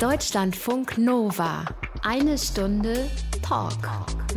Deutschlandfunk 0.00 0.96
Nova. 0.96 1.64
Eine 2.02 2.38
Stunde 2.38 3.10
Talk 3.42 3.72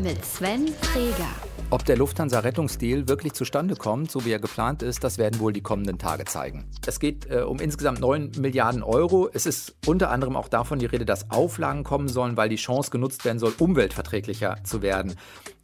mit 0.02 0.26
Sven 0.26 0.66
Träger. 0.82 1.30
Ob 1.70 1.86
der 1.86 1.98
Lufthansa-Rettungsdeal 1.98 3.08
wirklich 3.08 3.34
zustande 3.34 3.76
kommt, 3.76 4.10
so 4.10 4.26
wie 4.26 4.32
er 4.32 4.40
geplant 4.40 4.82
ist, 4.82 5.04
das 5.04 5.20
werden 5.20 5.40
wohl 5.40 5.54
die 5.54 5.62
kommenden 5.62 6.00
Tage 6.00 6.26
zeigen. 6.26 6.66
Es 6.88 7.00
geht 7.00 7.30
äh, 7.30 7.42
um 7.42 7.60
insgesamt 7.60 8.00
9 8.00 8.32
Milliarden 8.40 8.82
Euro. 8.82 9.30
Es 9.32 9.46
ist 9.46 9.76
unter 9.86 10.10
anderem 10.10 10.36
auch 10.36 10.48
davon 10.48 10.80
die 10.80 10.88
Rede, 10.88 11.06
dass 11.06 11.30
Auflagen 11.30 11.84
kommen 11.84 12.08
sollen, 12.08 12.38
weil 12.38 12.50
die 12.50 12.56
Chance 12.56 12.90
genutzt 12.90 13.24
werden 13.24 13.38
soll, 13.38 13.54
umweltverträglicher 13.60 14.58
zu 14.64 14.82
werden. 14.82 15.14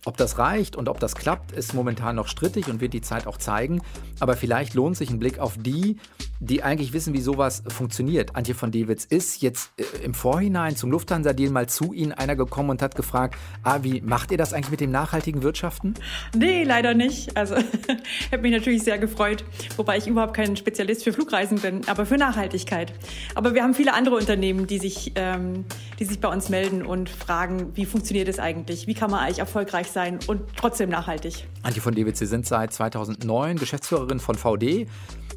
Ob 0.06 0.16
das 0.18 0.38
reicht 0.38 0.76
und 0.76 0.88
ob 0.88 1.00
das 1.00 1.16
klappt, 1.16 1.52
ist 1.52 1.74
momentan 1.74 2.16
noch 2.16 2.28
strittig 2.28 2.68
und 2.70 2.80
wird 2.80 2.94
die 2.94 3.02
Zeit 3.02 3.28
auch 3.28 3.38
zeigen. 3.38 3.82
Aber 4.20 4.38
vielleicht 4.38 4.74
lohnt 4.74 4.96
sich 4.96 5.10
ein 5.10 5.20
Blick 5.20 5.40
auf 5.40 5.58
die, 5.58 5.98
die 6.40 6.64
eigentlich 6.64 6.94
wissen, 6.94 7.14
wie 7.14 7.22
sowas 7.22 7.64
funktioniert. 7.68 8.36
Antje 8.36 8.54
von 8.54 8.72
Dewitz 8.72 9.06
ist 9.06 9.42
jetzt 9.42 9.72
äh, 9.78 9.84
im 10.04 10.14
Vorhinein 10.14 10.76
zum 10.76 10.92
Lufthansa-Deal 10.92 11.52
mal 11.52 11.68
zu 11.68 11.94
Ihnen 11.94 12.12
einer 12.12 12.36
gekommen 12.36 12.70
und 12.70 12.82
hat 12.82 12.96
gefragt, 12.96 13.36
ah, 13.64 13.80
wie 13.82 14.02
macht 14.02 14.32
ihr 14.32 14.38
das 14.38 14.54
eigentlich 14.54 14.72
mit 14.72 14.80
dem 14.80 14.92
nachhaltigen 14.92 15.42
Wirtschaften? 15.42 15.96
Nee, 16.36 16.64
leider 16.64 16.94
nicht. 16.94 17.36
Also 17.36 17.56
ich 18.20 18.32
habe 18.32 18.44
mich 18.44 18.52
natürlich 18.52 18.84
sehr 18.84 18.98
gefreut, 19.00 19.44
wobei 19.76 19.98
ich 19.98 20.08
überhaupt 20.08 20.36
kein 20.36 20.56
Spezialist 20.56 21.04
für 21.04 21.14
Flugreisen 21.14 21.60
bin, 21.60 21.88
aber 21.88 22.06
für 22.06 22.18
Nachhaltigkeit. 22.18 22.94
Aber 23.36 23.54
wir 23.54 23.64
haben 23.64 23.74
viele 23.74 23.94
andere 23.94 24.16
Unternehmen, 24.16 24.68
die 24.68 24.80
sich, 24.80 25.14
ähm, 25.16 25.66
die 26.00 26.06
sich 26.06 26.20
bei 26.20 26.30
uns 26.30 26.50
melden 26.50 26.86
und 26.86 27.10
fragen, 27.10 27.76
wie 27.76 27.86
funktioniert 27.86 28.28
es 28.28 28.40
eigentlich? 28.40 28.88
Wie 28.88 28.94
kann 28.94 29.12
man 29.12 29.22
eigentlich 29.22 29.40
erfolgreich 29.40 29.87
sein? 29.92 30.08
sein 30.08 30.20
und 30.28 30.42
trotzdem 30.56 30.90
nachhaltig. 30.90 31.48
Antje 31.64 31.82
von 31.82 31.96
Dewitz, 31.96 32.20
Sie 32.20 32.26
sind 32.26 32.46
seit 32.46 32.74
2009 32.74 33.58
Geschäftsführerin 33.58 34.20
von 34.20 34.36
VD. 34.36 34.88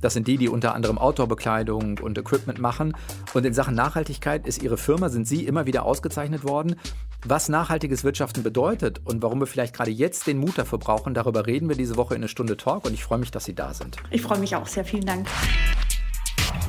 Das 0.01 0.15
sind 0.15 0.29
die, 0.29 0.37
die 0.37 0.49
unter 0.49 0.75
anderem 0.75 0.99
Outdoor-Bekleidung 0.99 1.99
und 1.99 2.19
Equipment 2.19 2.59
machen. 2.59 2.97
Und 3.35 3.45
in 3.45 3.55
Sachen 3.55 3.75
Nachhaltigkeit 3.75 4.47
ist 4.47 4.63
Ihre 4.63 4.77
Firma, 4.77 5.09
sind 5.09 5.27
Sie 5.27 5.45
immer 5.45 5.67
wieder 5.67 5.85
ausgezeichnet 5.85 6.45
worden. 6.45 6.77
Was 7.27 7.49
nachhaltiges 7.49 8.05
Wirtschaften 8.05 8.43
bedeutet 8.43 9.01
und 9.05 9.23
warum 9.23 9.41
wir 9.41 9.47
vielleicht 9.47 9.75
gerade 9.75 9.91
jetzt 9.91 10.27
den 10.27 10.39
Mut 10.39 10.57
dafür 10.57 10.79
brauchen, 10.79 11.13
darüber 11.15 11.47
reden 11.47 11.69
wir 11.69 11.77
diese 11.77 11.97
Woche 11.97 12.15
in 12.15 12.21
eine 12.21 12.29
Stunde 12.29 12.57
Talk. 12.57 12.85
Und 12.85 12.95
ich 12.95 13.05
freue 13.05 13.19
mich, 13.19 13.31
dass 13.31 13.45
Sie 13.45 13.55
da 13.55 13.75
sind. 13.75 13.97
Ich 14.11 14.23
freue 14.23 14.39
mich 14.39 14.57
auch 14.57 14.67
sehr. 14.67 14.85
Vielen 14.85 15.07
Dank. 15.07 15.27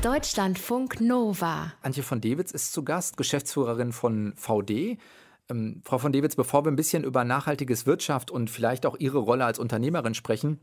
Deutschlandfunk 0.02 1.00
Nova. 1.00 1.74
Antje 1.82 2.04
von 2.04 2.22
Dewitz 2.22 2.52
ist 2.52 2.74
zu 2.74 2.84
Gast, 2.84 3.18
Geschäftsführerin 3.18 3.92
von 3.92 4.34
VD. 4.36 4.98
Ähm, 5.50 5.82
Frau 5.86 5.98
von 5.98 6.12
Dewitz, 6.12 6.36
bevor 6.36 6.66
wir 6.66 6.72
ein 6.72 6.76
bisschen 6.76 7.04
über 7.04 7.24
nachhaltiges 7.24 7.86
Wirtschaft 7.86 8.32
und 8.32 8.50
vielleicht 8.50 8.86
auch 8.86 8.98
Ihre 8.98 9.20
Rolle 9.20 9.46
als 9.46 9.60
Unternehmerin 9.60 10.14
sprechen, 10.14 10.60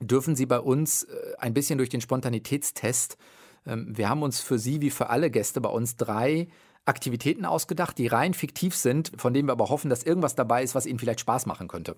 dürfen 0.00 0.36
Sie 0.36 0.46
bei 0.46 0.60
uns 0.60 1.04
äh, 1.04 1.34
ein 1.38 1.54
bisschen 1.54 1.78
durch 1.78 1.90
den 1.90 2.00
Spontanitätstest. 2.00 3.16
Ähm, 3.66 3.96
wir 3.96 4.08
haben 4.08 4.22
uns 4.22 4.40
für 4.40 4.58
Sie 4.58 4.80
wie 4.80 4.90
für 4.90 5.10
alle 5.10 5.30
Gäste 5.30 5.60
bei 5.60 5.70
uns 5.70 5.96
drei 5.96 6.48
Aktivitäten 6.84 7.44
ausgedacht, 7.46 7.96
die 7.96 8.06
rein 8.06 8.34
fiktiv 8.34 8.76
sind, 8.76 9.12
von 9.16 9.32
denen 9.32 9.48
wir 9.48 9.52
aber 9.52 9.70
hoffen, 9.70 9.88
dass 9.88 10.02
irgendwas 10.02 10.34
dabei 10.34 10.62
ist, 10.62 10.74
was 10.74 10.86
Ihnen 10.86 10.98
vielleicht 10.98 11.20
Spaß 11.20 11.46
machen 11.46 11.68
könnte. 11.68 11.96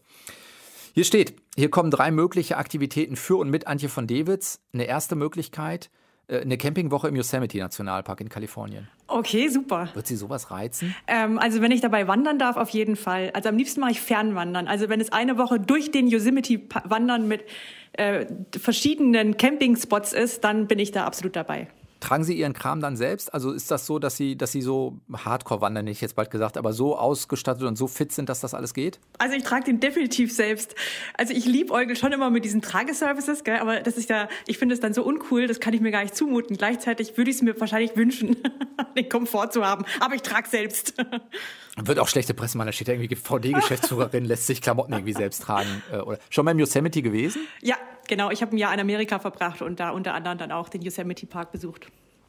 Hier 0.94 1.04
steht, 1.04 1.36
hier 1.56 1.70
kommen 1.70 1.90
drei 1.90 2.10
mögliche 2.10 2.56
Aktivitäten 2.56 3.16
für 3.16 3.36
und 3.36 3.50
mit 3.50 3.66
Antje 3.66 3.88
von 3.88 4.06
Dewitz. 4.06 4.60
Eine 4.72 4.84
erste 4.84 5.14
Möglichkeit, 5.16 5.90
eine 6.28 6.58
Campingwoche 6.58 7.08
im 7.08 7.16
Yosemite 7.16 7.58
Nationalpark 7.58 8.20
in 8.20 8.28
Kalifornien. 8.28 8.88
Okay, 9.06 9.48
super. 9.48 9.88
Wird 9.94 10.06
Sie 10.06 10.16
sowas 10.16 10.50
reizen? 10.50 10.94
Ähm, 11.06 11.38
also 11.38 11.60
wenn 11.60 11.70
ich 11.70 11.80
dabei 11.80 12.08
wandern 12.08 12.38
darf, 12.38 12.56
auf 12.56 12.70
jeden 12.70 12.96
Fall. 12.96 13.30
Also 13.32 13.48
am 13.48 13.56
liebsten 13.56 13.80
mache 13.80 13.92
ich 13.92 14.00
Fernwandern. 14.00 14.66
Also 14.66 14.88
wenn 14.88 15.00
es 15.00 15.12
eine 15.12 15.38
Woche 15.38 15.60
durch 15.60 15.92
den 15.92 16.08
Yosemite 16.08 16.60
wandern 16.84 17.28
mit 17.28 17.44
äh, 17.92 18.26
verschiedenen 18.58 19.36
Campingspots 19.36 20.12
ist, 20.12 20.42
dann 20.42 20.66
bin 20.66 20.80
ich 20.80 20.90
da 20.90 21.06
absolut 21.06 21.36
dabei. 21.36 21.68
Tragen 22.06 22.22
Sie 22.22 22.34
Ihren 22.34 22.52
Kram 22.52 22.80
dann 22.80 22.96
selbst? 22.96 23.34
Also 23.34 23.50
ist 23.50 23.68
das 23.68 23.84
so, 23.84 23.98
dass 23.98 24.16
Sie, 24.16 24.36
dass 24.36 24.52
Sie 24.52 24.62
so 24.62 24.96
Hardcore 25.12 25.60
wandern, 25.60 25.86
nicht 25.86 26.00
jetzt 26.00 26.14
bald 26.14 26.30
gesagt, 26.30 26.56
aber 26.56 26.72
so 26.72 26.96
ausgestattet 26.96 27.64
und 27.64 27.74
so 27.74 27.88
fit 27.88 28.12
sind, 28.12 28.28
dass 28.28 28.38
das 28.38 28.54
alles 28.54 28.74
geht? 28.74 29.00
Also 29.18 29.34
ich 29.34 29.42
trage 29.42 29.64
den 29.64 29.80
definitiv 29.80 30.32
selbst. 30.32 30.76
Also 31.14 31.34
ich 31.34 31.46
liebe 31.46 31.72
Eugel 31.72 31.96
schon 31.96 32.12
immer 32.12 32.30
mit 32.30 32.44
diesen 32.44 32.62
Trageservices, 32.62 33.42
gell? 33.42 33.58
aber 33.58 33.80
das 33.80 33.96
ist 33.96 34.08
ja, 34.08 34.28
ich 34.46 34.56
finde 34.56 34.76
es 34.76 34.80
dann 34.80 34.94
so 34.94 35.02
uncool, 35.02 35.48
das 35.48 35.58
kann 35.58 35.74
ich 35.74 35.80
mir 35.80 35.90
gar 35.90 36.04
nicht 36.04 36.14
zumuten. 36.14 36.56
Gleichzeitig 36.56 37.16
würde 37.16 37.28
ich 37.28 37.38
es 37.38 37.42
mir 37.42 37.58
wahrscheinlich 37.58 37.96
wünschen, 37.96 38.36
den 38.96 39.08
Komfort 39.08 39.50
zu 39.50 39.66
haben, 39.66 39.84
aber 39.98 40.14
ich 40.14 40.22
trage 40.22 40.48
selbst. 40.48 40.94
Wird 41.76 41.98
auch 41.98 42.08
schlechte 42.08 42.32
Presse, 42.32 42.56
man, 42.56 42.66
da 42.66 42.72
steht 42.72 42.88
irgendwie 42.88 43.14
VD-Geschäftsführerin, 43.14 44.24
lässt 44.26 44.46
sich 44.46 44.62
Klamotten 44.62 44.94
irgendwie 44.94 45.12
selbst 45.12 45.42
tragen. 45.42 45.82
Äh, 45.92 45.98
oder 45.98 46.18
schon 46.30 46.44
mal 46.44 46.52
im 46.52 46.58
Yosemite 46.58 47.02
gewesen? 47.02 47.46
Ja, 47.60 47.76
genau. 48.08 48.30
Ich 48.30 48.40
habe 48.40 48.56
ein 48.56 48.58
Jahr 48.58 48.72
in 48.72 48.80
Amerika 48.80 49.18
verbracht 49.18 49.60
und 49.60 49.78
da 49.78 49.90
unter 49.90 50.14
anderem 50.14 50.38
dann 50.38 50.52
auch 50.52 50.70
den 50.70 50.80
Yosemite 50.80 51.26
Park 51.26 51.52
besucht. 51.52 51.88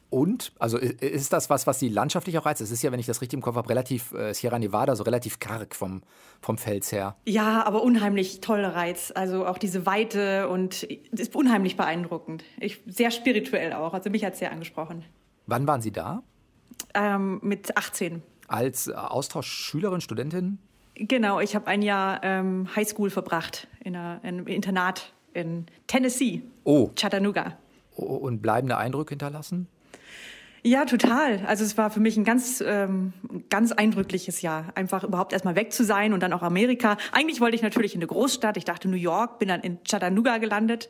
Und, 0.10 0.54
also 0.58 0.78
ist 0.78 1.34
das 1.34 1.50
was, 1.50 1.68
was 1.68 1.80
Sie 1.80 1.90
landschaftlich 1.90 2.38
auch 2.38 2.46
reizt? 2.46 2.62
Es 2.62 2.72
ist 2.72 2.82
ja, 2.82 2.92
wenn 2.92 3.00
ich 3.00 3.06
das 3.06 3.22
richtig 3.22 3.38
im 3.38 3.42
Kopf 3.42 3.56
habe, 3.58 3.70
relativ 3.70 4.14
äh, 4.14 4.34
Sierra 4.34 4.58
Nevada, 4.58 4.96
so 4.96 5.04
relativ 5.04 5.40
karg 5.40 5.76
vom, 5.76 6.02
vom 6.42 6.58
Fels 6.58 6.92
her. 6.94 7.18
Ja, 7.26 7.66
aber 7.66 7.84
unheimlich 7.84 8.40
toller 8.40 8.74
Reiz. 8.74 9.12
Also 9.14 9.46
auch 9.46 9.58
diese 9.58 9.86
Weite 9.86 10.48
und 10.48 10.84
ist 10.84 11.36
unheimlich 11.36 11.76
beeindruckend. 11.76 12.46
Ich, 12.60 12.82
sehr 12.86 13.12
spirituell 13.12 13.74
auch. 13.74 13.94
Also 13.94 14.10
mich 14.10 14.24
hat 14.24 14.34
es 14.34 14.40
sehr 14.40 14.52
angesprochen. 14.52 15.04
Wann 15.46 15.68
waren 15.68 15.82
Sie 15.82 15.92
da? 15.92 16.24
Ähm, 16.94 17.40
mit 17.44 17.76
18. 17.76 18.22
Als 18.48 18.90
Austauschschülerin, 18.90 20.02
Studentin? 20.02 20.60
Genau, 20.96 21.40
ich 21.40 21.56
habe 21.56 21.68
ein 21.68 21.82
Jahr 21.82 22.24
ähm, 22.24 22.68
Highschool 22.76 23.10
verbracht 23.10 23.68
in, 23.84 23.96
einer, 23.96 24.20
in 24.24 24.30
einem 24.30 24.48
Internat 24.48 25.14
in 25.34 25.68
Tennessee. 25.86 26.42
Oh. 26.64 26.90
Chattanooga. 26.96 27.58
Und 27.96 28.42
bleibende 28.42 28.78
Eindrücke 28.78 29.12
hinterlassen? 29.12 29.68
Ja, 30.64 30.86
total. 30.86 31.46
Also 31.46 31.64
es 31.64 31.78
war 31.78 31.92
für 31.92 32.00
mich 32.00 32.18
ein 32.18 32.24
ganz, 32.24 32.64
ähm, 32.66 33.14
ganz 33.50 33.72
eindrückliches 33.72 34.42
Jahr. 34.42 34.66
Einfach 34.76 35.04
überhaupt 35.04 35.34
erstmal 35.34 35.56
weg 35.56 35.72
zu 35.72 35.84
sein 35.84 36.14
und 36.14 36.22
dann 36.22 36.34
auch 36.34 36.42
Amerika. 36.42 36.98
Eigentlich 37.12 37.40
wollte 37.40 37.56
ich 37.56 37.62
natürlich 37.62 37.94
in 37.96 38.00
eine 38.00 38.08
Großstadt. 38.08 38.58
Ich 38.58 38.66
dachte 38.66 38.90
New 38.90 38.98
York, 38.98 39.40
bin 39.40 39.48
dann 39.48 39.62
in 39.62 39.82
Chattanooga 39.84 40.40
gelandet. 40.40 40.90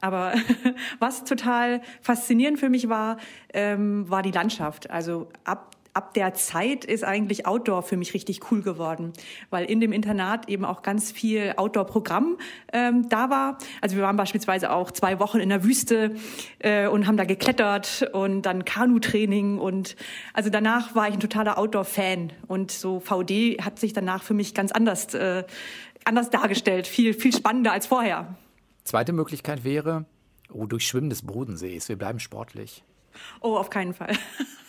Aber 0.00 0.34
was 0.98 1.24
total 1.24 1.80
faszinierend 2.02 2.60
für 2.60 2.68
mich 2.68 2.88
war, 2.88 3.16
ähm, 3.52 4.08
war 4.08 4.22
die 4.22 4.30
Landschaft. 4.32 4.90
Also 4.90 5.28
ab 5.44 5.75
ab 5.96 6.14
der 6.14 6.34
Zeit 6.34 6.84
ist 6.84 7.04
eigentlich 7.04 7.46
Outdoor 7.46 7.82
für 7.82 7.96
mich 7.96 8.14
richtig 8.14 8.50
cool 8.50 8.62
geworden, 8.62 9.12
weil 9.50 9.64
in 9.64 9.80
dem 9.80 9.92
Internat 9.92 10.48
eben 10.48 10.64
auch 10.64 10.82
ganz 10.82 11.10
viel 11.10 11.54
Outdoor-Programm 11.56 12.36
ähm, 12.72 13.08
da 13.08 13.30
war. 13.30 13.58
Also 13.80 13.96
wir 13.96 14.02
waren 14.02 14.16
beispielsweise 14.16 14.70
auch 14.72 14.90
zwei 14.90 15.18
Wochen 15.18 15.38
in 15.38 15.48
der 15.48 15.64
Wüste 15.64 16.14
äh, 16.58 16.86
und 16.86 17.06
haben 17.06 17.16
da 17.16 17.24
geklettert 17.24 18.08
und 18.12 18.42
dann 18.42 18.64
Kanutraining 18.64 19.58
und 19.58 19.96
also 20.34 20.50
danach 20.50 20.94
war 20.94 21.08
ich 21.08 21.14
ein 21.14 21.20
totaler 21.20 21.58
Outdoor-Fan 21.58 22.32
und 22.46 22.70
so 22.70 23.00
VD 23.00 23.58
hat 23.62 23.78
sich 23.78 23.92
danach 23.92 24.22
für 24.22 24.34
mich 24.34 24.54
ganz 24.54 24.72
anders 24.72 25.14
äh, 25.14 25.44
anders 26.04 26.30
dargestellt, 26.30 26.86
viel 26.86 27.14
viel 27.14 27.34
spannender 27.34 27.72
als 27.72 27.86
vorher. 27.86 28.36
Zweite 28.84 29.12
Möglichkeit 29.12 29.64
wäre 29.64 30.04
oh, 30.52 30.66
Durchschwimmen 30.66 31.10
des 31.10 31.22
Bodensees. 31.22 31.88
Wir 31.88 31.96
bleiben 31.96 32.20
sportlich. 32.20 32.84
Oh, 33.40 33.56
auf 33.56 33.70
keinen 33.70 33.94
Fall. 33.94 34.12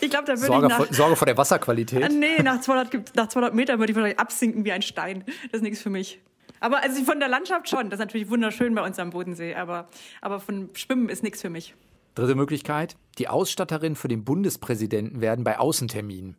ich 0.00 0.10
glaube, 0.10 0.26
da 0.26 0.32
würde 0.32 0.46
Sorge, 0.46 0.66
ich 0.66 0.70
nach, 0.70 0.76
vor, 0.76 0.94
Sorge 0.94 1.16
vor 1.16 1.26
der 1.26 1.36
Wasserqualität. 1.36 2.12
Nee, 2.12 2.42
nach 2.42 2.60
200, 2.60 3.16
nach 3.16 3.28
200 3.28 3.54
Metern 3.54 3.78
würde 3.78 3.92
ich 3.92 3.96
wahrscheinlich 3.96 4.18
absinken 4.18 4.64
wie 4.64 4.72
ein 4.72 4.82
Stein. 4.82 5.24
Das 5.26 5.58
ist 5.58 5.62
nichts 5.62 5.82
für 5.82 5.90
mich. 5.90 6.20
Aber 6.60 6.82
also 6.82 7.02
von 7.04 7.20
der 7.20 7.28
Landschaft 7.28 7.68
schon. 7.68 7.90
Das 7.90 7.98
ist 7.98 8.04
natürlich 8.04 8.30
wunderschön 8.30 8.74
bei 8.74 8.84
uns 8.84 8.98
am 8.98 9.10
Bodensee. 9.10 9.54
Aber, 9.54 9.88
aber 10.20 10.40
von 10.40 10.70
Schwimmen 10.74 11.08
ist 11.08 11.22
nichts 11.22 11.40
für 11.40 11.50
mich. 11.50 11.74
Dritte 12.14 12.34
Möglichkeit: 12.34 12.96
Die 13.18 13.28
Ausstatterin 13.28 13.96
für 13.96 14.08
den 14.08 14.24
Bundespräsidenten 14.24 15.20
werden 15.20 15.44
bei 15.44 15.58
Außenterminen. 15.58 16.36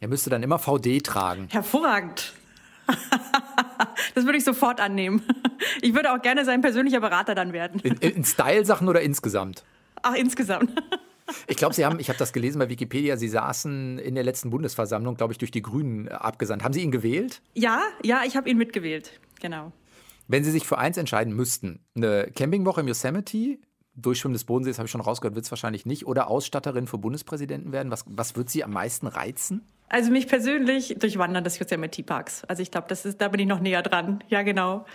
Er 0.00 0.08
müsste 0.08 0.30
dann 0.30 0.42
immer 0.42 0.58
VD 0.58 1.02
tragen. 1.02 1.48
Hervorragend. 1.50 2.34
das 4.14 4.24
würde 4.24 4.36
ich 4.36 4.44
sofort 4.44 4.80
annehmen. 4.80 5.22
Ich 5.80 5.94
würde 5.94 6.12
auch 6.12 6.20
gerne 6.20 6.44
sein 6.44 6.60
persönlicher 6.60 7.00
Berater 7.00 7.34
dann 7.34 7.52
werden. 7.52 7.80
In, 7.80 7.96
in 7.98 8.24
Style-Sachen 8.24 8.88
oder 8.88 9.00
insgesamt? 9.00 9.64
Ach, 10.02 10.14
insgesamt. 10.14 10.72
Ich 11.46 11.56
glaube, 11.56 11.74
Sie 11.74 11.84
haben, 11.84 11.98
ich 11.98 12.08
habe 12.08 12.18
das 12.18 12.32
gelesen 12.32 12.58
bei 12.58 12.68
Wikipedia, 12.68 13.16
Sie 13.16 13.28
saßen 13.28 13.98
in 13.98 14.14
der 14.14 14.24
letzten 14.24 14.50
Bundesversammlung, 14.50 15.16
glaube 15.16 15.32
ich, 15.32 15.38
durch 15.38 15.50
die 15.50 15.62
Grünen 15.62 16.08
abgesandt. 16.08 16.64
Haben 16.64 16.72
Sie 16.72 16.82
ihn 16.82 16.90
gewählt? 16.90 17.42
Ja, 17.54 17.80
ja, 18.02 18.22
ich 18.26 18.36
habe 18.36 18.48
ihn 18.48 18.58
mitgewählt, 18.58 19.20
genau. 19.40 19.72
Wenn 20.28 20.44
Sie 20.44 20.50
sich 20.50 20.66
für 20.66 20.78
eins 20.78 20.96
entscheiden 20.96 21.34
müssten, 21.34 21.80
eine 21.94 22.30
Campingwoche 22.34 22.80
im 22.80 22.88
Yosemite, 22.88 23.58
Durchschwimmen 23.94 24.32
des 24.32 24.44
Bodensees 24.44 24.78
habe 24.78 24.86
ich 24.86 24.90
schon 24.92 25.02
rausgehört, 25.02 25.34
wird 25.34 25.44
es 25.44 25.50
wahrscheinlich 25.50 25.84
nicht, 25.84 26.06
oder 26.06 26.28
Ausstatterin 26.28 26.86
für 26.86 26.96
Bundespräsidenten 26.96 27.72
werden, 27.72 27.90
was, 27.90 28.04
was 28.08 28.36
wird 28.36 28.48
Sie 28.48 28.64
am 28.64 28.72
meisten 28.72 29.06
reizen? 29.06 29.66
Also 29.88 30.10
mich 30.10 30.26
persönlich 30.26 30.96
durchwandern 30.98 31.44
des 31.44 31.58
Yosemite 31.58 32.02
Parks. 32.02 32.44
Also 32.44 32.62
ich 32.62 32.70
glaube, 32.70 32.86
das 32.88 33.04
ist, 33.04 33.20
da 33.20 33.28
bin 33.28 33.40
ich 33.40 33.46
noch 33.46 33.60
näher 33.60 33.82
dran. 33.82 34.24
Ja, 34.28 34.42
genau 34.42 34.86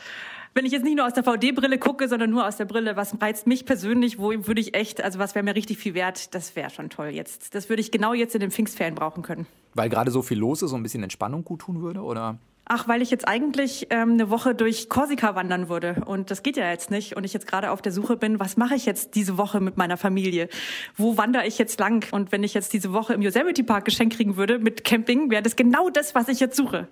wenn 0.57 0.65
ich 0.65 0.71
jetzt 0.71 0.83
nicht 0.83 0.97
nur 0.97 1.05
aus 1.05 1.13
der 1.13 1.23
VD-Brille 1.23 1.77
gucke, 1.77 2.07
sondern 2.07 2.31
nur 2.31 2.47
aus 2.47 2.57
der 2.57 2.65
Brille, 2.65 2.95
was 2.95 3.21
reizt 3.21 3.45
mich 3.45 3.65
persönlich, 3.65 4.17
wo 4.17 4.31
würde 4.31 4.59
ich 4.59 4.73
echt, 4.73 5.03
also 5.03 5.19
was 5.19 5.35
wäre 5.35 5.43
mir 5.43 5.55
richtig 5.55 5.77
viel 5.77 5.93
wert, 5.93 6.33
das 6.33 6.55
wäre 6.55 6.71
schon 6.71 6.89
toll 6.89 7.09
jetzt. 7.09 7.53
Das 7.53 7.69
würde 7.69 7.81
ich 7.81 7.91
genau 7.91 8.13
jetzt 8.13 8.33
in 8.33 8.41
den 8.41 8.49
Pfingstferien 8.49 8.95
brauchen 8.95 9.21
können. 9.21 9.45
Weil 9.75 9.89
gerade 9.89 10.09
so 10.09 10.23
viel 10.23 10.39
los 10.39 10.63
ist, 10.63 10.71
so 10.71 10.75
ein 10.75 10.81
bisschen 10.81 11.03
Entspannung 11.03 11.43
gut 11.43 11.61
tun 11.61 11.81
würde, 11.81 12.01
oder? 12.01 12.39
Ach, 12.65 12.87
weil 12.87 13.03
ich 13.03 13.11
jetzt 13.11 13.27
eigentlich 13.27 13.87
ähm, 13.91 14.13
eine 14.13 14.31
Woche 14.31 14.55
durch 14.55 14.89
Korsika 14.89 15.35
wandern 15.35 15.69
würde. 15.69 16.03
Und 16.05 16.31
das 16.31 16.41
geht 16.41 16.57
ja 16.57 16.69
jetzt 16.69 16.91
nicht. 16.91 17.15
Und 17.15 17.23
ich 17.23 17.33
jetzt 17.33 17.47
gerade 17.47 17.71
auf 17.71 17.81
der 17.81 17.93
Suche 17.93 18.17
bin, 18.17 18.39
was 18.39 18.57
mache 18.57 18.75
ich 18.75 18.85
jetzt 18.85 19.15
diese 19.15 19.37
Woche 19.37 19.61
mit 19.61 19.77
meiner 19.77 19.95
Familie? 19.95 20.49
Wo 20.95 21.17
wandere 21.17 21.47
ich 21.47 21.59
jetzt 21.59 21.79
lang? 21.79 22.05
Und 22.11 22.33
wenn 22.33 22.43
ich 22.43 22.53
jetzt 22.53 22.73
diese 22.73 22.91
Woche 22.91 23.13
im 23.13 23.21
Yosemite 23.21 23.63
Park 23.63 23.85
geschenkt 23.85 24.15
kriegen 24.15 24.35
würde 24.35 24.59
mit 24.59 24.83
Camping, 24.83 25.29
wäre 25.29 25.43
das 25.43 25.55
genau 25.55 25.89
das, 25.89 26.13
was 26.15 26.27
ich 26.27 26.41
jetzt 26.41 26.57
suche. 26.57 26.89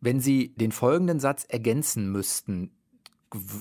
Wenn 0.00 0.20
Sie 0.20 0.54
den 0.54 0.72
folgenden 0.72 1.20
Satz 1.20 1.44
ergänzen 1.48 2.10
müssten, 2.10 2.70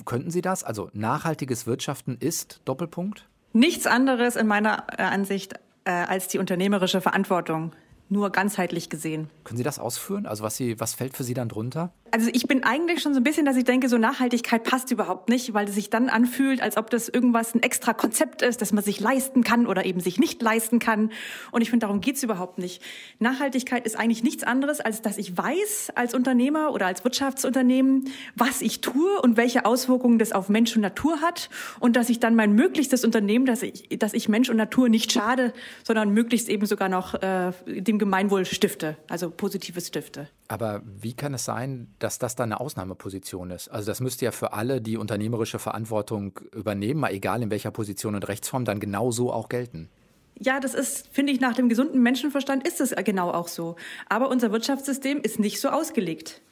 könnten 0.06 0.32
Sie 0.32 0.42
das? 0.42 0.64
Also 0.64 0.90
nachhaltiges 0.94 1.68
Wirtschaften 1.68 2.18
ist 2.20 2.62
Doppelpunkt? 2.66 3.28
Nichts 3.54 3.88
anderes 3.88 4.36
in 4.36 4.48
meiner 4.48 4.88
äh, 4.98 5.04
Ansicht 5.04 5.54
äh, 5.86 5.92
als 5.92 6.28
die 6.28 6.40
unternehmerische 6.40 7.02
Verantwortung 7.02 7.72
nur 8.10 8.32
ganzheitlich 8.32 8.90
gesehen. 8.90 9.30
Können 9.44 9.58
Sie 9.58 9.64
das 9.64 9.80
ausführen? 9.80 10.26
Also 10.26 10.44
was, 10.44 10.56
Sie, 10.56 10.80
was 10.80 10.94
fällt 10.94 11.16
für 11.16 11.24
Sie 11.24 11.34
dann 11.34 11.50
drunter? 11.50 11.94
Also 12.14 12.30
ich 12.32 12.46
bin 12.46 12.64
eigentlich 12.64 13.02
schon 13.02 13.16
so 13.16 13.20
ein 13.20 13.24
bisschen, 13.24 13.44
dass 13.44 13.56
ich 13.56 13.64
denke, 13.64 13.90
so 13.90 13.98
Nachhaltigkeit 13.98 14.64
passt 14.64 14.92
überhaupt 14.92 15.30
nicht, 15.30 15.56
weil 15.56 15.68
es 15.68 15.74
sich 15.74 15.90
dann 15.90 16.10
anfühlt, 16.10 16.62
als 16.62 16.78
ob 16.78 16.92
das 16.92 17.10
irgendwas 17.10 17.56
ein 17.56 17.64
extra 17.64 17.94
Konzept 17.94 18.44
ist, 18.44 18.62
das 18.62 18.72
man 18.72 18.84
sich 18.84 19.00
leisten 19.00 19.44
kann 19.44 19.66
oder 19.66 19.84
eben 19.84 20.00
sich 20.00 20.20
nicht 20.20 20.40
leisten 20.40 20.78
kann. 20.78 21.12
Und 21.50 21.64
ich 21.64 21.72
finde, 21.72 21.88
darum 21.88 22.02
geht's 22.02 22.22
überhaupt 22.22 22.60
nicht. 22.60 22.84
Nachhaltigkeit 23.18 23.88
ist 23.88 23.98
eigentlich 23.98 24.22
nichts 24.22 24.44
anderes, 24.44 24.80
als 24.80 25.02
dass 25.02 25.18
ich 25.18 25.36
weiß 25.36 25.94
als 25.96 26.14
Unternehmer 26.14 26.72
oder 26.72 26.86
als 26.86 27.04
Wirtschaftsunternehmen, 27.04 28.12
was 28.36 28.62
ich 28.62 28.82
tue 28.82 29.20
und 29.24 29.36
welche 29.36 29.66
Auswirkungen 29.66 30.20
das 30.20 30.34
auf 30.34 30.50
Mensch 30.50 30.76
und 30.76 30.84
Natur 30.84 31.20
hat 31.22 31.50
und 31.80 31.96
dass 31.96 32.10
ich 32.10 32.20
dann 32.20 32.36
mein 32.36 32.54
möglichstes 32.54 33.04
Unternehmen, 33.04 33.48
dass 33.48 33.64
ich, 33.64 33.90
dass 33.98 34.14
ich 34.14 34.30
Mensch 34.30 34.52
und 34.52 34.58
Natur 34.58 34.88
nicht 34.88 35.12
schade, 35.12 35.52
sondern 35.84 36.12
möglichst 36.12 36.48
eben 36.48 36.68
sogar 36.68 36.90
noch 36.90 37.16
äh, 37.16 37.54
dem 37.66 37.98
Gemeinwohl 37.98 38.46
stifte, 38.46 38.98
also 39.10 39.32
positives 39.32 39.88
stifte. 39.88 40.28
Aber 40.54 40.84
wie 40.86 41.16
kann 41.16 41.34
es 41.34 41.46
sein, 41.46 41.88
dass 41.98 42.20
das 42.20 42.36
dann 42.36 42.52
eine 42.52 42.60
Ausnahmeposition 42.60 43.50
ist? 43.50 43.70
Also 43.70 43.88
das 43.88 44.02
müsste 44.02 44.26
ja 44.26 44.32
für 44.32 44.54
alle, 44.54 44.82
die 44.82 44.98
unternehmerische 44.98 45.58
Verantwortung 45.58 46.40
übernehmen, 46.56 47.00
mal 47.00 47.12
egal 47.12 47.42
in 47.42 47.50
welcher 47.50 47.72
Position 47.72 48.14
und 48.14 48.28
Rechtsform, 48.28 48.64
dann 48.64 48.80
genauso 48.80 49.34
auch 49.34 49.50
gelten. 49.50 49.90
Ja, 50.38 50.60
das 50.60 50.76
ist, 50.76 51.08
finde 51.08 51.34
ich, 51.34 51.40
nach 51.40 51.56
dem 51.56 51.70
gesunden 51.70 52.04
Menschenverstand 52.04 52.68
ist 52.68 52.82
es 52.82 52.94
genau 53.04 53.32
auch 53.32 53.48
so. 53.48 53.78
Aber 54.10 54.30
unser 54.30 54.52
Wirtschaftssystem 54.52 55.22
ist 55.22 55.40
nicht 55.40 55.60
so 55.60 55.70
ausgelegt. 55.70 56.44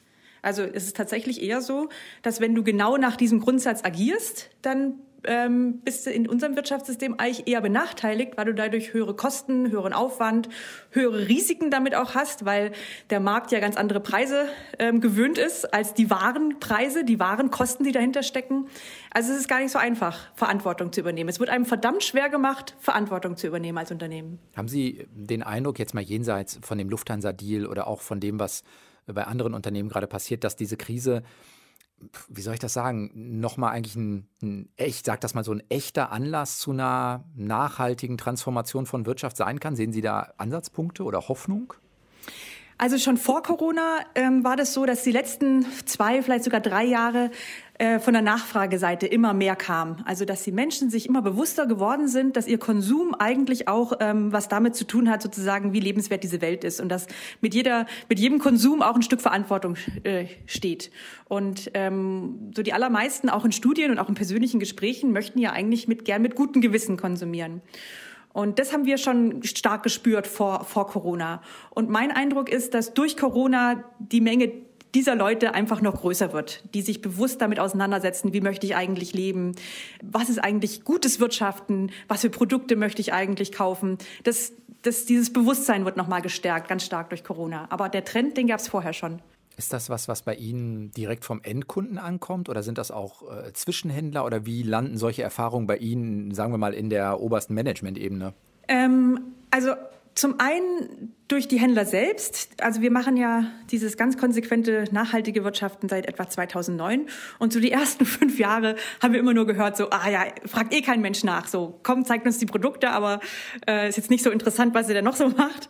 Also 0.42 0.64
es 0.64 0.86
ist 0.86 0.96
tatsächlich 0.96 1.40
eher 1.40 1.60
so, 1.60 1.88
dass 2.22 2.40
wenn 2.40 2.56
du 2.56 2.64
genau 2.64 2.96
nach 2.96 3.14
diesem 3.14 3.38
Grundsatz 3.38 3.84
agierst, 3.84 4.50
dann 4.62 4.94
ähm, 5.24 5.80
bist 5.84 6.06
du 6.06 6.10
in 6.10 6.28
unserem 6.28 6.56
Wirtschaftssystem 6.56 7.14
eigentlich 7.18 7.48
eher 7.48 7.60
benachteiligt, 7.60 8.36
weil 8.36 8.46
du 8.46 8.54
dadurch 8.54 8.92
höhere 8.92 9.14
Kosten, 9.14 9.70
höheren 9.70 9.92
Aufwand, 9.92 10.48
höhere 10.90 11.28
Risiken 11.28 11.70
damit 11.70 11.94
auch 11.94 12.14
hast, 12.14 12.44
weil 12.44 12.72
der 13.10 13.20
Markt 13.20 13.52
ja 13.52 13.60
ganz 13.60 13.76
andere 13.76 14.00
Preise 14.00 14.46
ähm, 14.78 15.00
gewöhnt 15.00 15.38
ist 15.38 15.72
als 15.72 15.94
die 15.94 16.10
wahren 16.10 16.58
Preise, 16.60 17.04
die 17.04 17.18
wahren 17.18 17.50
Kosten, 17.50 17.84
die 17.84 17.92
dahinter 17.92 18.22
stecken. 18.22 18.66
Also 19.10 19.32
es 19.32 19.40
ist 19.40 19.48
gar 19.48 19.60
nicht 19.60 19.72
so 19.72 19.78
einfach, 19.78 20.18
Verantwortung 20.34 20.92
zu 20.92 21.00
übernehmen. 21.00 21.28
Es 21.28 21.40
wird 21.40 21.50
einem 21.50 21.66
verdammt 21.66 22.02
schwer 22.02 22.28
gemacht, 22.28 22.74
Verantwortung 22.78 23.36
zu 23.36 23.46
übernehmen 23.46 23.78
als 23.78 23.90
Unternehmen. 23.90 24.38
Haben 24.56 24.68
Sie 24.68 25.06
den 25.12 25.42
Eindruck, 25.42 25.78
jetzt 25.78 25.94
mal 25.94 26.02
jenseits 26.02 26.58
von 26.62 26.78
dem 26.78 26.88
Lufthansa-Deal 26.88 27.66
oder 27.66 27.86
auch 27.86 28.00
von 28.00 28.20
dem, 28.20 28.38
was 28.38 28.62
bei 29.06 29.24
anderen 29.24 29.54
Unternehmen 29.54 29.88
gerade 29.88 30.06
passiert, 30.06 30.44
dass 30.44 30.56
diese 30.56 30.76
Krise 30.76 31.22
wie 32.28 32.42
soll 32.42 32.54
ich 32.54 32.60
das 32.60 32.72
sagen, 32.72 33.10
nochmal 33.40 33.72
eigentlich 33.72 33.96
ein, 33.96 34.28
ein 34.42 34.68
echt, 34.76 35.06
sag 35.06 35.20
das 35.20 35.34
mal 35.34 35.44
so, 35.44 35.52
ein 35.52 35.62
echter 35.68 36.12
Anlass 36.12 36.58
zu 36.58 36.70
einer 36.70 37.24
nachhaltigen 37.34 38.18
Transformation 38.18 38.86
von 38.86 39.06
Wirtschaft 39.06 39.36
sein 39.36 39.60
kann? 39.60 39.76
Sehen 39.76 39.92
Sie 39.92 40.00
da 40.00 40.32
Ansatzpunkte 40.36 41.04
oder 41.04 41.28
Hoffnung? 41.28 41.74
Also 42.78 42.98
schon 42.98 43.16
vor 43.16 43.42
Corona 43.42 43.98
ähm, 44.14 44.44
war 44.44 44.56
das 44.56 44.72
so, 44.72 44.86
dass 44.86 45.02
die 45.02 45.12
letzten 45.12 45.66
zwei, 45.84 46.22
vielleicht 46.22 46.44
sogar 46.44 46.60
drei 46.60 46.84
Jahre 46.84 47.30
äh, 47.78 47.98
von 47.98 48.12
der 48.12 48.22
Nachfrageseite 48.22 49.06
immer 49.06 49.34
mehr 49.34 49.56
kam. 49.56 50.02
Also 50.04 50.24
dass 50.24 50.42
die 50.42 50.52
Menschen 50.52 50.90
sich 50.90 51.08
immer 51.08 51.22
bewusster 51.22 51.66
geworden 51.66 52.06
sind, 52.06 52.36
dass 52.36 52.46
ihr 52.46 52.58
Konsum 52.58 53.14
eigentlich 53.14 53.66
auch 53.66 53.94
ähm, 54.00 54.32
was 54.32 54.48
damit 54.48 54.76
zu 54.76 54.86
tun 54.86 55.10
hat, 55.10 55.22
sozusagen, 55.22 55.72
wie 55.72 55.80
lebenswert 55.80 56.22
diese 56.22 56.40
Welt 56.40 56.64
ist 56.64 56.80
und 56.80 56.88
dass 56.88 57.06
mit 57.40 57.54
jeder, 57.54 57.86
mit 58.08 58.18
jedem 58.18 58.38
Konsum 58.38 58.82
auch 58.82 58.94
ein 58.94 59.02
Stück 59.02 59.20
Verantwortung 59.20 59.76
äh, 60.04 60.26
steht. 60.46 60.90
Und 61.28 61.70
ähm, 61.74 62.52
so 62.54 62.62
die 62.62 62.72
allermeisten, 62.72 63.28
auch 63.28 63.44
in 63.44 63.52
Studien 63.52 63.90
und 63.90 63.98
auch 63.98 64.08
in 64.08 64.14
persönlichen 64.14 64.60
Gesprächen, 64.60 65.12
möchten 65.12 65.38
ja 65.38 65.52
eigentlich 65.52 65.88
mit 65.88 66.04
gern 66.04 66.22
mit 66.22 66.34
gutem 66.34 66.62
Gewissen 66.62 66.96
konsumieren. 66.96 67.62
Und 68.32 68.58
das 68.58 68.72
haben 68.72 68.86
wir 68.86 68.98
schon 68.98 69.42
stark 69.42 69.82
gespürt 69.82 70.26
vor, 70.26 70.64
vor 70.64 70.86
Corona. 70.86 71.42
Und 71.70 71.90
mein 71.90 72.10
Eindruck 72.10 72.48
ist, 72.48 72.74
dass 72.74 72.94
durch 72.94 73.16
Corona 73.16 73.84
die 73.98 74.20
Menge 74.20 74.52
dieser 74.94 75.14
Leute 75.14 75.54
einfach 75.54 75.80
noch 75.80 76.00
größer 76.00 76.32
wird, 76.32 76.62
die 76.74 76.82
sich 76.82 77.00
bewusst 77.00 77.40
damit 77.40 77.58
auseinandersetzen, 77.58 78.32
wie 78.32 78.40
möchte 78.40 78.66
ich 78.66 78.76
eigentlich 78.76 79.14
leben, 79.14 79.54
was 80.02 80.28
ist 80.28 80.38
eigentlich 80.38 80.84
gutes 80.84 81.18
Wirtschaften, 81.18 81.90
was 82.08 82.20
für 82.20 82.30
Produkte 82.30 82.76
möchte 82.76 83.00
ich 83.00 83.12
eigentlich 83.12 83.52
kaufen. 83.52 83.98
Das, 84.24 84.52
das, 84.82 85.06
dieses 85.06 85.32
Bewusstsein 85.32 85.84
wird 85.84 85.96
nochmal 85.96 86.20
gestärkt, 86.20 86.68
ganz 86.68 86.84
stark 86.84 87.08
durch 87.08 87.24
Corona. 87.24 87.66
Aber 87.70 87.88
der 87.88 88.04
Trend, 88.04 88.36
den 88.36 88.48
gab 88.48 88.60
es 88.60 88.68
vorher 88.68 88.92
schon. 88.92 89.22
Ist 89.56 89.72
das 89.72 89.90
was, 89.90 90.08
was 90.08 90.22
bei 90.22 90.34
Ihnen 90.34 90.90
direkt 90.92 91.24
vom 91.24 91.42
Endkunden 91.42 91.98
ankommt 91.98 92.48
oder 92.48 92.62
sind 92.62 92.78
das 92.78 92.90
auch 92.90 93.22
äh, 93.30 93.52
Zwischenhändler 93.52 94.24
oder 94.24 94.46
wie 94.46 94.62
landen 94.62 94.96
solche 94.96 95.22
Erfahrungen 95.22 95.66
bei 95.66 95.76
Ihnen, 95.76 96.32
sagen 96.34 96.52
wir 96.52 96.58
mal, 96.58 96.74
in 96.74 96.90
der 96.90 97.20
obersten 97.20 97.54
Management-Ebene? 97.54 98.32
Ähm, 98.68 99.20
also 99.50 99.74
zum 100.14 100.38
einen 100.38 101.14
durch 101.28 101.48
die 101.48 101.58
Händler 101.58 101.86
selbst. 101.86 102.62
Also 102.62 102.82
wir 102.82 102.90
machen 102.90 103.16
ja 103.16 103.46
dieses 103.70 103.96
ganz 103.96 104.18
konsequente 104.18 104.84
nachhaltige 104.90 105.44
Wirtschaften 105.44 105.88
seit 105.88 106.06
etwa 106.06 106.28
2009. 106.28 107.08
Und 107.38 107.52
so 107.52 107.60
die 107.60 107.72
ersten 107.72 108.04
fünf 108.06 108.38
Jahre 108.38 108.76
haben 109.02 109.14
wir 109.14 109.20
immer 109.20 109.32
nur 109.32 109.46
gehört, 109.46 109.76
so, 109.76 109.88
ah 109.90 110.10
ja, 110.10 110.24
fragt 110.44 110.74
eh 110.74 110.82
kein 110.82 111.00
Mensch 111.00 111.24
nach. 111.24 111.48
So, 111.48 111.78
komm, 111.82 112.04
zeigt 112.04 112.26
uns 112.26 112.38
die 112.38 112.46
Produkte, 112.46 112.90
aber 112.90 113.20
äh, 113.66 113.88
ist 113.88 113.96
jetzt 113.96 114.10
nicht 114.10 114.22
so 114.22 114.30
interessant, 114.30 114.74
was 114.74 114.88
ihr 114.88 114.94
denn 114.94 115.04
noch 115.04 115.16
so 115.16 115.28
macht. 115.30 115.68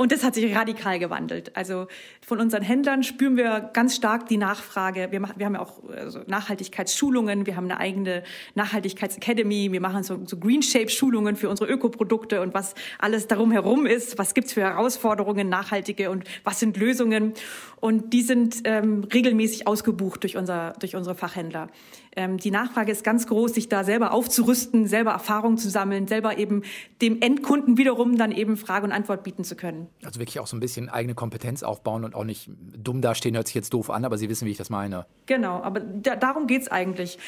Und 0.00 0.12
das 0.12 0.24
hat 0.24 0.34
sich 0.34 0.56
radikal 0.56 0.98
gewandelt. 0.98 1.54
Also 1.58 1.86
von 2.26 2.40
unseren 2.40 2.62
Händlern 2.62 3.02
spüren 3.02 3.36
wir 3.36 3.68
ganz 3.74 3.94
stark 3.94 4.28
die 4.28 4.38
Nachfrage. 4.38 5.08
Wir, 5.10 5.20
machen, 5.20 5.34
wir 5.36 5.44
haben 5.44 5.56
ja 5.56 5.60
auch 5.60 5.86
also 5.94 6.20
Nachhaltigkeitsschulungen, 6.26 7.44
wir 7.44 7.54
haben 7.54 7.66
eine 7.66 7.78
eigene 7.78 8.22
Nachhaltigkeitsacademy, 8.54 9.72
wir 9.72 9.80
machen 9.82 10.02
so, 10.02 10.18
so 10.24 10.38
Green 10.38 10.62
Shape 10.62 10.88
Schulungen 10.88 11.36
für 11.36 11.50
unsere 11.50 11.70
Ökoprodukte 11.70 12.40
und 12.40 12.54
was 12.54 12.74
alles 12.98 13.26
darum 13.26 13.52
herum 13.52 13.84
ist, 13.84 14.16
was 14.16 14.32
gibt's 14.32 14.54
für 14.54 14.62
Herausforderungen, 14.62 15.50
nachhaltige 15.50 16.08
und 16.08 16.24
was 16.44 16.60
sind 16.60 16.78
Lösungen. 16.78 17.34
Und 17.78 18.14
die 18.14 18.22
sind 18.22 18.62
ähm, 18.64 19.04
regelmäßig 19.12 19.66
ausgebucht 19.66 20.22
durch, 20.22 20.38
unser, 20.38 20.72
durch 20.80 20.96
unsere 20.96 21.14
Fachhändler. 21.14 21.68
Ähm, 22.16 22.38
die 22.38 22.50
Nachfrage 22.50 22.90
ist 22.90 23.04
ganz 23.04 23.26
groß, 23.26 23.54
sich 23.54 23.68
da 23.68 23.84
selber 23.84 24.12
aufzurüsten, 24.12 24.86
selber 24.86 25.12
Erfahrung 25.12 25.56
zu 25.58 25.70
sammeln, 25.70 26.08
selber 26.08 26.38
eben 26.38 26.62
dem 27.00 27.20
Endkunden 27.20 27.78
wiederum 27.78 28.16
dann 28.16 28.32
eben 28.32 28.56
Frage 28.56 28.86
und 28.86 28.92
Antwort 28.92 29.22
bieten 29.22 29.44
zu 29.44 29.54
können. 29.54 29.86
Also 30.04 30.18
wirklich 30.18 30.40
auch 30.40 30.46
so 30.48 30.56
ein 30.56 30.60
bisschen 30.60 30.88
eigene 30.88 31.14
Kompetenz 31.14 31.62
aufbauen 31.62 32.04
und 32.04 32.14
auch 32.14 32.24
nicht 32.24 32.50
dumm 32.76 33.00
dastehen, 33.00 33.36
hört 33.36 33.46
sich 33.46 33.54
jetzt 33.54 33.72
doof 33.72 33.90
an, 33.90 34.04
aber 34.04 34.18
Sie 34.18 34.28
wissen, 34.28 34.46
wie 34.46 34.50
ich 34.50 34.58
das 34.58 34.70
meine. 34.70 35.06
Genau, 35.26 35.62
aber 35.62 35.80
da, 35.80 36.16
darum 36.16 36.46
geht 36.48 36.62
es 36.62 36.68
eigentlich. 36.68 37.18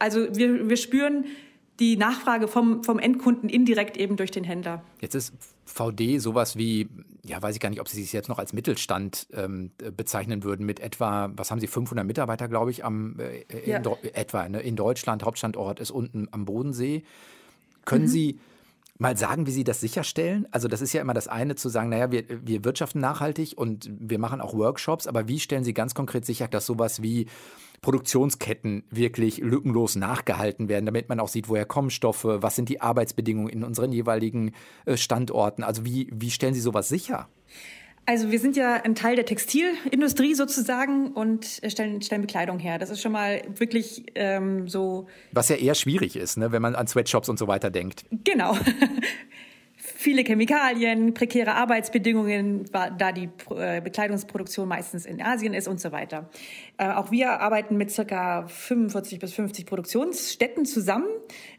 Also 0.00 0.26
wir, 0.36 0.68
wir 0.68 0.76
spüren, 0.76 1.26
die 1.80 1.96
Nachfrage 1.96 2.48
vom, 2.48 2.84
vom 2.84 2.98
Endkunden 2.98 3.48
indirekt 3.48 3.96
eben 3.96 4.16
durch 4.16 4.30
den 4.30 4.44
Händler. 4.44 4.82
Jetzt 5.00 5.14
ist 5.14 5.32
VD 5.64 6.18
sowas 6.18 6.56
wie, 6.56 6.88
ja, 7.24 7.40
weiß 7.40 7.54
ich 7.54 7.60
gar 7.60 7.70
nicht, 7.70 7.80
ob 7.80 7.88
Sie 7.88 8.02
sich 8.02 8.12
jetzt 8.12 8.28
noch 8.28 8.38
als 8.38 8.52
Mittelstand 8.52 9.26
ähm, 9.32 9.70
bezeichnen 9.96 10.44
würden, 10.44 10.66
mit 10.66 10.78
etwa, 10.80 11.30
was 11.34 11.50
haben 11.50 11.58
Sie, 11.58 11.66
500 11.66 12.06
Mitarbeiter, 12.06 12.48
glaube 12.48 12.70
ich, 12.70 12.84
am, 12.84 13.18
äh, 13.18 13.68
ja. 13.68 13.78
in, 13.78 14.14
etwa 14.14 14.48
ne, 14.48 14.60
in 14.60 14.76
Deutschland. 14.76 15.24
Hauptstandort 15.24 15.80
ist 15.80 15.90
unten 15.90 16.28
am 16.32 16.44
Bodensee. 16.44 17.02
Können 17.86 18.04
mhm. 18.04 18.08
Sie 18.08 18.40
mal 19.04 19.16
sagen, 19.16 19.46
wie 19.46 19.50
Sie 19.50 19.64
das 19.64 19.80
sicherstellen? 19.80 20.48
Also 20.50 20.66
das 20.66 20.80
ist 20.80 20.92
ja 20.92 21.00
immer 21.00 21.14
das 21.14 21.28
eine 21.28 21.54
zu 21.54 21.68
sagen, 21.68 21.90
naja, 21.90 22.10
wir, 22.10 22.24
wir 22.28 22.64
wirtschaften 22.64 23.00
nachhaltig 23.00 23.52
und 23.56 23.90
wir 23.90 24.18
machen 24.18 24.40
auch 24.40 24.54
Workshops, 24.54 25.06
aber 25.06 25.28
wie 25.28 25.38
stellen 25.38 25.62
Sie 25.62 25.74
ganz 25.74 25.94
konkret 25.94 26.24
sicher, 26.24 26.48
dass 26.48 26.66
sowas 26.66 27.02
wie 27.02 27.26
Produktionsketten 27.82 28.84
wirklich 28.90 29.38
lückenlos 29.38 29.94
nachgehalten 29.94 30.70
werden, 30.70 30.86
damit 30.86 31.10
man 31.10 31.20
auch 31.20 31.28
sieht, 31.28 31.50
woher 31.50 31.66
kommen 31.66 31.90
Stoffe, 31.90 32.42
was 32.42 32.56
sind 32.56 32.70
die 32.70 32.80
Arbeitsbedingungen 32.80 33.50
in 33.50 33.62
unseren 33.62 33.92
jeweiligen 33.92 34.52
äh, 34.86 34.96
Standorten? 34.96 35.62
Also 35.62 35.84
wie, 35.84 36.08
wie 36.10 36.30
stellen 36.30 36.54
Sie 36.54 36.62
sowas 36.62 36.88
sicher? 36.88 37.28
Also 38.06 38.30
wir 38.30 38.38
sind 38.38 38.56
ja 38.56 38.74
ein 38.74 38.94
Teil 38.94 39.16
der 39.16 39.24
Textilindustrie 39.24 40.34
sozusagen 40.34 41.12
und 41.12 41.60
stellen, 41.66 42.02
stellen 42.02 42.22
Bekleidung 42.22 42.58
her. 42.58 42.78
Das 42.78 42.90
ist 42.90 43.00
schon 43.00 43.12
mal 43.12 43.42
wirklich 43.56 44.04
ähm, 44.14 44.68
so. 44.68 45.06
Was 45.32 45.48
ja 45.48 45.56
eher 45.56 45.74
schwierig 45.74 46.16
ist, 46.16 46.36
ne, 46.36 46.52
wenn 46.52 46.60
man 46.60 46.74
an 46.74 46.86
Sweatshops 46.86 47.28
und 47.28 47.38
so 47.38 47.48
weiter 47.48 47.70
denkt. 47.70 48.04
Genau. 48.24 48.56
Viele 49.76 50.22
Chemikalien, 50.22 51.14
prekäre 51.14 51.54
Arbeitsbedingungen, 51.54 52.66
da 52.72 53.12
die 53.12 53.28
äh, 53.50 53.80
Bekleidungsproduktion 53.80 54.68
meistens 54.68 55.06
in 55.06 55.22
Asien 55.22 55.54
ist 55.54 55.66
und 55.66 55.80
so 55.80 55.92
weiter. 55.92 56.28
Äh, 56.76 56.90
auch 56.90 57.10
wir 57.10 57.40
arbeiten 57.40 57.76
mit 57.76 57.90
circa 57.90 58.46
45 58.46 59.18
bis 59.18 59.32
50 59.32 59.66
Produktionsstätten 59.66 60.66
zusammen 60.66 61.08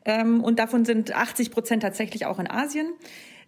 ähm, 0.05 0.43
und 0.43 0.59
davon 0.59 0.85
sind 0.85 1.15
80 1.15 1.49
Prozent 1.49 1.81
tatsächlich 1.83 2.25
auch 2.27 2.37
in 2.37 2.49
Asien. 2.49 2.93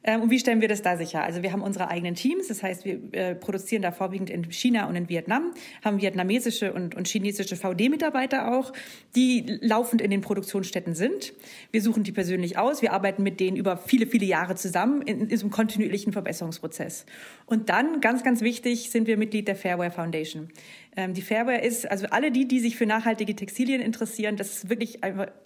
Ähm, 0.04 0.22
und 0.22 0.32
wie 0.32 0.39
stellen 0.39 0.62
wir 0.62 0.68
das 0.68 0.82
da 0.82 0.98
sicher? 0.98 1.24
Also 1.24 1.44
wir 1.44 1.51
haben 1.51 1.62
unsere 1.62 1.89
eigenen 1.89 2.16
Teams, 2.16 2.48
das 2.48 2.63
heißt, 2.63 2.86
wir 2.86 3.00
äh, 3.13 3.36
produzieren 3.36 3.82
da 3.82 3.92
vorwiegend 3.92 4.30
in 4.30 4.51
China 4.51 4.88
und 4.88 4.96
in 4.96 5.10
Vietnam, 5.10 5.51
haben 5.84 6.01
vietnamesische 6.01 6.74
und, 6.74 6.96
und 6.96 7.08
chinesische 7.08 7.56
VD-Mitarbeiter 7.56 8.54
auch, 8.56 8.74
die 9.16 9.58
laufend 9.62 10.01
in 10.01 10.12
den 10.12 10.22
Produktionsstätten 10.22 10.96
sind. 10.96 11.34
Wir 11.72 11.82
suchen 11.82 12.04
die 12.04 12.12
persönlich 12.12 12.58
aus, 12.58 12.82
wir 12.82 12.94
arbeiten 12.94 13.24
mit 13.24 13.39
denen 13.39 13.58
über 13.58 13.77
viele, 13.77 14.08
viele 14.08 14.25
Jahre 14.25 14.56
zusammen 14.56 15.01
in, 15.01 15.22
in 15.22 15.27
diesem 15.27 15.51
kontinuierlichen 15.51 16.13
Verbesserungsprozess. 16.13 17.06
Und 17.46 17.70
dann, 17.70 18.00
ganz, 18.00 18.24
ganz 18.24 18.42
wichtig, 18.42 18.89
sind 18.89 19.08
wir 19.08 19.18
Mitglied 19.18 19.48
der 19.48 19.56
Fairware 19.56 19.92
Foundation. 19.92 20.50
Ähm, 20.96 21.13
die 21.13 21.22
Fairware 21.22 21.62
ist, 21.62 21.89
also 21.89 22.08
alle 22.08 22.32
die, 22.32 22.48
die 22.48 22.60
sich 22.60 22.77
für 22.77 22.86
nachhaltige 22.86 23.36
Textilien 23.36 23.82
interessieren, 23.82 24.38
das 24.38 24.58
ist 24.58 24.70
wirklich 24.70 25.00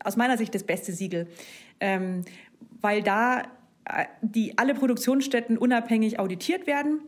aus 0.03 0.17
meiner 0.17 0.37
Sicht 0.37 0.53
das 0.53 0.63
beste 0.63 0.93
Siegel. 0.93 1.27
Ähm, 1.79 2.23
weil 2.81 3.01
da 3.01 3.43
die 4.21 4.57
alle 4.57 4.73
Produktionsstätten 4.73 5.57
unabhängig 5.57 6.19
auditiert 6.19 6.67
werden 6.67 7.01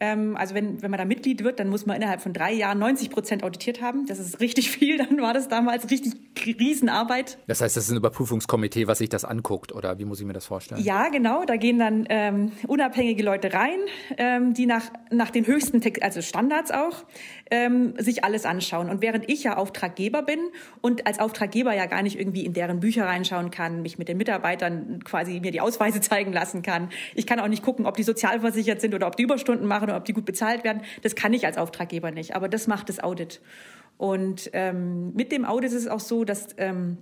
ähm, 0.00 0.36
also 0.36 0.54
wenn, 0.54 0.82
wenn 0.82 0.90
man 0.90 0.98
da 0.98 1.04
Mitglied 1.04 1.42
wird, 1.42 1.58
dann 1.58 1.68
muss 1.68 1.86
man 1.86 1.96
innerhalb 1.96 2.20
von 2.20 2.32
drei 2.32 2.52
Jahren 2.52 2.78
90 2.78 3.10
Prozent 3.10 3.44
auditiert 3.44 3.80
haben. 3.80 4.06
Das 4.06 4.18
ist 4.18 4.40
richtig 4.40 4.70
viel. 4.76 4.98
Dann 4.98 5.20
war 5.20 5.32
das 5.34 5.48
damals 5.48 5.90
richtig 5.90 6.14
Riesenarbeit. 6.44 7.38
Das 7.46 7.60
heißt, 7.60 7.76
das 7.76 7.84
ist 7.84 7.90
ein 7.90 7.96
Überprüfungskomitee, 7.96 8.86
was 8.86 8.98
sich 8.98 9.08
das 9.08 9.24
anguckt, 9.24 9.72
oder 9.72 9.98
wie 9.98 10.04
muss 10.04 10.20
ich 10.20 10.26
mir 10.26 10.32
das 10.32 10.46
vorstellen? 10.46 10.82
Ja, 10.82 11.08
genau. 11.08 11.44
Da 11.44 11.56
gehen 11.56 11.78
dann 11.78 12.06
ähm, 12.08 12.52
unabhängige 12.66 13.22
Leute 13.22 13.52
rein, 13.52 13.78
ähm, 14.16 14.54
die 14.54 14.66
nach, 14.66 14.84
nach 15.10 15.30
den 15.30 15.46
höchsten, 15.46 15.80
also 16.02 16.22
Standards 16.22 16.70
auch, 16.70 17.04
ähm, 17.50 17.94
sich 17.98 18.24
alles 18.24 18.44
anschauen. 18.44 18.90
Und 18.90 19.02
während 19.02 19.28
ich 19.30 19.44
ja 19.44 19.56
Auftraggeber 19.56 20.22
bin 20.22 20.38
und 20.80 21.06
als 21.06 21.18
Auftraggeber 21.18 21.74
ja 21.74 21.86
gar 21.86 22.02
nicht 22.02 22.18
irgendwie 22.18 22.44
in 22.44 22.52
deren 22.52 22.80
Bücher 22.80 23.06
reinschauen 23.06 23.50
kann, 23.50 23.82
mich 23.82 23.98
mit 23.98 24.08
den 24.08 24.16
Mitarbeitern 24.16 25.02
quasi 25.04 25.40
mir 25.40 25.52
die 25.52 25.60
Ausweise 25.60 26.00
zeigen 26.02 26.32
lassen 26.32 26.62
kann, 26.62 26.90
ich 27.14 27.26
kann 27.26 27.40
auch 27.40 27.48
nicht 27.48 27.62
gucken, 27.62 27.86
ob 27.86 27.96
die 27.96 28.02
sozialversichert 28.02 28.80
sind 28.80 28.94
oder 28.94 29.06
ob 29.06 29.16
die 29.16 29.22
Überstunden 29.22 29.66
machen 29.66 29.84
oder 29.84 29.96
ob 29.96 30.04
die 30.04 30.12
gut 30.12 30.24
bezahlt 30.24 30.64
werden, 30.64 30.82
das 31.02 31.14
kann 31.14 31.32
ich 31.32 31.46
als 31.46 31.58
Auftraggeber 31.58 32.10
nicht. 32.10 32.34
Aber 32.34 32.48
das 32.48 32.66
macht 32.66 32.88
das 32.88 33.00
Audit. 33.00 33.40
Und 33.98 34.50
ähm, 34.52 35.14
mit 35.14 35.32
dem 35.32 35.44
Audit 35.44 35.70
ist 35.70 35.76
es 35.76 35.88
auch 35.88 36.00
so, 36.00 36.24
dass, 36.24 36.48
ähm, 36.58 36.98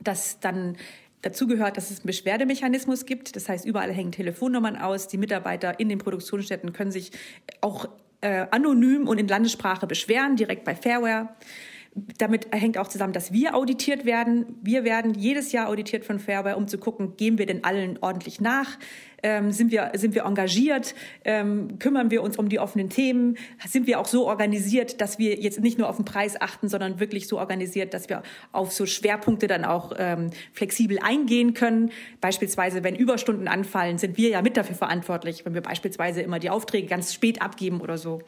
dass 0.00 0.40
dann 0.40 0.76
Dazu 1.22 1.46
gehört, 1.46 1.76
dass 1.76 1.90
es 1.90 1.98
einen 1.98 2.06
Beschwerdemechanismus 2.06 3.04
gibt. 3.04 3.36
Das 3.36 3.48
heißt, 3.48 3.66
überall 3.66 3.92
hängen 3.92 4.12
Telefonnummern 4.12 4.76
aus. 4.76 5.06
Die 5.06 5.18
Mitarbeiter 5.18 5.78
in 5.78 5.90
den 5.90 5.98
Produktionsstätten 5.98 6.72
können 6.72 6.90
sich 6.90 7.12
auch 7.60 7.86
äh, 8.20 8.46
anonym 8.50 9.08
und 9.08 9.18
in 9.18 9.28
Landessprache 9.28 9.86
beschweren, 9.86 10.36
direkt 10.36 10.64
bei 10.64 10.74
Fairware. 10.74 11.28
Damit 11.92 12.46
hängt 12.52 12.78
auch 12.78 12.86
zusammen, 12.86 13.12
dass 13.12 13.32
wir 13.32 13.56
auditiert 13.56 14.04
werden. 14.04 14.46
Wir 14.62 14.84
werden 14.84 15.14
jedes 15.14 15.50
Jahr 15.50 15.68
auditiert 15.68 16.04
von 16.04 16.20
Fairware, 16.20 16.56
um 16.56 16.68
zu 16.68 16.78
gucken, 16.78 17.16
gehen 17.16 17.36
wir 17.36 17.46
den 17.46 17.64
allen 17.64 17.98
ordentlich 18.00 18.40
nach? 18.40 18.78
Ähm, 19.24 19.50
sind, 19.50 19.72
wir, 19.72 19.90
sind 19.94 20.14
wir 20.14 20.24
engagiert? 20.24 20.94
Ähm, 21.24 21.80
kümmern 21.80 22.12
wir 22.12 22.22
uns 22.22 22.38
um 22.38 22.48
die 22.48 22.60
offenen 22.60 22.90
Themen? 22.90 23.36
Sind 23.66 23.88
wir 23.88 23.98
auch 23.98 24.06
so 24.06 24.28
organisiert, 24.28 25.00
dass 25.00 25.18
wir 25.18 25.34
jetzt 25.40 25.60
nicht 25.60 25.78
nur 25.78 25.88
auf 25.88 25.96
den 25.96 26.04
Preis 26.04 26.40
achten, 26.40 26.68
sondern 26.68 27.00
wirklich 27.00 27.26
so 27.26 27.40
organisiert, 27.40 27.92
dass 27.92 28.08
wir 28.08 28.22
auf 28.52 28.70
so 28.70 28.86
Schwerpunkte 28.86 29.48
dann 29.48 29.64
auch 29.64 29.92
ähm, 29.98 30.30
flexibel 30.52 31.00
eingehen 31.00 31.54
können? 31.54 31.90
Beispielsweise, 32.20 32.84
wenn 32.84 32.94
Überstunden 32.94 33.48
anfallen, 33.48 33.98
sind 33.98 34.16
wir 34.16 34.28
ja 34.28 34.42
mit 34.42 34.56
dafür 34.56 34.76
verantwortlich, 34.76 35.44
wenn 35.44 35.54
wir 35.54 35.62
beispielsweise 35.62 36.22
immer 36.22 36.38
die 36.38 36.50
Aufträge 36.50 36.86
ganz 36.86 37.12
spät 37.12 37.42
abgeben 37.42 37.80
oder 37.80 37.98
so. 37.98 38.22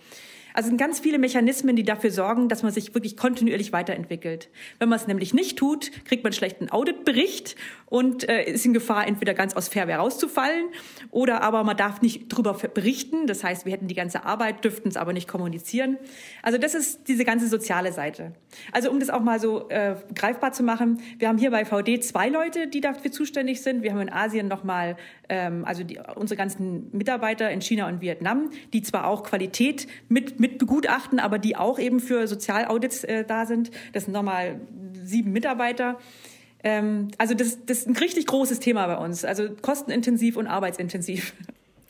Also 0.55 0.69
sind 0.69 0.79
ganz 0.79 1.01
viele 1.01 1.19
Mechanismen, 1.19 1.77
die 1.77 1.83
dafür 1.83 2.11
sorgen, 2.11 2.49
dass 2.49 2.63
man 2.63 2.73
sich 2.73 2.95
wirklich 2.95 3.17
kontinuierlich 3.17 3.73
weiterentwickelt. 3.73 4.49
Wenn 4.79 4.89
man 4.89 4.99
es 4.99 5.07
nämlich 5.07 5.35
nicht 5.35 5.59
tut, 5.59 5.91
kriegt 6.05 6.25
man 6.25 6.33
schlechten 6.33 6.71
Auditbericht 6.71 7.57
und 7.87 8.29
äh, 8.29 8.45
ist 8.45 8.65
in 8.65 8.73
Gefahr, 8.73 9.07
entweder 9.07 9.35
ganz 9.35 9.55
aus 9.55 9.69
Fairware 9.69 9.99
rauszufallen 9.99 10.67
oder 11.11 11.43
aber 11.43 11.65
man 11.65 11.77
darf 11.77 12.01
nicht 12.03 12.29
drüber 12.29 12.55
berichten. 12.55 13.27
Das 13.27 13.45
heißt, 13.45 13.67
wir 13.67 13.73
hätten 13.73 13.89
die 13.89 13.95
ganze 13.95 14.25
Arbeit, 14.25 14.65
dürften 14.65 14.89
es 14.89 14.97
aber 14.97 15.13
nicht 15.13 15.29
kommunizieren. 15.29 15.99
Also 16.43 16.59
das 16.59 16.75
ist 16.75 17.09
diese 17.09 17.25
ganze 17.25 17.49
soziale 17.49 17.93
Seite. 17.93 18.33
Also 18.73 18.91
um 18.91 19.01
das 19.01 19.11
auch 19.11 19.21
mal 19.21 19.41
so 19.41 19.69
äh, 19.69 19.97
greifbar 20.15 20.53
zu 20.53 20.63
machen, 20.63 21.01
wir 21.19 21.29
haben 21.29 21.39
hier 21.39 21.51
bei 21.51 21.65
VD 21.65 22.03
zwei 22.03 22.29
Leute, 22.29 22.67
die 22.67 22.81
dafür 22.81 23.11
zuständig 23.11 23.63
sind. 23.63 23.83
Wir 23.83 23.93
haben 23.93 24.01
in 24.01 24.13
Asien 24.13 24.49
nochmal, 24.49 24.97
ähm, 25.29 25.65
also 25.65 25.85
die, 25.85 25.99
unsere 26.17 26.37
ganzen 26.37 26.89
Mitarbeiter 26.93 27.51
in 27.51 27.61
China 27.61 27.89
und 27.89 28.01
Vietnam, 28.01 28.51
die 28.73 28.83
zwar 28.83 29.07
auch 29.07 29.23
Qualität 29.23 29.87
mit 30.09 30.41
mit 30.43 30.59
begutachten, 30.59 31.21
aber 31.21 31.39
die 31.39 31.57
auch 31.57 31.79
eben 31.79 32.01
für 32.01 32.27
Sozialaudits 32.27 33.05
äh, 33.05 33.25
da 33.25 33.47
sind. 33.47 33.71
Das 33.93 34.05
sind 34.05 34.13
nochmal 34.13 34.61
sieben 35.05 35.31
Mitarbeiter. 35.31 35.99
Ähm, 36.65 37.09
also 37.17 37.35
das, 37.35 37.65
das 37.65 37.79
ist 37.79 37.89
ein 37.89 37.97
richtig 37.97 38.27
großes 38.27 38.59
Thema 38.59 38.89
bei 38.89 38.97
uns. 38.97 39.25
Also 39.25 39.51
kostenintensiv 39.63 40.37
und 40.37 40.49
arbeitsintensiv. 40.49 41.33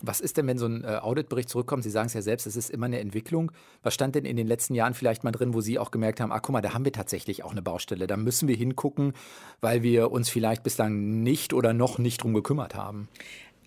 Was 0.02 0.20
ist 0.20 0.36
denn, 0.36 0.46
wenn 0.48 0.58
so 0.58 0.66
ein 0.66 0.84
äh, 0.84 0.98
Auditbericht 1.00 1.48
zurückkommt? 1.48 1.82
Sie 1.82 1.90
sagen 1.90 2.08
es 2.08 2.12
ja 2.12 2.20
selbst, 2.20 2.46
es 2.46 2.56
ist 2.56 2.68
immer 2.68 2.86
eine 2.86 2.98
Entwicklung. 2.98 3.52
Was 3.82 3.94
stand 3.94 4.16
denn 4.16 4.26
in 4.26 4.36
den 4.36 4.48
letzten 4.48 4.74
Jahren 4.74 4.92
vielleicht 4.92 5.24
mal 5.24 5.30
drin, 5.30 5.54
wo 5.54 5.62
Sie 5.62 5.78
auch 5.78 5.90
gemerkt 5.90 6.20
haben, 6.20 6.30
ah, 6.30 6.40
guck 6.40 6.52
mal, 6.52 6.60
da 6.60 6.74
haben 6.74 6.84
wir 6.84 6.92
tatsächlich 6.92 7.44
auch 7.44 7.52
eine 7.52 7.62
Baustelle. 7.62 8.06
Da 8.06 8.18
müssen 8.18 8.48
wir 8.48 8.56
hingucken, 8.56 9.14
weil 9.62 9.82
wir 9.82 10.10
uns 10.10 10.28
vielleicht 10.28 10.62
bislang 10.62 11.22
nicht 11.22 11.54
oder 11.54 11.72
noch 11.72 11.98
nicht 11.98 12.22
drum 12.22 12.34
gekümmert 12.34 12.74
haben. 12.74 13.08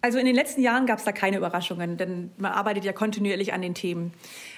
Also 0.05 0.19
in 0.19 0.27
den 0.27 0.35
letzten 0.35 0.61
Jahren 0.61 0.85
gab 0.85 0.99
es 0.99 1.03
da 1.03 1.11
keine 1.11 1.37
Überraschungen, 1.37 1.97
denn 1.97 2.29
man 2.37 2.51
arbeitet 2.51 2.85
ja 2.85 2.93
kontinuierlich 2.93 3.53
an 3.53 3.63
den 3.63 3.73
Themen. 3.73 4.13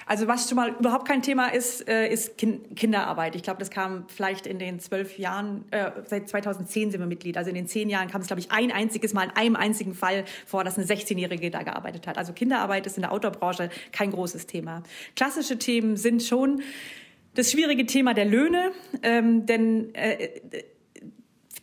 Also 0.06 0.28
was 0.28 0.50
schon 0.50 0.58
mal 0.58 0.76
überhaupt 0.78 1.08
kein 1.08 1.22
Thema 1.22 1.48
ist, 1.48 1.88
äh, 1.88 2.12
ist 2.12 2.38
Kinderarbeit. 2.38 3.34
Ich 3.34 3.44
glaube, 3.44 3.58
das 3.60 3.70
kam 3.70 4.04
vielleicht 4.10 4.46
in 4.46 4.60
den 4.60 4.82
zwölf 4.82 5.18
Jahren, 5.18 5.64
äh, 5.72 5.92
seit 6.06 6.28
2010 6.28 6.92
sind 6.92 7.00
wir 7.00 7.08
Mitglied. 7.08 7.38
Also 7.38 7.48
in 7.48 7.56
den 7.56 7.66
zehn 7.66 7.88
Jahren 7.88 8.10
kam 8.10 8.20
es, 8.20 8.28
glaube 8.28 8.42
ich, 8.42 8.52
ein 8.52 8.74
einziges 8.74 9.14
Mal 9.14 9.24
in 9.24 9.38
einem 9.38 9.56
einzigen 9.56 9.94
Fall 9.94 10.26
vor, 10.46 10.66
dass 10.66 10.78
eine 10.78 10.86
16-Jährige 10.86 11.50
da 11.50 11.64
gearbeitet 11.64 12.08
hat. 12.08 12.18
Also 12.18 12.34
Kinderarbeit 12.34 12.86
ist 12.86 12.98
in 12.98 13.04
der 13.04 13.14
Outdoor-Branche 13.14 13.70
kein 13.94 14.12
großes 14.12 14.48
Thema. 14.48 14.84
Klassische 15.16 15.58
Themen 15.58 15.96
sind 15.96 16.24
schon 16.24 16.62
das 17.36 17.54
schwierige 17.54 17.86
Thema 17.86 18.14
der 18.14 18.26
Löhne, 18.26 18.74
ähm, 19.02 19.46
denn 19.46 19.96
äh, 19.96 20.28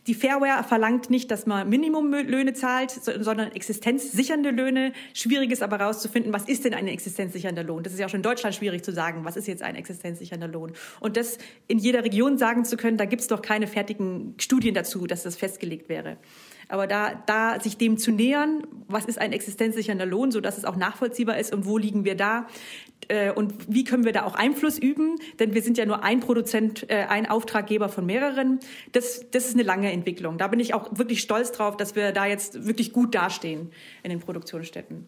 die 0.07 0.13
Fairware 0.13 0.63
verlangt 0.63 1.09
nicht, 1.09 1.31
dass 1.31 1.45
man 1.45 1.67
Minimumlöhne 1.67 2.53
zahlt, 2.53 2.91
sondern 2.91 3.51
existenzsichernde 3.51 4.51
Löhne. 4.51 4.93
Schwierig 5.13 5.51
ist 5.51 5.63
aber 5.63 5.79
herauszufinden, 5.79 6.31
was 6.31 6.43
ist 6.45 6.65
denn 6.65 6.73
ein 6.73 6.87
existenzsichernder 6.87 7.63
Lohn? 7.63 7.81
Das 7.81 7.93
ist 7.93 7.99
ja 7.99 8.05
auch 8.05 8.09
schon 8.09 8.19
in 8.19 8.23
Deutschland 8.23 8.55
schwierig 8.55 8.83
zu 8.83 8.91
sagen, 8.91 9.25
was 9.25 9.35
ist 9.35 9.47
jetzt 9.47 9.63
ein 9.63 9.75
existenzsichernder 9.75 10.47
Lohn? 10.47 10.73
Und 10.99 11.17
das 11.17 11.39
in 11.67 11.79
jeder 11.79 12.03
Region 12.03 12.37
sagen 12.37 12.65
zu 12.65 12.77
können, 12.77 12.97
da 12.97 13.05
gibt 13.05 13.21
es 13.21 13.27
doch 13.27 13.41
keine 13.41 13.67
fertigen 13.67 14.35
Studien 14.39 14.75
dazu, 14.75 15.07
dass 15.07 15.23
das 15.23 15.35
festgelegt 15.35 15.89
wäre. 15.89 16.17
Aber 16.67 16.87
da, 16.87 17.13
da 17.25 17.59
sich 17.59 17.77
dem 17.77 17.97
zu 17.97 18.11
nähern, 18.11 18.65
was 18.87 19.05
ist 19.05 19.19
ein 19.19 19.33
existenzsichernder 19.33 20.05
Lohn, 20.05 20.31
so 20.31 20.41
dass 20.41 20.57
es 20.57 20.65
auch 20.65 20.75
nachvollziehbar 20.75 21.37
ist 21.37 21.53
und 21.53 21.65
wo 21.65 21.77
liegen 21.77 22.05
wir 22.05 22.15
da 22.15 22.47
äh, 23.07 23.31
und 23.31 23.53
wie 23.67 23.83
können 23.83 24.05
wir 24.05 24.11
da 24.11 24.23
auch 24.23 24.35
Einfluss 24.35 24.77
üben, 24.77 25.15
denn 25.39 25.53
wir 25.53 25.61
sind 25.61 25.77
ja 25.77 25.85
nur 25.85 26.03
ein 26.03 26.19
Produzent, 26.19 26.89
äh, 26.89 27.05
ein 27.07 27.27
Auftraggeber 27.27 27.89
von 27.89 28.05
mehreren. 28.05 28.59
Das, 28.91 29.25
das 29.31 29.47
ist 29.47 29.53
eine 29.53 29.63
lange 29.63 29.91
Entwicklung. 29.91 30.37
Da 30.37 30.47
bin 30.47 30.59
ich 30.59 30.73
auch 30.73 30.97
wirklich 30.97 31.21
stolz 31.21 31.51
drauf, 31.51 31.77
dass 31.77 31.95
wir 31.95 32.11
da 32.11 32.25
jetzt 32.25 32.65
wirklich 32.65 32.93
gut 32.93 33.15
dastehen 33.15 33.71
in 34.03 34.09
den 34.09 34.19
Produktionsstätten. 34.19 35.07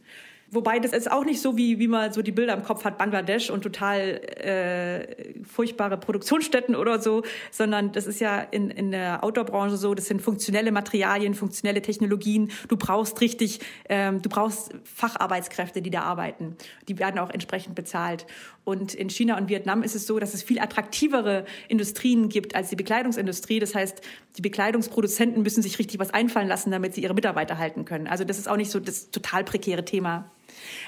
Wobei 0.49 0.79
das 0.79 0.93
ist 0.93 1.11
auch 1.11 1.25
nicht 1.25 1.41
so, 1.41 1.57
wie, 1.57 1.77
wie 1.77 1.89
man 1.89 2.13
so 2.13 2.21
die 2.21 2.31
Bilder 2.31 2.53
im 2.53 2.63
Kopf 2.63 2.85
hat, 2.85 2.97
Bangladesch 2.97 3.49
und 3.49 3.63
total 3.63 4.21
äh, 4.37 5.43
furchtbare 5.43 5.97
Produktionsstätten 5.97 6.73
oder 6.73 7.01
so, 7.01 7.23
sondern 7.51 7.91
das 7.91 8.07
ist 8.07 8.21
ja 8.21 8.39
in, 8.39 8.69
in 8.69 8.91
der 8.91 9.25
Outdoor-Branche 9.25 9.75
so, 9.75 9.93
das 9.93 10.05
sind 10.05 10.21
funktionelle 10.21 10.71
Materialien, 10.71 11.33
funktionelle 11.33 11.81
Technologien. 11.81 12.51
Du 12.69 12.77
brauchst 12.77 13.19
richtig, 13.19 13.59
ähm, 13.89 14.21
du 14.21 14.29
brauchst 14.29 14.73
Facharbeitskräfte, 14.85 15.81
die 15.81 15.89
da 15.89 16.03
arbeiten. 16.03 16.55
Die 16.87 16.97
werden 16.97 17.19
auch 17.19 17.29
entsprechend 17.29 17.75
bezahlt. 17.75 18.25
Und 18.67 18.93
in 18.93 19.09
China 19.09 19.37
und 19.37 19.47
Vietnam 19.47 19.81
ist 19.81 19.95
es 19.95 20.05
so, 20.05 20.19
dass 20.19 20.33
es 20.33 20.43
viel 20.43 20.59
attraktivere 20.59 21.45
Industrien 21.69 22.27
gibt 22.27 22.53
als 22.53 22.67
die 22.67 22.75
Bekleidungsindustrie. 22.75 23.59
Das 23.59 23.73
heißt, 23.73 24.01
die 24.35 24.41
Bekleidungsproduzenten 24.41 25.41
müssen 25.41 25.63
sich 25.63 25.79
richtig 25.79 26.01
was 26.01 26.13
einfallen 26.13 26.49
lassen, 26.49 26.69
damit 26.69 26.93
sie 26.93 27.01
ihre 27.01 27.13
Mitarbeiter 27.13 27.59
halten 27.59 27.85
können. 27.85 28.07
Also 28.07 28.25
das 28.25 28.37
ist 28.37 28.49
auch 28.49 28.57
nicht 28.57 28.69
so 28.69 28.81
das 28.81 29.09
total 29.09 29.45
prekäre 29.45 29.85
Thema. 29.85 30.29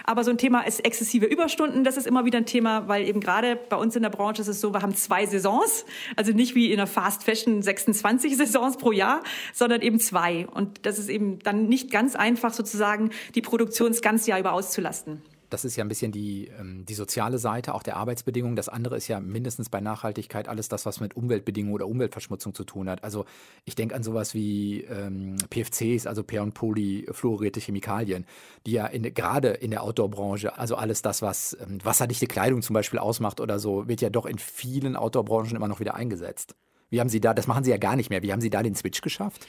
Aber 0.03 0.25
so 0.25 0.31
ein 0.31 0.37
Thema 0.37 0.63
ist 0.63 0.83
exzessive 0.83 1.25
Überstunden. 1.25 1.85
Das 1.85 1.95
ist 1.95 2.05
immer 2.05 2.25
wieder 2.25 2.39
ein 2.39 2.45
Thema, 2.45 2.89
weil 2.89 3.07
eben 3.07 3.21
gerade 3.21 3.55
bei 3.55 3.77
uns 3.77 3.95
in 3.95 4.03
der 4.03 4.09
Branche 4.09 4.41
ist 4.41 4.49
es 4.49 4.59
so, 4.59 4.73
wir 4.73 4.81
haben 4.81 4.95
zwei 4.95 5.25
Saisons. 5.25 5.85
Also 6.17 6.33
nicht 6.33 6.55
wie 6.55 6.71
in 6.71 6.77
der 6.77 6.87
Fast 6.87 7.23
Fashion 7.23 7.61
26 7.61 8.35
Saisons 8.35 8.75
pro 8.75 8.91
Jahr, 8.91 9.23
sondern 9.53 9.81
eben 9.81 10.01
zwei. 10.01 10.47
Und 10.47 10.85
das 10.85 10.99
ist 10.99 11.07
eben 11.07 11.39
dann 11.43 11.67
nicht 11.67 11.91
ganz 11.91 12.17
einfach 12.17 12.51
sozusagen, 12.51 13.11
die 13.35 13.41
Produktion 13.41 13.93
das 13.93 14.01
ganze 14.01 14.31
Jahr 14.31 14.39
über 14.41 14.51
auszulasten. 14.51 15.21
Das 15.49 15.65
ist 15.65 15.75
ja 15.75 15.83
ein 15.83 15.87
bisschen 15.87 16.11
die, 16.11 16.47
ähm, 16.59 16.85
die 16.85 16.93
soziale 16.93 17.37
Seite, 17.37 17.73
auch 17.73 17.83
der 17.83 17.97
Arbeitsbedingungen. 17.97 18.55
Das 18.55 18.69
andere 18.69 18.97
ist 18.97 19.07
ja 19.07 19.19
mindestens 19.19 19.69
bei 19.69 19.81
Nachhaltigkeit 19.81 20.47
alles 20.47 20.69
das, 20.69 20.85
was 20.85 20.99
mit 20.99 21.15
Umweltbedingungen 21.15 21.73
oder 21.73 21.87
Umweltverschmutzung 21.87 22.53
zu 22.53 22.63
tun 22.63 22.89
hat. 22.89 23.03
Also 23.03 23.25
ich 23.65 23.75
denke 23.75 23.95
an 23.95 24.03
sowas 24.03 24.33
wie 24.33 24.81
ähm, 24.83 25.37
PFCs, 25.49 26.07
also 26.07 26.23
per- 26.23 26.43
und 26.43 26.53
polyfluorierte 26.53 27.59
Chemikalien, 27.59 28.25
die 28.65 28.73
ja 28.73 28.85
in, 28.85 29.13
gerade 29.13 29.49
in 29.49 29.71
der 29.71 29.83
Outdoor-Branche, 29.83 30.57
also 30.57 30.75
alles 30.75 31.01
das, 31.01 31.21
was 31.21 31.57
ähm, 31.61 31.79
wasserdichte 31.83 32.27
Kleidung 32.27 32.61
zum 32.61 32.73
Beispiel 32.73 32.99
ausmacht 32.99 33.39
oder 33.39 33.59
so, 33.59 33.87
wird 33.87 34.01
ja 34.01 34.09
doch 34.09 34.25
in 34.25 34.37
vielen 34.37 34.95
Outdoor-Branchen 34.95 35.55
immer 35.55 35.67
noch 35.67 35.79
wieder 35.79 35.95
eingesetzt. 35.95 36.55
Wie 36.89 36.99
haben 36.99 37.09
Sie 37.09 37.21
da, 37.21 37.33
das 37.33 37.47
machen 37.47 37.63
Sie 37.63 37.71
ja 37.71 37.77
gar 37.77 37.95
nicht 37.95 38.09
mehr, 38.09 38.23
wie 38.23 38.31
haben 38.31 38.41
Sie 38.41 38.49
da 38.49 38.63
den 38.63 38.75
Switch 38.75 39.01
geschafft? 39.01 39.45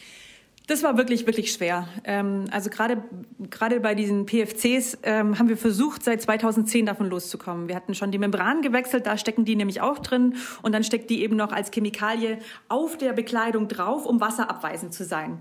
Das 0.71 0.85
war 0.85 0.97
wirklich, 0.97 1.27
wirklich 1.27 1.51
schwer. 1.51 1.89
Ähm, 2.05 2.45
also 2.53 2.71
gerade 2.71 3.03
gerade 3.51 3.81
bei 3.81 3.97
diesen 3.97 4.25
PFCs 4.25 4.99
ähm, 5.03 5.37
haben 5.37 5.49
wir 5.49 5.57
versucht, 5.57 6.05
seit 6.05 6.23
2010 6.23 6.87
davon 6.87 7.11
loszukommen. 7.11 7.67
Wir 7.67 7.75
hatten 7.75 7.93
schon 7.97 8.13
die 8.13 8.19
Membran 8.19 8.63
gewechselt, 8.63 9.05
da 9.05 9.19
stecken 9.19 9.45
die 9.45 9.57
nämlich 9.57 9.81
auch 9.81 9.99
drin 9.99 10.37
und 10.63 10.71
dann 10.71 10.85
steckt 10.85 11.11
die 11.11 11.25
eben 11.25 11.35
noch 11.35 11.51
als 11.51 11.73
Chemikalie 11.73 12.39
auf 12.69 12.97
der 12.97 13.13
Bekleidung 13.15 13.67
drauf, 13.67 14.07
um 14.07 14.21
wasserabweisend 14.21 14.95
zu 14.95 15.03
sein. 15.03 15.41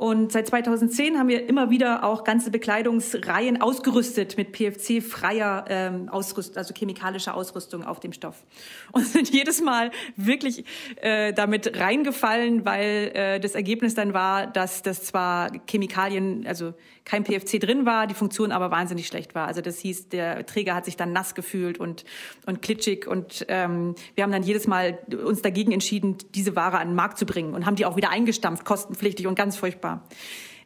Und 0.00 0.32
seit 0.32 0.46
2010 0.46 1.18
haben 1.18 1.28
wir 1.28 1.46
immer 1.46 1.68
wieder 1.68 2.04
auch 2.04 2.24
ganze 2.24 2.50
Bekleidungsreihen 2.50 3.60
ausgerüstet 3.60 4.38
mit 4.38 4.50
PFC-freier 4.50 5.66
ähm, 5.68 6.08
Ausrüstung, 6.08 6.56
also 6.56 6.72
chemikalischer 6.72 7.34
Ausrüstung 7.34 7.84
auf 7.84 8.00
dem 8.00 8.14
Stoff. 8.14 8.42
Und 8.92 9.06
sind 9.06 9.28
jedes 9.28 9.60
Mal 9.60 9.90
wirklich 10.16 10.64
äh, 11.02 11.34
damit 11.34 11.78
reingefallen, 11.78 12.64
weil 12.64 13.10
äh, 13.12 13.40
das 13.40 13.54
Ergebnis 13.54 13.94
dann 13.94 14.14
war, 14.14 14.46
dass 14.46 14.80
das 14.80 15.04
zwar 15.04 15.52
Chemikalien, 15.68 16.46
also 16.46 16.72
kein 17.04 17.24
PFC 17.24 17.58
drin 17.60 17.86
war, 17.86 18.06
die 18.06 18.14
Funktion 18.14 18.52
aber 18.52 18.70
wahnsinnig 18.70 19.06
schlecht 19.06 19.34
war. 19.34 19.46
Also 19.46 19.60
das 19.60 19.78
hieß, 19.78 20.08
der 20.08 20.46
Träger 20.46 20.74
hat 20.74 20.84
sich 20.84 20.96
dann 20.96 21.12
nass 21.12 21.34
gefühlt 21.34 21.78
und, 21.78 22.04
und 22.46 22.62
klitschig 22.62 23.06
und 23.06 23.44
ähm, 23.48 23.94
wir 24.14 24.24
haben 24.24 24.32
dann 24.32 24.42
jedes 24.42 24.66
Mal 24.66 24.98
uns 25.24 25.42
dagegen 25.42 25.72
entschieden, 25.72 26.18
diese 26.34 26.56
Ware 26.56 26.78
an 26.78 26.88
den 26.88 26.94
Markt 26.94 27.18
zu 27.18 27.26
bringen 27.26 27.54
und 27.54 27.66
haben 27.66 27.76
die 27.76 27.86
auch 27.86 27.96
wieder 27.96 28.10
eingestampft, 28.10 28.64
kostenpflichtig 28.64 29.26
und 29.26 29.34
ganz 29.34 29.56
furchtbar. 29.56 30.04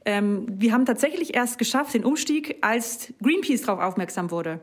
Ähm, 0.04 0.46
wir 0.48 0.72
haben 0.72 0.84
tatsächlich 0.84 1.34
erst 1.34 1.58
geschafft 1.58 1.94
den 1.94 2.04
Umstieg, 2.04 2.58
als 2.60 3.12
Greenpeace 3.22 3.62
darauf 3.62 3.80
aufmerksam 3.80 4.30
wurde. 4.30 4.60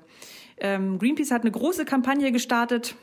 Ähm, 0.57 0.99
Greenpeace 0.99 1.31
hat 1.31 1.41
eine 1.41 1.51
große 1.51 1.85
Kampagne 1.85 2.31
gestartet 2.31 2.95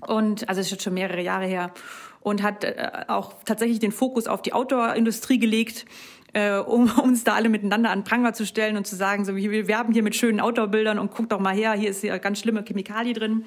und 0.00 0.48
also 0.48 0.60
es 0.60 0.66
ist 0.66 0.72
jetzt 0.72 0.84
schon 0.84 0.94
mehrere 0.94 1.22
Jahre 1.22 1.46
her 1.46 1.72
und 2.20 2.42
hat 2.42 2.64
äh, 2.64 3.04
auch 3.08 3.34
tatsächlich 3.44 3.78
den 3.78 3.92
Fokus 3.92 4.26
auf 4.26 4.42
die 4.42 4.52
Outdoor-Industrie 4.52 5.38
gelegt 5.38 5.84
äh, 6.32 6.56
um 6.56 6.90
uns 7.02 7.24
da 7.24 7.34
alle 7.34 7.48
miteinander 7.48 7.90
an 7.90 8.04
Pranger 8.04 8.32
zu 8.32 8.46
stellen 8.46 8.76
und 8.76 8.86
zu 8.86 8.96
sagen, 8.96 9.24
so 9.24 9.36
wir 9.36 9.68
werben 9.68 9.92
hier 9.92 10.02
mit 10.02 10.16
schönen 10.16 10.40
Outdoor-Bildern 10.40 10.98
und 10.98 11.10
guck 11.10 11.28
doch 11.28 11.40
mal 11.40 11.54
her, 11.54 11.72
hier 11.72 11.90
ist 11.90 12.02
ja 12.02 12.18
ganz 12.18 12.38
schlimme 12.40 12.62
Chemikalie 12.64 13.12
drin. 13.12 13.44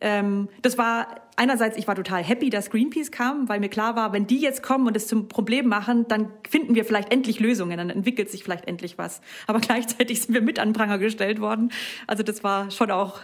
Ähm, 0.00 0.48
das 0.62 0.78
war 0.78 1.06
einerseits, 1.36 1.76
ich 1.76 1.86
war 1.86 1.94
total 1.94 2.24
happy, 2.24 2.50
dass 2.50 2.70
Greenpeace 2.70 3.12
kam, 3.12 3.48
weil 3.48 3.60
mir 3.60 3.68
klar 3.68 3.94
war, 3.94 4.12
wenn 4.12 4.26
die 4.26 4.40
jetzt 4.40 4.62
kommen 4.62 4.88
und 4.88 4.96
es 4.96 5.06
zum 5.06 5.28
Problem 5.28 5.68
machen, 5.68 6.06
dann 6.08 6.28
finden 6.48 6.74
wir 6.74 6.84
vielleicht 6.84 7.12
endlich 7.12 7.38
Lösungen, 7.38 7.78
dann 7.78 7.88
entwickelt 7.88 8.28
sich 8.28 8.42
vielleicht 8.42 8.66
endlich 8.66 8.98
was. 8.98 9.20
Aber 9.46 9.60
gleichzeitig 9.60 10.22
sind 10.22 10.34
wir 10.34 10.42
mit 10.42 10.58
an 10.58 10.72
Pranger 10.72 10.98
gestellt 10.98 11.40
worden. 11.40 11.70
Also 12.08 12.24
das 12.24 12.42
war 12.42 12.70
schon 12.72 12.90
auch 12.90 13.20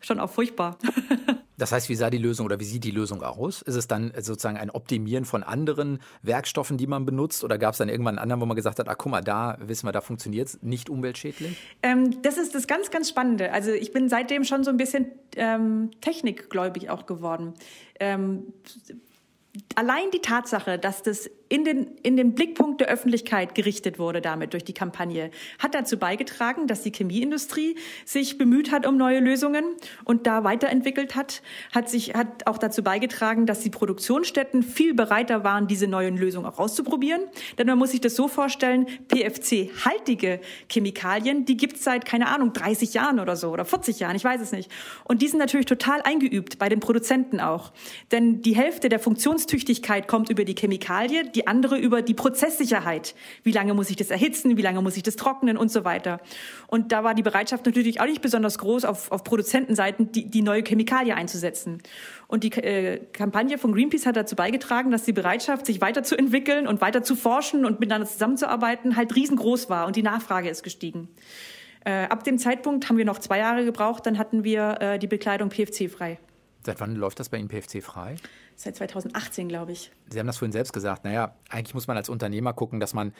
schon 0.00 0.20
auch 0.20 0.30
furchtbar. 0.30 0.78
Das 1.58 1.72
heißt, 1.72 1.88
wie 1.88 1.96
sah 1.96 2.08
die 2.08 2.18
Lösung 2.18 2.46
oder 2.46 2.60
wie 2.60 2.64
sieht 2.64 2.84
die 2.84 2.92
Lösung 2.92 3.22
aus? 3.22 3.62
Ist 3.62 3.74
es 3.74 3.88
dann 3.88 4.12
sozusagen 4.16 4.56
ein 4.56 4.70
Optimieren 4.70 5.24
von 5.24 5.42
anderen 5.42 5.98
Werkstoffen, 6.22 6.78
die 6.78 6.86
man 6.86 7.04
benutzt? 7.04 7.42
Oder 7.42 7.58
gab 7.58 7.72
es 7.72 7.78
dann 7.78 7.88
irgendwann 7.88 8.16
einen 8.16 8.22
anderen, 8.22 8.40
wo 8.40 8.46
man 8.46 8.56
gesagt 8.56 8.78
hat, 8.78 8.88
ah, 8.88 8.94
guck 8.94 9.10
mal, 9.10 9.22
da 9.22 9.58
wissen 9.60 9.86
wir, 9.86 9.92
da 9.92 10.00
funktioniert 10.00 10.46
es 10.46 10.62
nicht 10.62 10.88
umweltschädlich? 10.88 11.58
Ähm, 11.82 12.22
das 12.22 12.38
ist 12.38 12.54
das 12.54 12.68
ganz, 12.68 12.92
ganz 12.92 13.08
Spannende. 13.08 13.52
Also 13.52 13.72
ich 13.72 13.92
bin 13.92 14.08
seitdem 14.08 14.44
schon 14.44 14.62
so 14.62 14.70
ein 14.70 14.76
bisschen 14.76 15.06
ähm, 15.34 15.90
technikgläubig 16.00 16.90
auch 16.90 17.06
geworden. 17.06 17.54
Ähm, 17.98 18.52
allein 19.74 20.12
die 20.12 20.20
Tatsache, 20.20 20.78
dass 20.78 21.02
das 21.02 21.28
in 21.48 21.64
den, 21.64 21.86
in 22.02 22.16
den 22.16 22.34
Blickpunkt 22.34 22.80
der 22.80 22.88
Öffentlichkeit 22.88 23.54
gerichtet 23.54 23.98
wurde 23.98 24.20
damit 24.20 24.52
durch 24.52 24.64
die 24.64 24.74
Kampagne, 24.74 25.30
hat 25.58 25.74
dazu 25.74 25.98
beigetragen, 25.98 26.66
dass 26.66 26.82
die 26.82 26.92
Chemieindustrie 26.92 27.76
sich 28.04 28.38
bemüht 28.38 28.70
hat 28.70 28.86
um 28.86 28.96
neue 28.96 29.20
Lösungen 29.20 29.64
und 30.04 30.26
da 30.26 30.44
weiterentwickelt 30.44 31.16
hat, 31.16 31.42
hat 31.72 31.88
sich, 31.88 32.14
hat 32.14 32.46
auch 32.46 32.58
dazu 32.58 32.82
beigetragen, 32.82 33.46
dass 33.46 33.60
die 33.60 33.70
Produktionsstätten 33.70 34.62
viel 34.62 34.94
bereiter 34.94 35.44
waren, 35.44 35.66
diese 35.66 35.86
neuen 35.86 36.16
Lösungen 36.16 36.46
auch 36.46 36.58
auszuprobieren. 36.58 37.22
Denn 37.56 37.66
man 37.66 37.78
muss 37.78 37.92
sich 37.92 38.00
das 38.00 38.14
so 38.14 38.28
vorstellen, 38.28 38.86
PFC-haltige 39.08 40.40
Chemikalien, 40.70 41.44
die 41.44 41.56
gibt's 41.56 41.84
seit, 41.84 42.04
keine 42.04 42.28
Ahnung, 42.28 42.52
30 42.52 42.94
Jahren 42.94 43.20
oder 43.20 43.36
so 43.36 43.50
oder 43.50 43.64
40 43.64 44.00
Jahren, 44.00 44.16
ich 44.16 44.24
weiß 44.24 44.40
es 44.40 44.52
nicht. 44.52 44.70
Und 45.04 45.22
die 45.22 45.28
sind 45.28 45.38
natürlich 45.38 45.66
total 45.66 46.02
eingeübt, 46.02 46.58
bei 46.58 46.68
den 46.68 46.80
Produzenten 46.80 47.40
auch. 47.40 47.72
Denn 48.12 48.42
die 48.42 48.54
Hälfte 48.54 48.88
der 48.88 48.98
Funktionstüchtigkeit 48.98 50.08
kommt 50.08 50.28
über 50.28 50.44
die 50.44 50.54
Chemikalie, 50.54 51.24
die 51.38 51.46
andere 51.46 51.78
über 51.78 52.02
die 52.02 52.14
Prozesssicherheit. 52.14 53.14
Wie 53.44 53.52
lange 53.52 53.72
muss 53.72 53.90
ich 53.90 53.96
das 53.96 54.10
erhitzen? 54.10 54.56
Wie 54.56 54.62
lange 54.62 54.82
muss 54.82 54.96
ich 54.96 55.04
das 55.04 55.14
trocknen 55.14 55.56
und 55.56 55.70
so 55.70 55.84
weiter? 55.84 56.20
Und 56.66 56.90
da 56.90 57.04
war 57.04 57.14
die 57.14 57.22
Bereitschaft 57.22 57.64
natürlich 57.64 58.00
auch 58.00 58.06
nicht 58.06 58.22
besonders 58.22 58.58
groß, 58.58 58.84
auf, 58.84 59.12
auf 59.12 59.22
Produzentenseiten 59.22 60.10
die, 60.10 60.28
die 60.28 60.42
neue 60.42 60.64
Chemikalie 60.64 61.14
einzusetzen. 61.14 61.80
Und 62.26 62.42
die 62.42 62.50
äh, 62.54 62.98
Kampagne 63.12 63.56
von 63.56 63.72
Greenpeace 63.72 64.06
hat 64.06 64.16
dazu 64.16 64.34
beigetragen, 64.34 64.90
dass 64.90 65.04
die 65.04 65.12
Bereitschaft, 65.12 65.66
sich 65.66 65.80
weiterzuentwickeln 65.80 66.66
und 66.66 66.80
weiter 66.80 67.04
zu 67.04 67.14
forschen 67.14 67.64
und 67.64 67.78
miteinander 67.78 68.08
zusammenzuarbeiten, 68.08 68.96
halt 68.96 69.14
riesengroß 69.14 69.70
war 69.70 69.86
und 69.86 69.94
die 69.94 70.02
Nachfrage 70.02 70.48
ist 70.48 70.64
gestiegen. 70.64 71.08
Äh, 71.84 72.06
ab 72.06 72.24
dem 72.24 72.38
Zeitpunkt 72.38 72.88
haben 72.88 72.96
wir 72.96 73.04
noch 73.04 73.20
zwei 73.20 73.38
Jahre 73.38 73.64
gebraucht, 73.64 74.06
dann 74.06 74.18
hatten 74.18 74.42
wir 74.42 74.80
äh, 74.80 74.98
die 74.98 75.06
Bekleidung 75.06 75.50
PFC-frei. 75.50 76.18
Seit 76.66 76.80
wann 76.80 76.96
läuft 76.96 77.20
das 77.20 77.28
bei 77.28 77.38
Ihnen 77.38 77.48
PFC-frei? 77.48 78.16
Seit 78.60 78.74
2018, 78.74 79.48
glaube 79.48 79.70
ich. 79.70 79.92
Sie 80.10 80.18
haben 80.18 80.26
das 80.26 80.38
vorhin 80.38 80.50
selbst 80.50 80.72
gesagt. 80.72 81.04
Naja, 81.04 81.36
eigentlich 81.48 81.74
muss 81.74 81.86
man 81.86 81.96
als 81.96 82.08
Unternehmer 82.08 82.52
gucken, 82.52 82.80
dass 82.80 82.92
man 82.92 83.14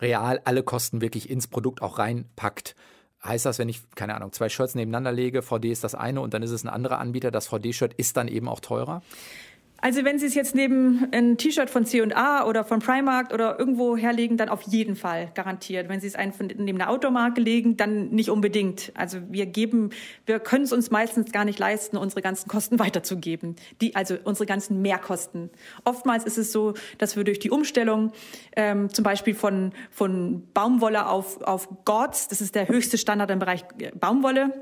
real 0.00 0.40
alle 0.44 0.62
Kosten 0.62 1.00
wirklich 1.00 1.28
ins 1.28 1.48
Produkt 1.48 1.82
auch 1.82 1.98
reinpackt. 1.98 2.76
Heißt 3.24 3.46
das, 3.46 3.58
wenn 3.58 3.68
ich, 3.68 3.82
keine 3.96 4.14
Ahnung, 4.14 4.30
zwei 4.30 4.48
Shirts 4.48 4.76
nebeneinander 4.76 5.10
lege, 5.10 5.42
VD 5.42 5.72
ist 5.72 5.82
das 5.82 5.96
eine 5.96 6.20
und 6.20 6.34
dann 6.34 6.44
ist 6.44 6.52
es 6.52 6.62
ein 6.62 6.68
anderer 6.68 7.00
Anbieter, 7.00 7.32
das 7.32 7.48
VD-Shirt 7.48 7.94
ist 7.94 8.16
dann 8.16 8.28
eben 8.28 8.48
auch 8.48 8.60
teurer? 8.60 9.02
Also 9.78 10.04
wenn 10.04 10.18
Sie 10.18 10.26
es 10.26 10.34
jetzt 10.34 10.54
neben 10.54 11.08
ein 11.12 11.36
T-Shirt 11.36 11.68
von 11.68 11.84
C&A 11.84 12.46
oder 12.46 12.64
von 12.64 12.80
Primark 12.80 13.32
oder 13.32 13.58
irgendwo 13.58 13.96
herlegen, 13.96 14.36
dann 14.36 14.48
auf 14.48 14.62
jeden 14.62 14.96
Fall 14.96 15.30
garantiert. 15.34 15.88
Wenn 15.88 16.00
Sie 16.00 16.06
es 16.06 16.14
einfach 16.14 16.44
neben 16.56 16.80
einer 16.80 16.90
Automarke 16.90 17.40
legen, 17.40 17.76
dann 17.76 18.08
nicht 18.08 18.30
unbedingt. 18.30 18.90
Also 18.94 19.18
wir 19.28 19.46
geben, 19.46 19.90
wir 20.24 20.40
können 20.40 20.64
es 20.64 20.72
uns 20.72 20.90
meistens 20.90 21.30
gar 21.30 21.44
nicht 21.44 21.58
leisten, 21.58 21.98
unsere 21.98 22.22
ganzen 22.22 22.48
Kosten 22.48 22.78
weiterzugeben. 22.78 23.56
Die, 23.80 23.94
also 23.94 24.16
unsere 24.24 24.46
ganzen 24.46 24.80
Mehrkosten. 24.80 25.50
Oftmals 25.84 26.24
ist 26.24 26.38
es 26.38 26.52
so, 26.52 26.74
dass 26.98 27.16
wir 27.16 27.24
durch 27.24 27.38
die 27.38 27.50
Umstellung 27.50 28.12
ähm, 28.56 28.92
zum 28.92 29.04
Beispiel 29.04 29.34
von, 29.34 29.72
von 29.90 30.42
Baumwolle 30.54 31.06
auf, 31.06 31.42
auf 31.42 31.68
Gords, 31.84 32.28
das 32.28 32.40
ist 32.40 32.54
der 32.54 32.68
höchste 32.68 32.96
Standard 32.96 33.30
im 33.30 33.38
Bereich 33.38 33.64
äh, 33.78 33.90
Baumwolle, 33.94 34.54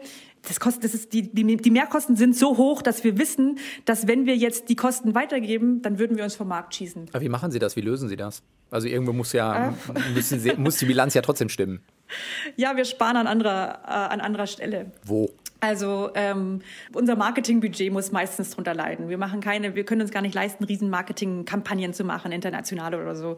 das 0.49 0.61
kostet, 0.61 0.85
das 0.85 0.95
ist 0.95 1.13
die, 1.13 1.23
die, 1.33 1.57
die 1.57 1.71
Mehrkosten 1.71 2.17
sind 2.17 2.37
so 2.37 2.57
hoch, 2.57 2.83
dass 2.83 3.05
wir 3.05 3.19
wissen, 3.19 3.59
dass 3.85 4.07
wenn 4.07 4.27
wir 4.27 4.37
jetzt 4.37 4.69
die 4.69 4.77
Kosten 4.77 5.15
weitergeben, 5.15 5.83
dann 5.83 5.99
würden 5.99 6.17
wir 6.17 6.25
uns 6.25 6.37
vom 6.37 6.49
Markt 6.49 6.75
schießen. 6.75 7.09
Aber 7.13 7.21
wie 7.21 7.29
machen 7.29 7.51
Sie 7.51 7.59
das? 7.59 7.77
Wie 7.77 7.81
lösen 7.81 8.09
Sie 8.09 8.17
das? 8.17 8.43
Also 8.71 8.89
irgendwo 8.89 9.13
muss 9.13 9.33
ja, 9.33 9.69
äh. 9.69 9.73
müssen 10.15 10.41
Sie, 10.41 10.53
muss 10.57 10.79
die 10.79 10.87
Bilanz 10.87 11.15
ja 11.15 11.23
trotzdem 11.23 11.49
stimmen. 11.49 11.81
Ja, 12.57 12.77
wir 12.77 12.85
sparen 12.85 13.17
an 13.17 13.27
anderer, 13.27 13.81
äh, 13.87 14.13
an 14.13 14.21
anderer 14.21 14.47
Stelle. 14.47 14.93
Wo? 15.05 15.31
Also 15.61 16.11
ähm, 16.15 16.61
unser 16.93 17.17
Marketingbudget 17.17 17.91
muss 17.91 18.13
meistens 18.13 18.51
drunter 18.51 18.75
leiden. 18.75 19.09
Wir 19.09 19.17
machen 19.17 19.41
keine, 19.41 19.75
wir 19.75 19.85
können 19.85 20.03
uns 20.03 20.11
gar 20.11 20.21
nicht 20.21 20.35
leisten, 20.35 20.65
riesen 20.65 20.91
Marketingkampagnen 20.91 21.95
zu 21.95 22.05
machen, 22.05 22.33
international 22.33 22.95
oder 22.95 23.15
so. 23.17 23.37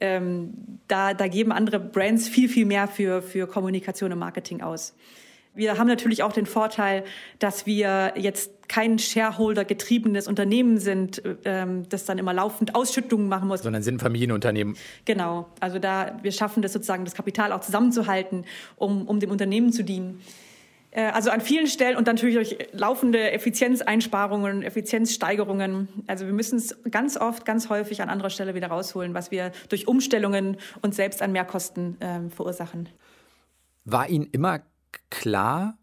Ähm, 0.00 0.54
da, 0.88 1.12
da 1.12 1.28
geben 1.28 1.52
andere 1.52 1.78
Brands 1.78 2.28
viel, 2.28 2.48
viel 2.48 2.64
mehr 2.64 2.88
für, 2.88 3.20
für 3.20 3.46
Kommunikation 3.46 4.10
und 4.10 4.18
Marketing 4.18 4.62
aus. 4.62 4.94
Wir 5.56 5.78
haben 5.78 5.88
natürlich 5.88 6.22
auch 6.22 6.32
den 6.32 6.46
Vorteil, 6.46 7.04
dass 7.38 7.66
wir 7.66 8.14
jetzt 8.16 8.68
kein 8.68 8.98
Shareholder-getriebenes 8.98 10.28
Unternehmen 10.28 10.78
sind, 10.78 11.22
ähm, 11.44 11.88
das 11.88 12.04
dann 12.04 12.18
immer 12.18 12.34
laufend 12.34 12.74
Ausschüttungen 12.74 13.28
machen 13.28 13.48
muss. 13.48 13.62
Sondern 13.62 13.82
sind 13.82 14.00
Familienunternehmen. 14.00 14.76
Genau. 15.04 15.48
Also 15.60 15.78
da, 15.78 16.18
wir 16.22 16.32
schaffen 16.32 16.62
das 16.62 16.72
sozusagen, 16.72 17.04
das 17.04 17.14
Kapital 17.14 17.52
auch 17.52 17.60
zusammenzuhalten, 17.60 18.44
um, 18.76 19.08
um 19.08 19.18
dem 19.18 19.30
Unternehmen 19.30 19.72
zu 19.72 19.82
dienen. 19.82 20.20
Äh, 20.90 21.10
also 21.12 21.30
an 21.30 21.40
vielen 21.40 21.66
Stellen 21.66 21.96
und 21.96 22.06
natürlich 22.06 22.34
durch 22.34 22.58
laufende 22.72 23.30
Effizienzeinsparungen, 23.30 24.62
Effizienzsteigerungen. 24.62 25.88
Also 26.06 26.26
wir 26.26 26.32
müssen 26.32 26.58
es 26.58 26.76
ganz 26.90 27.16
oft, 27.16 27.44
ganz 27.44 27.68
häufig 27.68 28.02
an 28.02 28.08
anderer 28.08 28.30
Stelle 28.30 28.54
wieder 28.54 28.68
rausholen, 28.68 29.14
was 29.14 29.30
wir 29.30 29.52
durch 29.68 29.86
Umstellungen 29.86 30.56
uns 30.82 30.96
selbst 30.96 31.22
an 31.22 31.32
Mehrkosten 31.32 32.00
äh, 32.00 32.30
verursachen. 32.30 32.88
War 33.84 34.08
Ihnen 34.08 34.28
immer 34.32 34.60
klar, 35.10 35.78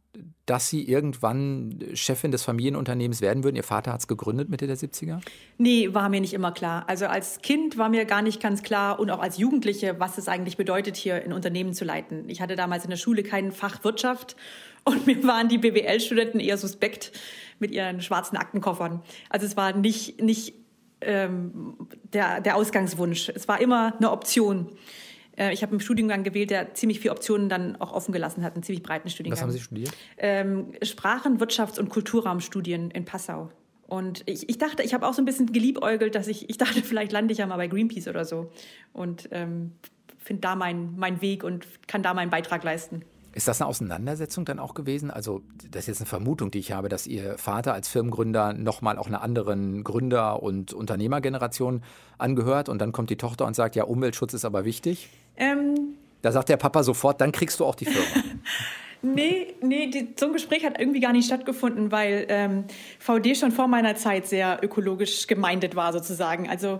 dass 0.46 0.70
Sie 0.70 0.88
irgendwann 0.88 1.80
Chefin 1.94 2.32
des 2.32 2.44
Familienunternehmens 2.44 3.22
werden 3.22 3.44
würden? 3.44 3.56
Ihr 3.56 3.64
Vater 3.64 3.94
hat 3.94 4.02
es 4.02 4.08
gegründet 4.08 4.50
Mitte 4.50 4.68
der 4.68 4.78
70er? 4.78 5.22
Nee, 5.58 5.94
war 5.94 6.10
mir 6.10 6.20
nicht 6.20 6.34
immer 6.34 6.52
klar. 6.52 6.84
Also 6.88 7.06
als 7.06 7.42
Kind 7.42 7.78
war 7.78 7.90
mir 7.90 8.06
gar 8.06 8.22
nicht 8.22 8.42
ganz 8.42 8.62
klar 8.62 9.00
und 9.00 9.10
auch 9.10 9.22
als 9.22 9.38
Jugendliche, 9.38 10.00
was 10.00 10.18
es 10.18 10.28
eigentlich 10.28 10.58
bedeutet, 10.58 10.98
hier 10.98 11.16
ein 11.16 11.34
Unternehmen 11.34 11.74
zu 11.74 11.86
leiten. 11.86 12.30
Ich 12.30 12.42
hatte 12.42 12.56
damals 12.56 12.84
in 12.84 12.90
der 12.90 12.98
Schule 12.98 13.24
kein 13.24 13.52
Fach 13.52 13.84
Wirtschaft 13.84 14.36
und 14.84 15.08
mir 15.08 15.24
waren 15.24 15.48
die 15.48 15.58
BWL-Studenten 15.58 16.40
eher 16.40 16.58
suspekt 16.58 17.14
mit 17.60 17.72
ihren 17.72 18.02
schwarzen 18.02 18.38
Aktenkoffern. 18.38 19.02
Also 19.30 19.46
es 19.46 19.56
war 19.56 19.74
nicht, 19.74 20.22
nicht 20.22 20.56
ähm, 21.02 21.78
der, 22.04 22.42
der 22.42 22.58
Ausgangswunsch. 22.58 23.30
Es 23.30 23.48
war 23.48 23.62
immer 23.62 23.96
eine 23.98 24.12
Option. 24.12 24.72
Äh, 25.38 25.54
ich 25.54 25.62
habe 25.62 25.72
einen 25.72 25.80
Studiengang 25.80 26.24
gewählt, 26.24 26.50
der 26.50 26.74
ziemlich 26.74 27.00
viele 27.00 27.14
Optionen 27.14 27.50
dann 27.50 27.76
auch 27.78 27.94
offen 27.94 28.12
gelassen 28.12 28.44
hat, 28.44 28.54
einen 28.54 28.64
ziemlich 28.64 28.84
breiten 28.84 29.10
Studiengang. 29.10 29.38
Was 29.38 29.44
haben 29.44 29.52
Sie 29.52 29.60
studiert? 29.60 29.92
Ähm, 30.18 30.74
Sprachen, 30.82 31.40
Wirtschafts- 31.40 31.80
und 31.80 31.90
Kulturraumstudien 31.90 32.92
in 32.92 33.06
Passau. 33.06 33.50
Und 33.88 34.24
ich, 34.26 34.50
ich 34.50 34.58
dachte, 34.58 34.82
ich 34.82 34.94
habe 34.94 35.08
auch 35.08 35.14
so 35.14 35.22
ein 35.22 35.26
bisschen 35.26 35.52
geliebäugelt, 35.52 36.16
dass 36.16 36.28
ich, 36.28 36.50
ich 36.50 36.58
dachte, 36.58 36.82
vielleicht 36.84 37.12
lande 37.12 37.32
ich 37.32 37.40
ja 37.40 37.48
mal 37.48 37.58
bei 37.58 37.68
Greenpeace 37.68 38.08
oder 38.08 38.26
so. 38.26 38.52
Und 38.92 39.30
ähm, 39.32 39.74
finde 40.18 40.42
da 40.42 40.56
meinen 40.56 40.96
mein 40.98 41.22
Weg 41.22 41.44
und 41.44 41.68
kann 41.88 42.02
da 42.02 42.14
meinen 42.14 42.30
Beitrag 42.30 42.64
leisten. 42.64 43.04
Ist 43.34 43.48
das 43.48 43.62
eine 43.62 43.68
Auseinandersetzung 43.68 44.46
dann 44.46 44.60
auch 44.60 44.74
gewesen? 44.74 45.10
Also, 45.10 45.42
das 45.70 45.84
ist 45.84 45.88
jetzt 45.88 46.02
eine 46.02 46.08
Vermutung, 46.08 46.52
die 46.52 46.60
ich 46.60 46.72
habe, 46.72 46.88
dass 46.88 47.08
Ihr 47.08 47.38
Vater 47.38 47.74
als 47.74 47.88
Firmengründer 47.88 48.54
nochmal 48.54 48.98
auch 48.98 49.08
einer 49.08 49.22
anderen 49.22 49.84
Gründer- 49.84 50.42
und 50.44 50.74
Unternehmergeneration 50.74 51.82
angehört 52.18 52.70
und 52.70 52.80
dann 52.80 52.92
kommt 52.92 53.10
die 53.10 53.18
Tochter 53.18 53.46
und 53.46 53.56
sagt, 53.56 53.76
ja, 53.76 53.86
Umweltschutz 53.86 54.34
ist 54.34 54.46
aber 54.46 54.66
wichtig. 54.66 55.10
Ähm, 55.36 55.96
da 56.22 56.32
sagt 56.32 56.50
der 56.50 56.58
Papa 56.58 56.84
sofort, 56.84 57.22
dann 57.22 57.32
kriegst 57.32 57.60
du 57.60 57.66
auch 57.66 57.76
die 57.76 57.86
Firma. 57.86 58.08
Nee, 59.06 59.56
nee, 59.62 59.88
die, 59.88 60.14
so 60.18 60.28
ein 60.28 60.34
Gespräch 60.34 60.64
hat 60.64 60.80
irgendwie 60.80 61.02
gar 61.02 61.12
nicht 61.12 61.26
stattgefunden, 61.26 61.92
weil 61.92 62.26
ähm, 62.30 62.64
VD 63.00 63.36
schon 63.36 63.52
vor 63.52 63.68
meiner 63.68 63.98
Zeit 63.98 64.28
sehr 64.28 64.60
ökologisch 64.64 65.28
gemeindet 65.28 65.76
war, 65.76 65.92
sozusagen. 65.92 66.50
Also 66.50 66.80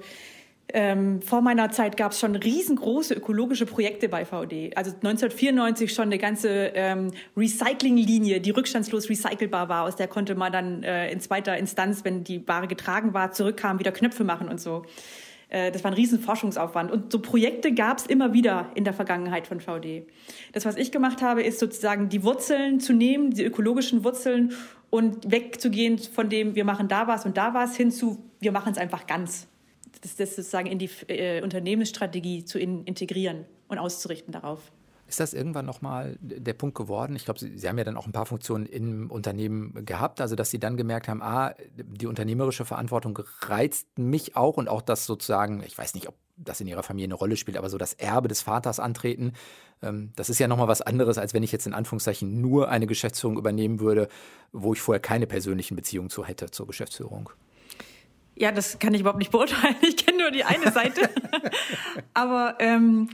ähm, 0.70 1.22
vor 1.22 1.42
meiner 1.42 1.72
Zeit 1.72 1.98
gab 1.98 2.14
es 2.14 2.20
schon 2.20 2.36
riesengroße 2.36 3.14
ökologische 3.14 3.66
Projekte 3.66 4.08
bei 4.08 4.26
VD. 4.26 4.76
Also 4.76 4.92
1994 4.92 5.94
schon 5.94 6.06
eine 6.06 6.18
ganze 6.18 6.72
ähm, 6.74 7.12
Recyclinglinie, 7.36 8.40
die 8.40 8.52
rückstandslos 8.52 9.10
recycelbar 9.10 9.68
war. 9.68 9.84
Aus 9.84 9.96
der 9.96 10.08
konnte 10.08 10.36
man 10.36 10.52
dann 10.54 10.84
äh, 10.84 11.12
in 11.12 11.20
zweiter 11.20 11.58
Instanz, 11.58 12.06
wenn 12.06 12.24
die 12.24 12.48
Ware 12.48 12.68
getragen 12.68 13.14
war, 13.14 13.32
zurückkam, 13.32 13.80
wieder 13.80 13.92
Knöpfe 13.92 14.24
machen 14.24 14.48
und 14.48 14.62
so. 14.62 14.86
Äh, 15.50 15.72
das 15.72 15.84
war 15.84 15.92
ein 15.92 15.96
riesen 15.96 16.20
Forschungsaufwand. 16.20 16.92
Und 16.92 17.12
so 17.12 17.20
Projekte 17.20 17.74
gab 17.74 17.98
es 18.00 18.08
immer 18.08 18.34
wieder 18.34 18.72
in 18.74 18.86
der 18.86 18.94
Vergangenheit 18.94 19.48
von 19.48 19.60
VD. 19.60 20.08
Das, 20.54 20.66
was 20.66 20.78
ich 20.78 20.92
gemacht 20.92 21.22
habe, 21.22 21.44
ist 21.44 21.60
sozusagen 21.60 22.08
die 22.08 22.24
Wurzeln 22.24 22.80
zu 22.80 22.94
nehmen, 22.94 23.32
die 23.32 23.44
ökologischen 23.44 24.04
Wurzeln 24.04 24.54
und 24.90 25.30
wegzugehen 25.30 25.98
von 25.98 26.30
dem, 26.30 26.56
wir 26.56 26.66
machen 26.66 26.88
da 26.88 27.08
was 27.08 27.26
und 27.26 27.38
da 27.38 27.54
was, 27.54 27.76
hin 27.76 27.92
zu, 27.92 28.24
wir 28.40 28.52
machen 28.52 28.72
es 28.72 28.78
einfach 28.78 29.08
ganz 29.08 29.48
das, 30.04 30.16
das 30.16 30.36
sozusagen 30.36 30.68
in 30.68 30.80
die 30.80 30.90
äh, 31.08 31.42
Unternehmensstrategie 31.42 32.46
zu 32.46 32.60
in, 32.60 32.84
integrieren 32.84 33.46
und 33.68 33.78
auszurichten 33.78 34.32
darauf. 34.32 34.72
Ist 35.08 35.20
das 35.20 35.34
irgendwann 35.34 35.66
nochmal 35.66 36.18
der 36.22 36.54
Punkt 36.54 36.76
geworden? 36.76 37.16
Ich 37.16 37.26
glaube, 37.26 37.40
Sie, 37.40 37.58
Sie, 37.58 37.68
haben 37.68 37.78
ja 37.78 37.84
dann 37.84 37.98
auch 37.98 38.08
ein 38.08 38.14
paar 38.14 38.26
Funktionen 38.26 38.66
im 38.66 39.12
Unternehmen 39.12 39.86
gehabt, 39.86 40.22
also 40.22 40.36
dass 40.36 40.50
Sie 40.50 40.60
dann 40.60 40.78
gemerkt 40.78 41.08
haben, 41.08 41.22
ah, 41.22 41.54
die 41.76 42.08
unternehmerische 42.08 42.66
Verantwortung 42.66 43.20
reizt 43.42 44.00
mich 44.00 44.36
auch 44.36 44.58
und 44.58 44.70
auch 44.70 44.82
das 44.82 45.06
sozusagen, 45.06 45.62
ich 45.66 45.78
weiß 45.78 45.94
nicht, 45.94 46.08
ob 46.08 46.16
das 46.36 46.62
in 46.62 46.68
Ihrer 46.68 46.84
Familie 46.84 47.08
eine 47.08 47.14
Rolle 47.16 47.38
spielt, 47.38 47.58
aber 47.58 47.70
so 47.70 47.78
das 47.78 47.94
Erbe 47.94 48.28
des 48.28 48.42
Vaters 48.42 48.80
antreten, 48.80 49.34
ähm, 49.82 50.12
das 50.16 50.30
ist 50.30 50.40
ja 50.40 50.48
nochmal 50.48 50.68
was 50.68 50.82
anderes, 50.82 51.18
als 51.18 51.34
wenn 51.34 51.44
ich 51.44 51.52
jetzt 51.52 51.68
in 51.68 51.74
Anführungszeichen 51.74 52.42
nur 52.42 52.70
eine 52.70 52.88
Geschäftsführung 52.88 53.38
übernehmen 53.38 53.80
würde, 53.80 54.08
wo 54.52 54.74
ich 54.74 54.82
vorher 54.82 55.02
keine 55.02 55.28
persönlichen 55.28 55.76
Beziehungen 55.76 56.10
zu 56.10 56.26
hätte 56.26 56.50
zur 56.50 56.66
Geschäftsführung. 56.66 57.30
Ja, 58.36 58.52
das 58.52 58.80
kann 58.80 58.94
ich 58.94 59.02
überhaupt 59.02 59.20
nicht 59.20 59.32
beurteilen. 59.32 59.76
Ich 59.82 59.98
kenne 59.98 60.18
nur 60.18 60.32
die 60.32 60.44
eine 60.44 60.72
Seite. 60.72 61.10
Aber 62.14 62.56
ähm, 62.60 63.10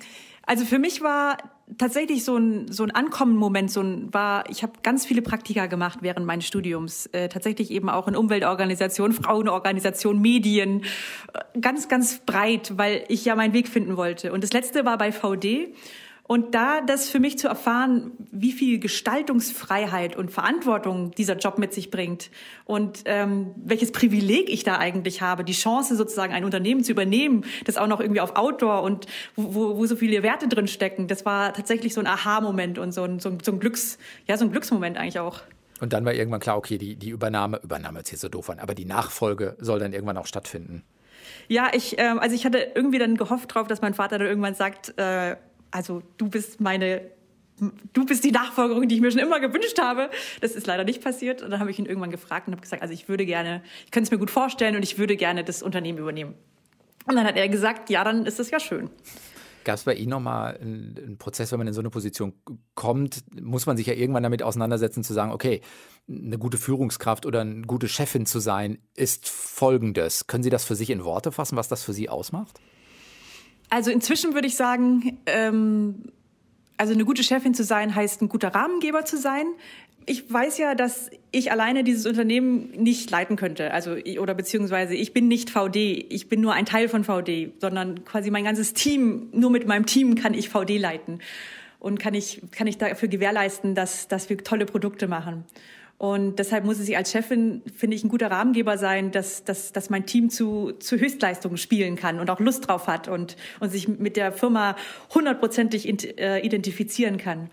also 0.45 0.65
für 0.65 0.79
mich 0.79 1.01
war 1.01 1.37
tatsächlich 1.77 2.23
so 2.23 2.37
ein 2.37 2.71
so 2.71 2.83
ein 2.83 2.91
Ankommen-Moment. 2.91 3.69
So 3.69 3.81
ein 3.81 4.13
war, 4.13 4.49
ich 4.49 4.63
habe 4.63 4.73
ganz 4.81 5.05
viele 5.05 5.21
Praktika 5.21 5.67
gemacht 5.67 5.99
während 6.01 6.25
meines 6.25 6.47
Studiums. 6.47 7.05
Äh, 7.07 7.29
tatsächlich 7.29 7.71
eben 7.71 7.89
auch 7.89 8.07
in 8.07 8.15
Umweltorganisationen, 8.15 9.15
Frauenorganisationen, 9.15 10.21
Medien, 10.21 10.83
äh, 11.33 11.59
ganz 11.59 11.87
ganz 11.87 12.19
breit, 12.25 12.77
weil 12.77 13.03
ich 13.09 13.25
ja 13.25 13.35
meinen 13.35 13.53
Weg 13.53 13.67
finden 13.67 13.97
wollte. 13.97 14.31
Und 14.31 14.43
das 14.43 14.53
letzte 14.53 14.85
war 14.85 14.97
bei 14.97 15.11
VD. 15.11 15.73
Und 16.29 16.53
da 16.53 16.81
das 16.81 17.09
für 17.09 17.19
mich 17.19 17.39
zu 17.39 17.47
erfahren, 17.47 18.11
wie 18.29 18.51
viel 18.51 18.77
Gestaltungsfreiheit 18.77 20.15
und 20.15 20.29
Verantwortung 20.29 21.09
dieser 21.09 21.35
Job 21.37 21.57
mit 21.57 21.73
sich 21.73 21.89
bringt 21.89 22.29
und 22.65 23.01
ähm, 23.05 23.55
welches 23.55 23.91
Privileg 23.91 24.47
ich 24.47 24.63
da 24.63 24.77
eigentlich 24.77 25.23
habe, 25.23 25.43
die 25.43 25.53
Chance 25.53 25.95
sozusagen 25.95 26.31
ein 26.31 26.45
Unternehmen 26.45 26.83
zu 26.83 26.91
übernehmen, 26.91 27.45
das 27.65 27.77
auch 27.77 27.87
noch 27.87 27.99
irgendwie 27.99 28.21
auf 28.21 28.35
Outdoor 28.35 28.83
und 28.83 29.07
wo, 29.35 29.75
wo, 29.75 29.85
so 29.87 29.95
viele 29.95 30.21
Werte 30.21 30.47
drin 30.47 30.67
stecken, 30.67 31.07
das 31.07 31.25
war 31.25 31.51
tatsächlich 31.51 31.95
so 31.95 31.99
ein 31.99 32.05
Aha-Moment 32.05 32.77
und 32.77 32.91
so 32.91 33.05
ein, 33.05 33.17
so 33.19 33.29
ein, 33.29 33.39
so 33.43 33.51
ein 33.51 33.59
Glücks, 33.59 33.97
ja, 34.27 34.37
so 34.37 34.45
ein 34.45 34.51
Glücksmoment 34.51 34.97
eigentlich 34.97 35.17
auch. 35.17 35.41
Und 35.81 35.93
dann 35.93 36.05
war 36.05 36.13
irgendwann 36.13 36.41
klar, 36.41 36.57
okay, 36.57 36.77
die, 36.77 36.95
die 36.95 37.09
Übernahme, 37.09 37.59
Übernahme 37.63 38.01
ist 38.01 38.11
jetzt 38.11 38.21
so 38.21 38.29
doof 38.29 38.51
an, 38.51 38.59
aber 38.59 38.75
die 38.75 38.85
Nachfolge 38.85 39.57
soll 39.57 39.79
dann 39.79 39.93
irgendwann 39.93 40.17
auch 40.17 40.27
stattfinden. 40.27 40.83
Ja, 41.47 41.71
ich, 41.73 41.97
ähm, 41.97 42.19
also 42.19 42.35
ich 42.35 42.45
hatte 42.45 42.59
irgendwie 42.75 42.99
dann 42.99 43.17
gehofft 43.17 43.55
drauf, 43.55 43.67
dass 43.67 43.81
mein 43.81 43.95
Vater 43.95 44.19
dann 44.19 44.27
irgendwann 44.27 44.53
sagt, 44.53 44.93
äh, 44.97 45.35
also 45.71 46.01
du 46.17 46.29
bist 46.29 46.59
meine 46.59 47.01
du 47.93 48.05
bist 48.05 48.23
die 48.23 48.31
Nachfolgerin, 48.31 48.87
die 48.87 48.95
ich 48.95 49.01
mir 49.01 49.11
schon 49.11 49.19
immer 49.19 49.39
gewünscht 49.39 49.79
habe. 49.79 50.09
Das 50.41 50.51
ist 50.51 50.67
leider 50.67 50.83
nicht 50.83 51.03
passiert. 51.03 51.41
Und 51.41 51.51
dann 51.51 51.59
habe 51.59 51.71
ich 51.71 51.79
ihn 51.79 51.85
irgendwann 51.85 52.11
gefragt 52.11 52.47
und 52.47 52.53
habe 52.53 52.61
gesagt, 52.61 52.81
also 52.81 52.93
ich 52.93 53.09
würde 53.09 53.25
gerne, 53.25 53.61
ich 53.85 53.91
könnte 53.91 54.07
es 54.07 54.11
mir 54.11 54.17
gut 54.17 54.31
vorstellen 54.31 54.75
und 54.75 54.83
ich 54.83 54.97
würde 54.97 55.15
gerne 55.15 55.43
das 55.43 55.61
Unternehmen 55.61 55.97
übernehmen. 55.97 56.35
Und 57.05 57.15
dann 57.15 57.25
hat 57.25 57.37
er 57.37 57.49
gesagt, 57.49 57.89
ja, 57.89 58.03
dann 58.03 58.25
ist 58.25 58.39
es 58.39 58.51
ja 58.51 58.59
schön. 58.59 58.89
Gab 59.65 59.75
es 59.75 59.83
bei 59.83 59.93
Ihnen 59.93 60.09
nochmal 60.09 60.57
einen 60.61 61.17
Prozess, 61.17 61.51
wenn 61.51 61.59
man 61.59 61.67
in 61.67 61.73
so 61.73 61.81
eine 61.81 61.89
Position 61.89 62.33
kommt, 62.75 63.23
muss 63.39 63.65
man 63.65 63.75
sich 63.75 63.87
ja 63.87 63.93
irgendwann 63.93 64.23
damit 64.23 64.41
auseinandersetzen, 64.41 65.03
zu 65.03 65.13
sagen, 65.13 65.31
okay, 65.31 65.61
eine 66.07 66.37
gute 66.37 66.57
Führungskraft 66.57 67.25
oder 67.25 67.41
eine 67.41 67.63
gute 67.63 67.87
Chefin 67.87 68.25
zu 68.25 68.39
sein, 68.39 68.79
ist 68.95 69.27
folgendes. 69.27 70.27
Können 70.27 70.43
Sie 70.43 70.49
das 70.49 70.63
für 70.63 70.75
sich 70.75 70.89
in 70.89 71.03
Worte 71.03 71.31
fassen, 71.31 71.57
was 71.57 71.67
das 71.67 71.83
für 71.83 71.93
Sie 71.93 72.09
ausmacht? 72.09 72.59
Also 73.69 73.91
inzwischen 73.91 74.33
würde 74.33 74.47
ich 74.47 74.55
sagen, 74.55 75.19
ähm, 75.25 76.03
also 76.77 76.93
eine 76.93 77.05
gute 77.05 77.23
Chefin 77.23 77.53
zu 77.53 77.63
sein, 77.63 77.93
heißt 77.93 78.21
ein 78.21 78.29
guter 78.29 78.55
Rahmengeber 78.55 79.05
zu 79.05 79.17
sein. 79.17 79.45
Ich 80.05 80.31
weiß 80.31 80.57
ja, 80.57 80.75
dass 80.75 81.11
ich 81.31 81.51
alleine 81.51 81.83
dieses 81.83 82.07
Unternehmen 82.07 82.71
nicht 82.71 83.11
leiten 83.11 83.35
könnte. 83.35 83.71
Also 83.73 83.95
oder 84.19 84.33
beziehungsweise 84.33 84.95
ich 84.95 85.13
bin 85.13 85.27
nicht 85.27 85.49
VD, 85.51 86.05
ich 86.09 86.29
bin 86.29 86.41
nur 86.41 86.53
ein 86.53 86.65
Teil 86.65 86.89
von 86.89 87.03
VD, 87.03 87.51
sondern 87.59 88.05
quasi 88.05 88.31
mein 88.31 88.43
ganzes 88.43 88.73
Team. 88.73 89.29
Nur 89.33 89.51
mit 89.51 89.67
meinem 89.67 89.85
Team 89.85 90.15
kann 90.15 90.33
ich 90.33 90.49
VD 90.49 90.79
leiten 90.79 91.19
und 91.79 91.99
kann 91.99 92.13
ich 92.13 92.41
kann 92.51 92.65
ich 92.65 92.77
dafür 92.77 93.07
gewährleisten, 93.07 93.75
dass 93.75 94.07
dass 94.07 94.29
wir 94.29 94.37
tolle 94.39 94.65
Produkte 94.65 95.07
machen. 95.07 95.43
Und 95.99 96.39
deshalb 96.39 96.63
muss 96.63 96.79
es 96.79 96.89
als 96.95 97.11
Chefin, 97.11 97.61
finde 97.75 97.97
ich, 97.97 98.05
ein 98.05 98.09
guter 98.09 98.31
Rahmengeber 98.31 98.77
sein, 98.77 99.11
dass, 99.11 99.43
dass, 99.43 99.73
dass 99.73 99.89
mein 99.89 100.05
Team 100.05 100.29
zu, 100.29 100.71
zu 100.79 100.97
Höchstleistungen 100.97 101.57
spielen 101.57 101.97
kann 101.97 102.21
und 102.21 102.29
auch 102.29 102.39
Lust 102.39 102.69
drauf 102.69 102.87
hat 102.87 103.09
und, 103.09 103.35
und 103.59 103.69
sich 103.69 103.89
mit 103.89 104.15
der 104.15 104.31
Firma 104.31 104.77
hundertprozentig 105.13 106.17
äh, 106.17 106.39
identifizieren 106.39 107.17
kann. 107.17 107.49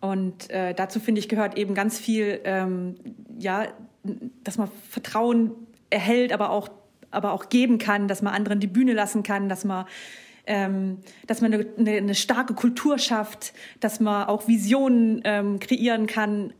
Und 0.00 0.48
äh, 0.50 0.74
dazu, 0.74 1.00
finde 1.00 1.18
ich, 1.18 1.28
gehört 1.28 1.58
eben 1.58 1.74
ganz 1.74 1.98
viel, 1.98 2.40
ähm, 2.44 2.94
ja, 3.36 3.66
dass 4.44 4.58
man 4.58 4.70
Vertrauen 4.88 5.50
erhält, 5.90 6.32
aber 6.32 6.50
auch, 6.50 6.68
aber 7.10 7.32
auch 7.32 7.48
geben 7.48 7.78
kann, 7.78 8.06
dass 8.06 8.22
man 8.22 8.32
anderen 8.32 8.60
die 8.60 8.68
Bühne 8.68 8.92
lassen 8.92 9.24
kann, 9.24 9.48
dass 9.48 9.64
man 9.64 9.86
ähm, 10.48 10.98
dass 11.26 11.40
man 11.40 11.52
eine, 11.52 11.66
eine, 11.76 11.90
eine, 11.96 12.14
starke 12.14 12.54
Kultur 12.54 13.00
schafft, 13.00 13.52
dass 13.80 13.98
man 13.98 14.28
auch 14.28 14.46
Visionen 14.46 15.20
ähm, 15.24 15.58
kreieren 15.58 16.06
kann, 16.06 16.52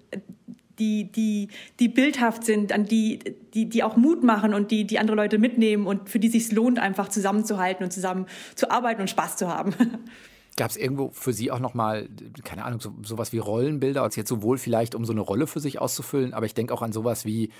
die, 0.79 1.11
die, 1.11 1.49
die 1.81 1.89
bildhaft 1.89 2.45
sind, 2.45 2.73
an 2.73 2.85
die, 2.85 3.19
die, 3.55 3.69
die 3.69 3.83
auch 3.83 3.97
Mut 3.97 4.23
machen 4.23 4.55
und 4.55 4.71
die, 4.71 4.87
die 4.87 4.99
andere 4.99 5.17
Leute 5.17 5.39
mitnehmen 5.39 5.87
und 5.87 6.09
für 6.09 6.19
die 6.19 6.29
sich 6.29 6.53
lohnt, 6.53 6.79
einfach 6.79 7.09
zusammenzuhalten 7.09 7.85
und 7.85 7.91
zusammen 7.91 8.27
zu 8.55 8.71
arbeiten 8.71 9.01
und 9.01 9.09
Spaß 9.09 9.37
zu 9.37 9.49
haben. 9.49 9.75
Gab 10.57 10.71
es 10.71 10.79
irgendwo 10.79 11.11
für 11.11 11.35
Sie 11.35 11.51
auch 11.51 11.59
nochmal, 11.59 12.09
keine 12.43 12.65
Ahnung, 12.65 12.81
so, 12.81 12.95
sowas 13.03 13.33
wie 13.33 13.39
Rollenbilder, 13.39 14.03
als 14.03 14.17
jetzt 14.17 14.31
sowohl 14.31 14.57
vielleicht, 14.57 14.95
um 14.95 15.05
so 15.05 15.12
eine 15.12 15.21
Rolle 15.21 15.47
für 15.47 15.61
sich 15.61 15.81
auszufüllen, 15.81 16.33
aber 16.33 16.47
ich 16.47 16.55
denke 16.55 16.73
auch 16.73 16.81
an 16.81 16.93
sowas 16.93 17.27
wie, 17.27 17.51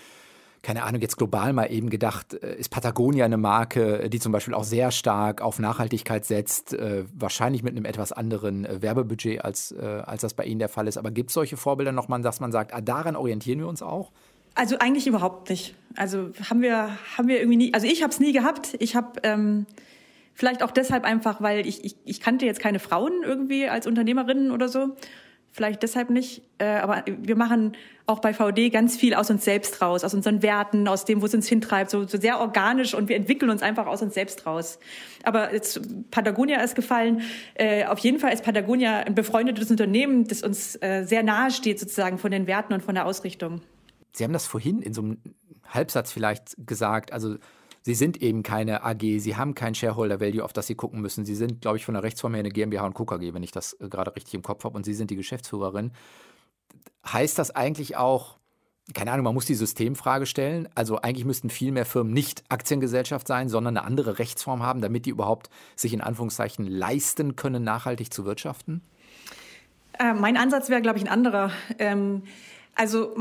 keine 0.67 0.83
Ahnung, 0.83 1.01
jetzt 1.01 1.17
global 1.17 1.53
mal 1.53 1.67
eben 1.67 1.91
gedacht, 1.91 2.35
äh, 2.43 2.57
ist 2.57 2.71
Patagonia 2.71 3.25
eine 3.25 3.37
Marke, 3.37 4.11
die 4.11 4.19
zum 4.19 4.33
Beispiel 4.33 4.53
auch 4.53 4.65
sehr 4.65 4.91
stark 4.91 5.41
auf 5.41 5.61
Nachhaltigkeit 5.61 6.25
setzt, 6.25 6.75
äh, 6.75 7.05
wahrscheinlich 7.15 7.63
mit 7.63 7.77
einem 7.77 7.85
etwas 7.85 8.11
anderen 8.11 8.65
äh, 8.65 8.83
Werbebudget, 8.83 9.45
als, 9.45 9.73
als 9.73 10.23
das 10.23 10.35
bei 10.35 10.45
Ihnen 10.45 10.59
der 10.59 10.69
Fall 10.69 10.89
ist. 10.89 10.97
Aber 10.99 11.13
gibt 11.13 11.31
es 11.31 11.35
solche 11.35 11.57
Vorbilder 11.57 11.93
nochmal, 11.93 12.21
dass 12.21 12.41
man 12.41 12.51
sagt, 12.51 12.75
ah, 12.75 12.81
daran 12.81 13.15
orientieren 13.15 13.61
wir 13.61 13.69
uns 13.69 13.81
auch? 13.81 14.11
Also 14.57 14.77
eigentlich 14.81 15.07
überhaupt 15.07 15.51
nicht. 15.51 15.77
Also 15.95 16.31
haben 16.51 16.63
wir, 16.63 16.99
haben 17.17 17.29
wir 17.29 17.39
irgendwie 17.39 17.59
nie, 17.59 17.75
also 17.75 17.87
ich 17.87 18.03
habe 18.03 18.11
es 18.11 18.19
nie 18.19 18.33
gehabt. 18.33 18.75
Ich 18.81 18.97
habe 18.97 19.21
ähm, 19.23 19.67
vielleicht 20.35 20.65
auch 20.65 20.73
deshalb 20.73 21.05
einfach, 21.05 21.41
weil 21.41 21.65
ich, 21.65 21.85
ich, 21.85 21.95
ich 22.05 22.21
kannte 22.21 22.45
jetzt 22.45 22.59
keine 22.59 22.81
Frauen 22.81 23.13
irgendwie 23.23 23.69
als 23.69 23.87
Unternehmerinnen 23.87 24.51
oder 24.51 24.69
so 24.69 24.97
vielleicht 25.57 25.83
deshalb 25.83 26.11
nicht. 26.11 26.43
Äh, 26.59 26.67
aber 26.67 27.03
wir 27.07 27.35
machen 27.35 27.73
auch 28.05 28.21
bei 28.21 28.35
VD 28.35 28.71
ganz 28.71 28.97
viel 28.97 29.15
aus 29.15 29.31
uns 29.31 29.45
selbst 29.45 29.81
raus, 29.81 30.05
aus 30.05 30.13
unseren 30.13 30.43
Werten, 30.43 30.87
aus 30.87 31.07
dem, 31.07 31.23
wo 31.23 31.27
es 31.27 31.35
uns 31.35 31.49
hintreibt, 31.49 31.91
so, 31.91 32.07
so 32.07 32.21
sehr 32.21 32.39
organisch 32.41 32.95
und 32.95 33.09
wir 33.09 33.17
entwickeln 33.17 33.51
uns 33.51 33.63
einfach 33.63 33.87
aus 33.87 34.03
uns 34.03 34.13
selbst 34.13 34.47
raus. 34.47 34.79
Aber 35.25 35.53
jetzt 35.55 35.81
Patagonia 36.11 36.61
ist 36.61 36.75
gefallen. 36.75 37.23
Äh, 37.55 37.87
auf 37.87 37.99
jeden 38.01 38.19
Fall 38.19 38.35
ist 38.35 38.45
Patagonia 38.45 38.99
ein 38.99 39.15
befreundetes 39.15 39.71
Unternehmen, 39.71 40.29
das 40.29 40.43
uns 40.43 40.77
äh, 40.83 41.05
sehr 41.05 41.23
nahe 41.23 41.51
steht 41.51 41.81
sozusagen 41.81 42.19
von 42.19 42.31
den 42.31 42.47
Werten 42.47 42.75
und 42.75 42.83
von 42.83 42.95
der 42.95 43.07
Ausrichtung. 43.07 43.63
Sie 44.13 44.25
haben 44.25 44.35
das 44.35 44.47
vorhin 44.47 44.83
in 44.83 44.93
so 44.93 45.01
einem 45.01 45.19
Halbsatz 45.67 46.13
vielleicht 46.13 46.55
gesagt. 46.67 47.13
Also 47.13 47.37
Sie 47.87 47.95
sind 47.95 48.21
eben 48.21 48.43
keine 48.43 48.83
AG, 48.83 49.21
Sie 49.21 49.37
haben 49.37 49.55
kein 49.55 49.73
Shareholder 49.73 50.19
Value, 50.19 50.43
auf 50.43 50.53
das 50.53 50.67
Sie 50.67 50.75
gucken 50.75 51.01
müssen. 51.01 51.25
Sie 51.25 51.37
sind, 51.37 51.61
glaube 51.61 51.77
ich, 51.77 51.85
von 51.85 51.95
der 51.95 52.03
Rechtsform 52.03 52.35
her 52.35 52.41
eine 52.41 52.49
GmbH 52.49 52.85
und 52.85 52.95
KKG, 52.95 53.33
wenn 53.33 53.45
ich 53.45 53.53
das 53.53 53.75
äh, 53.75 53.89
gerade 53.89 54.17
richtig 54.17 54.35
im 54.35 54.43
Kopf 54.43 54.65
habe, 54.65 54.77
und 54.77 54.83
Sie 54.83 54.93
sind 54.93 55.09
die 55.09 55.15
Geschäftsführerin. 55.15 55.93
Heißt 57.07 57.39
das 57.39 57.53
eigentlich 57.53 57.97
auch, 57.97 58.39
keine 58.93 59.13
Ahnung, 59.13 59.23
man 59.23 59.35
muss 59.35 59.47
die 59.47 59.55
Systemfrage 59.55 60.27
stellen. 60.27 60.69
Also 60.75 61.01
eigentlich 61.01 61.25
müssten 61.25 61.49
viel 61.49 61.71
mehr 61.71 61.87
Firmen 61.87 62.13
nicht 62.13 62.43
Aktiengesellschaft 62.49 63.29
sein, 63.29 63.49
sondern 63.49 63.77
eine 63.77 63.87
andere 63.87 64.19
Rechtsform 64.19 64.65
haben, 64.65 64.81
damit 64.81 65.07
die 65.07 65.11
überhaupt 65.11 65.49
sich 65.77 65.93
in 65.93 66.01
Anführungszeichen 66.01 66.67
leisten 66.67 67.37
können, 67.37 67.63
nachhaltig 67.63 68.13
zu 68.13 68.25
wirtschaften? 68.25 68.83
Äh, 69.97 70.13
mein 70.13 70.37
Ansatz 70.37 70.71
wäre, 70.71 70.83
glaube 70.83 70.99
ich, 70.99 71.05
ein 71.05 71.11
anderer. 71.11 71.53
Ähm, 71.79 72.25
also 72.75 73.15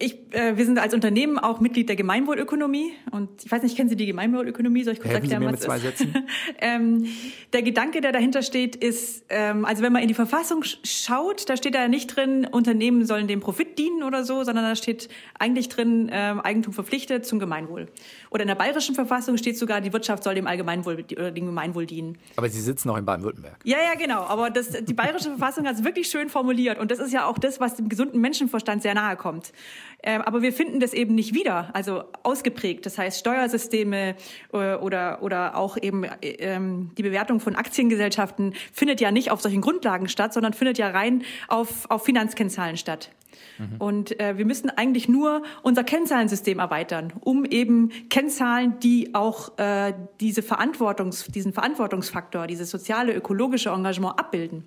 ich, 0.00 0.18
äh, 0.32 0.56
wir 0.56 0.64
sind 0.64 0.78
als 0.78 0.94
Unternehmen 0.94 1.38
auch 1.38 1.60
Mitglied 1.60 1.88
der 1.88 1.94
Gemeinwohlökonomie 1.94 2.92
und 3.12 3.44
ich 3.44 3.50
weiß 3.50 3.62
nicht, 3.62 3.76
kennen 3.76 3.88
Sie 3.88 3.94
die 3.94 4.06
Gemeinwohlökonomie? 4.06 4.82
Soll 4.82 4.94
ich 4.94 5.00
kurz 5.00 5.12
Helfen 5.12 5.30
erklären, 5.30 5.42
Sie 5.42 5.46
mir 5.46 5.52
was 5.52 5.60
mit 5.60 5.62
zwei 5.62 5.78
Sätzen? 5.78 6.26
ähm, 6.60 7.06
der 7.52 7.62
Gedanke, 7.62 8.00
der 8.00 8.10
dahinter 8.10 8.42
steht, 8.42 8.74
ist, 8.74 9.24
ähm, 9.28 9.64
also 9.64 9.82
wenn 9.82 9.92
man 9.92 10.02
in 10.02 10.08
die 10.08 10.14
Verfassung 10.14 10.64
schaut, 10.64 11.48
da 11.48 11.56
steht 11.56 11.76
da 11.76 11.86
nicht 11.86 12.16
drin, 12.16 12.46
Unternehmen 12.50 13.06
sollen 13.06 13.28
dem 13.28 13.38
Profit 13.38 13.78
dienen 13.78 14.02
oder 14.02 14.24
so, 14.24 14.42
sondern 14.42 14.64
da 14.64 14.74
steht 14.74 15.08
eigentlich 15.38 15.68
drin, 15.68 16.10
ähm, 16.12 16.40
Eigentum 16.40 16.72
verpflichtet 16.72 17.24
zum 17.24 17.38
Gemeinwohl. 17.38 17.86
Oder 18.30 18.42
in 18.42 18.48
der 18.48 18.56
bayerischen 18.56 18.96
Verfassung 18.96 19.36
steht 19.36 19.56
sogar, 19.56 19.80
die 19.80 19.92
Wirtschaft 19.92 20.24
soll 20.24 20.34
dem 20.34 20.48
Allgemeinwohl 20.48 21.04
oder 21.12 21.30
dem 21.30 21.46
Gemeinwohl 21.46 21.86
dienen. 21.86 22.18
Aber 22.34 22.48
Sie 22.48 22.60
sitzen 22.60 22.88
noch 22.88 22.96
in 22.96 23.04
Baden-Württemberg. 23.04 23.58
Ja, 23.62 23.78
ja, 23.78 23.94
genau. 23.94 24.24
Aber 24.24 24.50
das, 24.50 24.70
die 24.70 24.94
bayerische 24.94 25.28
Verfassung 25.28 25.64
hat 25.66 25.76
es 25.76 25.84
wirklich 25.84 26.08
schön 26.08 26.28
formuliert 26.28 26.78
und 26.80 26.90
das 26.90 26.98
ist 26.98 27.12
ja 27.12 27.26
auch 27.26 27.38
das, 27.38 27.60
was 27.60 27.76
dem 27.76 27.88
gesunden 27.88 28.20
Menschenverstand 28.20 28.82
sehr 28.82 28.94
nahe 28.94 29.16
kommt. 29.16 29.52
Ähm, 30.02 30.22
aber 30.22 30.42
wir 30.42 30.52
finden 30.52 30.78
das 30.78 30.92
eben 30.92 31.14
nicht 31.14 31.34
wieder, 31.34 31.70
also 31.72 32.04
ausgeprägt. 32.22 32.86
Das 32.86 32.96
heißt, 32.98 33.18
Steuersysteme 33.18 34.14
äh, 34.52 34.74
oder, 34.74 35.22
oder 35.22 35.56
auch 35.56 35.76
eben 35.76 36.04
ähm, 36.22 36.90
die 36.96 37.02
Bewertung 37.02 37.40
von 37.40 37.56
Aktiengesellschaften 37.56 38.54
findet 38.72 39.00
ja 39.00 39.10
nicht 39.10 39.30
auf 39.30 39.40
solchen 39.40 39.60
Grundlagen 39.60 40.08
statt, 40.08 40.32
sondern 40.32 40.52
findet 40.52 40.78
ja 40.78 40.90
rein 40.90 41.22
auf, 41.48 41.90
auf 41.90 42.04
Finanzkennzahlen 42.04 42.76
statt. 42.76 43.10
Mhm. 43.58 43.76
Und 43.78 44.20
äh, 44.20 44.38
wir 44.38 44.44
müssen 44.44 44.70
eigentlich 44.70 45.08
nur 45.08 45.42
unser 45.62 45.84
Kennzahlensystem 45.84 46.58
erweitern, 46.58 47.12
um 47.20 47.44
eben 47.44 47.90
Kennzahlen, 48.08 48.78
die 48.80 49.14
auch 49.14 49.58
äh, 49.58 49.92
diese 50.20 50.42
Verantwortungs, 50.42 51.26
diesen 51.26 51.52
Verantwortungsfaktor, 51.52 52.46
dieses 52.46 52.70
soziale, 52.70 53.14
ökologische 53.14 53.70
Engagement 53.70 54.18
abbilden. 54.18 54.64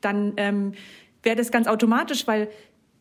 Dann 0.00 0.34
ähm, 0.36 0.72
wäre 1.22 1.36
das 1.36 1.50
ganz 1.50 1.66
automatisch, 1.66 2.26
weil 2.26 2.48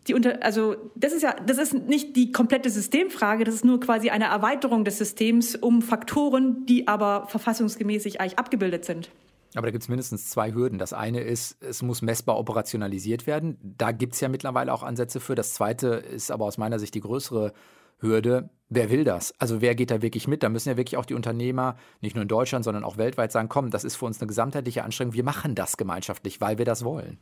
die 0.08 0.14
unter, 0.14 0.44
also 0.44 0.76
das 0.96 1.14
ist 1.14 1.22
ja, 1.22 1.36
das 1.46 1.58
ist 1.58 1.74
nicht 1.74 2.16
die 2.16 2.32
komplette 2.32 2.70
Systemfrage, 2.70 3.44
das 3.44 3.56
ist 3.56 3.66
nur 3.66 3.80
quasi 3.80 4.10
eine 4.10 4.26
Erweiterung 4.26 4.84
des 4.84 4.98
Systems 4.98 5.56
um 5.56 5.82
Faktoren, 5.82 6.66
die 6.66 6.88
aber 6.88 7.28
verfassungsgemäßig 7.28 8.20
eigentlich 8.20 8.40
abgebildet 8.40 8.86
sind. 8.86 9.12
Aber 9.54 9.68
da 9.68 9.72
gibt 9.72 9.84
es 9.84 9.90
mindestens 9.90 10.30
zwei 10.30 10.54
Hürden. 10.54 10.80
Das 10.80 10.94
eine 10.94 11.22
ist, 11.22 11.62
es 11.62 11.82
muss 11.82 12.02
messbar 12.02 12.38
operationalisiert 12.38 13.28
werden. 13.28 13.58
Da 13.62 13.92
gibt 13.92 14.14
es 14.14 14.22
ja 14.22 14.30
mittlerweile 14.30 14.74
auch 14.74 14.82
Ansätze 14.82 15.20
für. 15.20 15.36
Das 15.36 15.54
zweite 15.54 15.88
ist 15.88 16.32
aber 16.32 16.46
aus 16.46 16.58
meiner 16.58 16.80
Sicht 16.80 16.96
die 16.96 17.02
größere 17.02 17.52
Hürde. 18.00 18.50
Wer 18.70 18.90
will 18.90 19.04
das? 19.04 19.34
Also 19.40 19.60
wer 19.62 19.76
geht 19.76 19.92
da 19.92 20.02
wirklich 20.02 20.28
mit? 20.28 20.44
Da 20.44 20.50
müssen 20.50 20.70
ja 20.70 20.78
wirklich 20.78 20.98
auch 20.98 21.06
die 21.06 21.14
Unternehmer, 21.14 21.76
nicht 22.00 22.16
nur 22.16 22.22
in 22.22 22.30
Deutschland, 22.30 22.64
sondern 22.64 22.86
auch 22.86 22.98
weltweit 22.98 23.34
sagen, 23.34 23.50
komm, 23.50 23.70
das 23.70 23.84
ist 23.84 23.98
für 23.98 24.06
uns 24.06 24.22
eine 24.22 24.28
gesamtheitliche 24.28 24.84
Anstrengung. 24.86 25.14
Wir 25.14 25.26
machen 25.26 25.54
das 25.54 25.76
gemeinschaftlich, 25.76 26.40
weil 26.40 26.58
wir 26.58 26.66
das 26.66 26.86
wollen. 26.86 27.18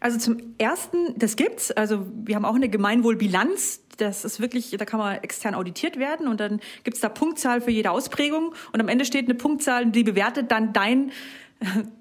Also 0.00 0.18
zum 0.18 0.54
ersten, 0.58 1.18
das 1.18 1.36
gibt's. 1.36 1.70
Also 1.70 2.06
wir 2.24 2.34
haben 2.34 2.46
auch 2.46 2.54
eine 2.54 2.70
Gemeinwohlbilanz. 2.70 3.82
Das 3.98 4.24
ist 4.24 4.40
wirklich, 4.40 4.70
da 4.70 4.84
kann 4.86 4.98
man 4.98 5.18
extern 5.22 5.54
auditiert 5.54 5.98
werden 5.98 6.26
und 6.26 6.40
dann 6.40 6.60
gibt's 6.84 7.00
da 7.00 7.10
Punktzahl 7.10 7.60
für 7.60 7.70
jede 7.70 7.90
Ausprägung 7.90 8.54
und 8.72 8.80
am 8.80 8.88
Ende 8.88 9.04
steht 9.04 9.26
eine 9.26 9.34
Punktzahl, 9.34 9.86
die 9.86 10.02
bewertet 10.02 10.50
dann 10.50 10.72
dein 10.72 11.12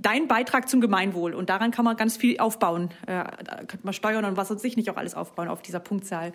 dein 0.00 0.28
Beitrag 0.28 0.68
zum 0.68 0.80
Gemeinwohl 0.80 1.34
und 1.34 1.50
daran 1.50 1.72
kann 1.72 1.84
man 1.84 1.96
ganz 1.96 2.16
viel 2.16 2.38
aufbauen. 2.38 2.90
Äh, 3.02 3.24
da 3.44 3.56
könnte 3.66 3.80
man 3.82 3.92
steuern 3.92 4.24
und 4.24 4.36
was 4.36 4.50
und 4.52 4.60
sich 4.60 4.76
nicht 4.76 4.90
auch 4.90 4.96
alles 4.96 5.14
aufbauen 5.14 5.48
auf 5.48 5.60
dieser 5.60 5.80
Punktzahl. 5.80 6.32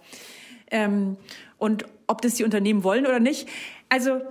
Ähm, 0.70 1.18
und 1.58 1.86
ob 2.08 2.22
das 2.22 2.36
die 2.36 2.44
Unternehmen 2.44 2.84
wollen 2.84 3.06
oder 3.06 3.20
nicht. 3.20 3.48
Also 3.88 4.22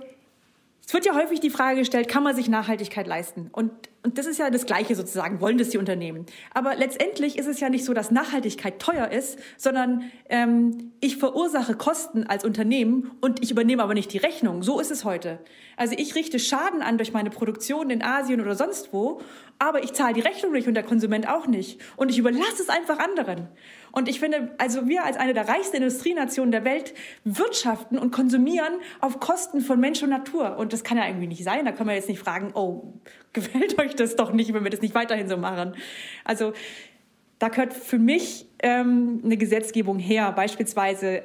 es 0.85 0.93
wird 0.93 1.05
ja 1.05 1.15
häufig 1.15 1.39
die 1.39 1.49
Frage 1.49 1.79
gestellt, 1.79 2.09
kann 2.09 2.23
man 2.23 2.35
sich 2.35 2.49
Nachhaltigkeit 2.49 3.07
leisten? 3.07 3.49
Und, 3.53 3.71
und 4.03 4.17
das 4.17 4.25
ist 4.25 4.37
ja 4.37 4.49
das 4.49 4.65
Gleiche 4.65 4.95
sozusagen, 4.95 5.39
wollen 5.39 5.57
das 5.57 5.69
die 5.69 5.77
Unternehmen. 5.77 6.25
Aber 6.53 6.75
letztendlich 6.75 7.37
ist 7.37 7.47
es 7.47 7.61
ja 7.61 7.69
nicht 7.69 7.85
so, 7.85 7.93
dass 7.93 8.11
Nachhaltigkeit 8.11 8.79
teuer 8.79 9.09
ist, 9.09 9.39
sondern 9.55 10.11
ähm, 10.27 10.91
ich 10.99 11.15
verursache 11.15 11.75
Kosten 11.75 12.25
als 12.25 12.43
Unternehmen 12.43 13.11
und 13.21 13.41
ich 13.41 13.49
übernehme 13.49 13.81
aber 13.81 13.93
nicht 13.93 14.11
die 14.11 14.17
Rechnung. 14.17 14.61
So 14.61 14.81
ist 14.81 14.91
es 14.91 15.05
heute. 15.05 15.39
Also 15.77 15.95
ich 15.97 16.15
richte 16.15 16.37
Schaden 16.37 16.81
an 16.81 16.97
durch 16.97 17.13
meine 17.13 17.29
Produktion 17.29 17.89
in 17.89 18.03
Asien 18.03 18.41
oder 18.41 18.55
sonst 18.55 18.91
wo, 18.91 19.21
aber 19.59 19.83
ich 19.83 19.93
zahle 19.93 20.13
die 20.13 20.21
Rechnung 20.21 20.51
nicht 20.51 20.67
und 20.67 20.73
der 20.73 20.83
Konsument 20.83 21.29
auch 21.29 21.47
nicht. 21.47 21.79
Und 21.95 22.11
ich 22.11 22.17
überlasse 22.17 22.61
es 22.61 22.67
einfach 22.67 22.99
anderen. 22.99 23.47
Und 23.93 24.09
ich 24.09 24.19
finde, 24.19 24.49
also 24.57 24.87
wir 24.87 25.05
als 25.05 25.17
eine 25.17 25.35
der 25.35 25.47
reichsten 25.47 25.77
Industrienationen 25.77 26.51
der 26.51 26.65
Welt 26.65 26.95
wirtschaften 27.25 27.99
und 27.99 28.09
konsumieren 28.09 28.73
auf 28.99 29.19
Kosten 29.19 29.61
von 29.61 29.79
Mensch 29.79 30.01
und 30.01 30.09
Natur. 30.09 30.57
Und 30.57 30.73
das 30.73 30.83
kann 30.83 30.97
ja 30.97 31.05
irgendwie 31.05 31.27
nicht 31.27 31.43
sein. 31.43 31.63
Da 31.63 31.71
kann 31.71 31.85
man 31.85 31.95
jetzt 31.95 32.09
nicht 32.09 32.19
fragen, 32.19 32.51
oh, 32.55 32.93
gefällt 33.33 33.79
euch 33.79 33.95
das 33.95 34.15
doch 34.15 34.33
nicht, 34.33 34.51
wenn 34.51 34.63
wir 34.63 34.71
das 34.71 34.81
nicht 34.81 34.95
weiterhin 34.95 35.29
so 35.29 35.37
machen. 35.37 35.75
Also 36.23 36.53
da 37.37 37.49
gehört 37.49 37.71
für 37.71 37.99
mich 37.99 38.47
ähm, 38.63 39.21
eine 39.23 39.37
Gesetzgebung 39.37 39.99
her, 39.99 40.31
beispielsweise 40.31 41.21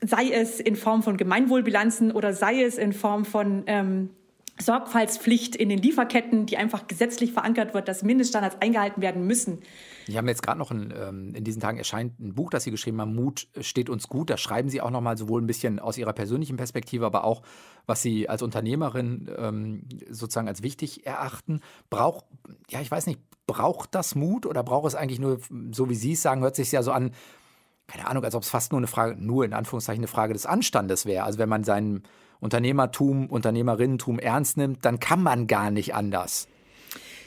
sei 0.00 0.30
es 0.30 0.58
in 0.58 0.76
Form 0.76 1.02
von 1.02 1.18
Gemeinwohlbilanzen 1.18 2.12
oder 2.12 2.32
sei 2.32 2.62
es 2.62 2.78
in 2.78 2.94
Form 2.94 3.26
von 3.26 3.64
ähm, 3.66 4.10
Sorgfaltspflicht 4.58 5.54
in 5.54 5.68
den 5.68 5.78
Lieferketten, 5.78 6.46
die 6.46 6.56
einfach 6.56 6.86
gesetzlich 6.86 7.32
verankert 7.32 7.74
wird, 7.74 7.88
dass 7.88 8.02
Mindeststandards 8.02 8.56
eingehalten 8.60 9.02
werden 9.02 9.26
müssen. 9.26 9.58
Ich 10.08 10.16
habe 10.16 10.28
jetzt 10.28 10.42
gerade 10.42 10.58
noch 10.58 10.70
ein, 10.70 10.94
ähm, 10.96 11.34
in 11.34 11.42
diesen 11.42 11.60
Tagen 11.60 11.78
erscheint 11.78 12.18
ein 12.20 12.34
Buch, 12.34 12.50
das 12.50 12.64
Sie 12.64 12.70
geschrieben 12.70 13.00
haben, 13.00 13.14
Mut 13.14 13.48
steht 13.60 13.90
uns 13.90 14.08
gut. 14.08 14.30
Da 14.30 14.36
schreiben 14.36 14.68
Sie 14.68 14.80
auch 14.80 14.90
nochmal 14.90 15.16
sowohl 15.16 15.42
ein 15.42 15.46
bisschen 15.46 15.78
aus 15.80 15.98
Ihrer 15.98 16.12
persönlichen 16.12 16.56
Perspektive, 16.56 17.06
aber 17.06 17.24
auch, 17.24 17.42
was 17.86 18.02
Sie 18.02 18.28
als 18.28 18.42
Unternehmerin 18.42 19.28
ähm, 19.36 19.88
sozusagen 20.10 20.48
als 20.48 20.62
wichtig 20.62 21.06
erachten. 21.06 21.60
Braucht, 21.90 22.24
ja, 22.70 22.80
ich 22.80 22.90
weiß 22.90 23.06
nicht, 23.06 23.20
braucht 23.46 23.94
das 23.94 24.14
Mut 24.14 24.46
oder 24.46 24.62
braucht 24.62 24.86
es 24.86 24.94
eigentlich 24.94 25.18
nur, 25.18 25.40
so 25.72 25.88
wie 25.88 25.94
Sie 25.94 26.12
es 26.12 26.22
sagen, 26.22 26.40
hört 26.40 26.56
sich 26.56 26.70
ja 26.70 26.82
so 26.82 26.92
an, 26.92 27.12
keine 27.86 28.06
Ahnung, 28.06 28.24
als 28.24 28.34
ob 28.34 28.42
es 28.42 28.48
fast 28.48 28.72
nur 28.72 28.78
eine 28.78 28.88
Frage, 28.88 29.16
nur 29.16 29.44
in 29.44 29.52
Anführungszeichen 29.52 30.00
eine 30.00 30.08
Frage 30.08 30.32
des 30.32 30.46
Anstandes 30.46 31.06
wäre. 31.06 31.24
Also 31.24 31.38
wenn 31.38 31.48
man 31.48 31.64
seinen 31.64 32.02
Unternehmertum, 32.40 33.26
Unternehmerinnentum 33.28 34.18
ernst 34.18 34.56
nimmt, 34.56 34.84
dann 34.84 35.00
kann 35.00 35.22
man 35.22 35.46
gar 35.46 35.70
nicht 35.70 35.94
anders. 35.94 36.48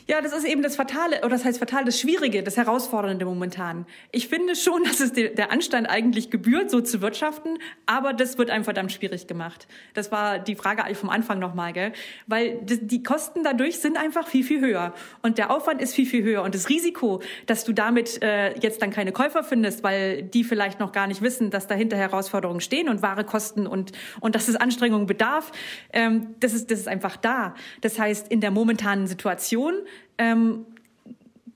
Ja, 0.09 0.21
das 0.21 0.33
ist 0.33 0.43
eben 0.43 0.63
das 0.63 0.75
Fatale, 0.75 1.19
oder 1.19 1.29
das 1.29 1.45
heißt 1.45 1.59
Fatale, 1.59 1.85
das 1.85 1.99
Schwierige, 1.99 2.41
das 2.41 2.57
Herausfordernde 2.57 3.25
momentan. 3.25 3.85
Ich 4.11 4.27
finde 4.27 4.55
schon, 4.55 4.83
dass 4.85 5.01
es 5.01 5.13
der 5.13 5.51
Anstand 5.51 5.87
eigentlich 5.87 6.31
gebührt, 6.31 6.71
so 6.71 6.81
zu 6.81 7.03
wirtschaften, 7.03 7.59
aber 7.85 8.13
das 8.13 8.39
wird 8.39 8.49
einem 8.49 8.63
verdammt 8.63 8.91
schwierig 8.91 9.27
gemacht. 9.27 9.67
Das 9.93 10.11
war 10.11 10.39
die 10.39 10.55
Frage 10.55 10.95
vom 10.95 11.11
Anfang 11.11 11.37
nochmal, 11.37 11.73
gell? 11.73 11.91
Weil 12.25 12.59
die 12.63 13.03
Kosten 13.03 13.43
dadurch 13.43 13.77
sind 13.77 13.97
einfach 13.97 14.27
viel, 14.27 14.43
viel 14.43 14.61
höher. 14.61 14.95
Und 15.21 15.37
der 15.37 15.51
Aufwand 15.51 15.79
ist 15.79 15.93
viel, 15.93 16.07
viel 16.07 16.23
höher. 16.23 16.41
Und 16.41 16.55
das 16.55 16.69
Risiko, 16.69 17.21
dass 17.45 17.63
du 17.63 17.71
damit 17.71 18.23
äh, 18.23 18.57
jetzt 18.61 18.81
dann 18.81 18.89
keine 18.89 19.11
Käufer 19.11 19.43
findest, 19.43 19.83
weil 19.83 20.23
die 20.23 20.43
vielleicht 20.43 20.79
noch 20.79 20.91
gar 20.91 21.05
nicht 21.05 21.21
wissen, 21.21 21.51
dass 21.51 21.67
dahinter 21.67 21.97
Herausforderungen 21.97 22.61
stehen 22.61 22.89
und 22.89 23.03
wahre 23.03 23.25
Kosten 23.25 23.67
und, 23.67 23.91
und 24.21 24.33
dass 24.33 24.47
es 24.47 24.55
Anstrengungen 24.55 25.05
bedarf, 25.05 25.51
ähm, 25.93 26.33
das, 26.39 26.55
ist, 26.55 26.71
das 26.71 26.79
ist 26.79 26.87
einfach 26.87 27.15
da. 27.15 27.53
Das 27.81 27.99
heißt, 27.99 28.29
in 28.29 28.41
der 28.41 28.49
momentanen 28.49 29.05
Situation 29.05 29.75
ähm, 30.19 30.65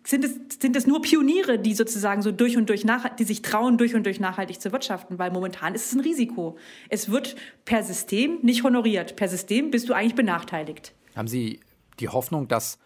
sind 0.06 0.26
es, 0.26 0.36
sind 0.60 0.76
es 0.76 0.88
nur 0.88 1.02
Pioniere, 1.02 1.60
die 1.60 1.76
sozusagen 1.76 2.22
so 2.22 2.32
durch 2.32 2.58
und 2.58 2.68
durch 2.70 2.84
nach, 2.84 3.16
die 3.16 3.24
sich 3.24 3.42
trauen, 3.42 3.78
durch 3.78 3.96
und 3.96 4.06
durch 4.06 4.20
nachhaltig 4.20 4.60
zu 4.60 4.72
wirtschaften, 4.72 5.20
weil 5.20 5.32
momentan 5.32 5.76
ist 5.76 5.88
es 5.88 5.94
ein 5.94 6.02
Risiko. 6.02 6.58
Es 6.90 7.12
wird 7.12 7.36
per 7.66 7.84
System 7.84 8.40
nicht 8.42 8.64
honoriert. 8.64 9.16
Per 9.16 9.30
System 9.30 9.72
bist 9.72 9.88
du 9.88 9.94
eigentlich 9.94 10.16
benachteiligt. 10.16 10.94
Haben 11.16 11.28
Sie 11.28 11.60
die 12.00 12.10
Hoffnung, 12.10 12.48
dass 12.48 12.80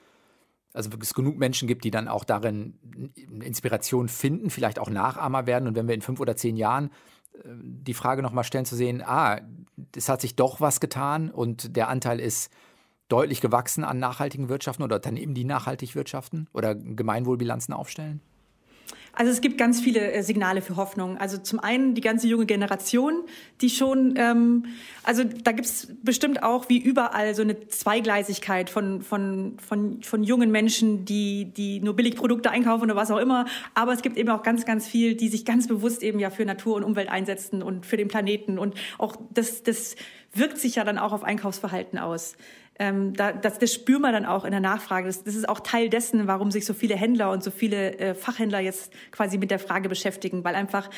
also 0.73 0.91
es 1.01 1.15
genug 1.15 1.37
Menschen 1.37 1.67
gibt, 1.67 1.85
die 1.85 1.91
dann 1.91 2.07
auch 2.07 2.23
darin 2.23 2.75
Inspiration 3.41 4.09
finden, 4.09 4.51
vielleicht 4.51 4.77
auch 4.77 4.89
Nachahmer 4.89 5.47
werden 5.47 5.67
und 5.67 5.75
wenn 5.75 5.87
wir 5.87 5.95
in 5.95 6.01
fünf 6.01 6.19
oder 6.19 6.35
zehn 6.35 6.55
Jahren 6.55 6.91
äh, 7.33 7.39
die 7.49 7.95
Frage 7.95 8.21
nochmal 8.21 8.43
stellen 8.43 8.65
zu 8.65 8.75
sehen, 8.75 9.01
ah, 9.03 9.41
es 9.95 10.07
hat 10.07 10.21
sich 10.21 10.35
doch 10.35 10.61
was 10.61 10.79
getan 10.79 11.31
und 11.31 11.75
der 11.75 11.87
Anteil 11.87 12.19
ist 12.19 12.51
deutlich 13.07 13.41
gewachsen 13.41 13.83
an 13.83 13.99
nachhaltigen 13.99 14.49
Wirtschaften 14.49 14.83
oder 14.83 14.97
Unternehmen, 14.97 15.33
die 15.33 15.43
nachhaltig 15.43 15.95
wirtschaften 15.95 16.47
oder 16.53 16.75
Gemeinwohlbilanzen 16.75 17.73
aufstellen? 17.73 18.21
Also 19.17 19.31
es 19.31 19.41
gibt 19.41 19.57
ganz 19.57 19.81
viele 19.81 20.11
äh, 20.11 20.21
Signale 20.21 20.61
für 20.61 20.75
Hoffnung. 20.75 21.17
Also 21.17 21.39
zum 21.39 21.59
einen 21.59 21.95
die 21.95 22.01
ganze 22.01 22.27
junge 22.27 22.45
Generation, 22.45 23.23
die 23.61 23.71
schon, 23.71 24.13
ähm, 24.15 24.65
also 25.03 25.23
da 25.23 25.53
gibt's 25.53 25.87
bestimmt 26.03 26.43
auch 26.43 26.69
wie 26.69 26.77
überall 26.77 27.33
so 27.33 27.41
eine 27.41 27.67
Zweigleisigkeit 27.67 28.69
von, 28.69 29.01
von, 29.01 29.57
von, 29.59 30.03
von 30.03 30.23
jungen 30.23 30.51
Menschen, 30.51 31.03
die, 31.05 31.45
die 31.45 31.79
nur 31.79 31.95
Billigprodukte 31.95 32.51
einkaufen 32.51 32.83
oder 32.83 32.95
was 32.95 33.09
auch 33.09 33.17
immer. 33.17 33.45
Aber 33.73 33.91
es 33.91 34.03
gibt 34.03 34.17
eben 34.17 34.29
auch 34.29 34.43
ganz, 34.43 34.65
ganz 34.65 34.87
viel, 34.87 35.15
die 35.15 35.29
sich 35.29 35.45
ganz 35.45 35.67
bewusst 35.67 36.03
eben 36.03 36.19
ja 36.19 36.29
für 36.29 36.45
Natur 36.45 36.75
und 36.75 36.83
Umwelt 36.83 37.09
einsetzen 37.09 37.63
und 37.63 37.87
für 37.87 37.97
den 37.97 38.09
Planeten. 38.09 38.59
Und 38.59 38.75
auch 38.99 39.15
das, 39.31 39.63
das 39.63 39.95
wirkt 40.33 40.59
sich 40.59 40.75
ja 40.75 40.83
dann 40.83 40.99
auch 40.99 41.11
auf 41.11 41.23
Einkaufsverhalten 41.23 41.97
aus 41.97 42.35
ähm, 42.79 43.13
da, 43.13 43.31
das, 43.31 43.59
das 43.59 43.73
spüren 43.73 44.01
wir 44.01 44.11
dann 44.11 44.25
auch 44.25 44.45
in 44.45 44.51
der 44.51 44.59
Nachfrage. 44.59 45.07
Das, 45.07 45.23
das 45.23 45.35
ist 45.35 45.49
auch 45.49 45.59
Teil 45.59 45.89
dessen, 45.89 46.27
warum 46.27 46.51
sich 46.51 46.65
so 46.65 46.73
viele 46.73 46.95
Händler 46.95 47.31
und 47.31 47.43
so 47.43 47.51
viele 47.51 47.97
äh, 47.97 48.15
Fachhändler 48.15 48.59
jetzt 48.59 48.91
quasi 49.11 49.37
mit 49.37 49.51
der 49.51 49.59
Frage 49.59 49.89
beschäftigen, 49.89 50.43
weil 50.43 50.55
einfach 50.55 50.89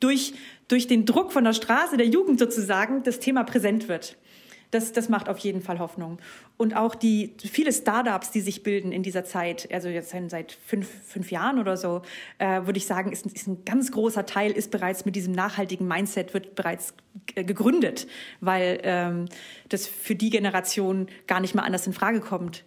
durch, 0.00 0.34
durch 0.68 0.86
den 0.86 1.06
Druck 1.06 1.32
von 1.32 1.44
der 1.44 1.54
Straße, 1.54 1.96
der 1.96 2.06
Jugend 2.06 2.38
sozusagen, 2.38 3.02
das 3.02 3.20
Thema 3.20 3.44
präsent 3.44 3.88
wird. 3.88 4.16
Das, 4.74 4.90
das 4.90 5.08
macht 5.08 5.28
auf 5.28 5.38
jeden 5.38 5.62
Fall 5.62 5.78
Hoffnung. 5.78 6.18
Und 6.56 6.74
auch 6.74 6.96
die 6.96 7.32
viele 7.38 7.72
Startups, 7.72 8.32
die 8.32 8.40
sich 8.40 8.64
bilden 8.64 8.90
in 8.90 9.04
dieser 9.04 9.24
Zeit, 9.24 9.68
also 9.72 9.88
jetzt 9.88 10.12
seit 10.28 10.50
fünf, 10.66 10.88
fünf 11.06 11.30
Jahren 11.30 11.60
oder 11.60 11.76
so, 11.76 12.02
äh, 12.38 12.62
würde 12.64 12.78
ich 12.78 12.86
sagen, 12.86 13.12
ist, 13.12 13.24
ist 13.24 13.46
ein 13.46 13.64
ganz 13.64 13.92
großer 13.92 14.26
Teil, 14.26 14.50
ist 14.50 14.72
bereits 14.72 15.04
mit 15.04 15.14
diesem 15.14 15.32
nachhaltigen 15.32 15.86
Mindset, 15.86 16.34
wird 16.34 16.56
bereits 16.56 16.94
gegründet, 17.36 18.08
weil 18.40 18.80
ähm, 18.82 19.26
das 19.68 19.86
für 19.86 20.16
die 20.16 20.30
Generation 20.30 21.06
gar 21.28 21.38
nicht 21.38 21.54
mehr 21.54 21.62
anders 21.62 21.86
in 21.86 21.92
Frage 21.92 22.18
kommt. 22.18 22.64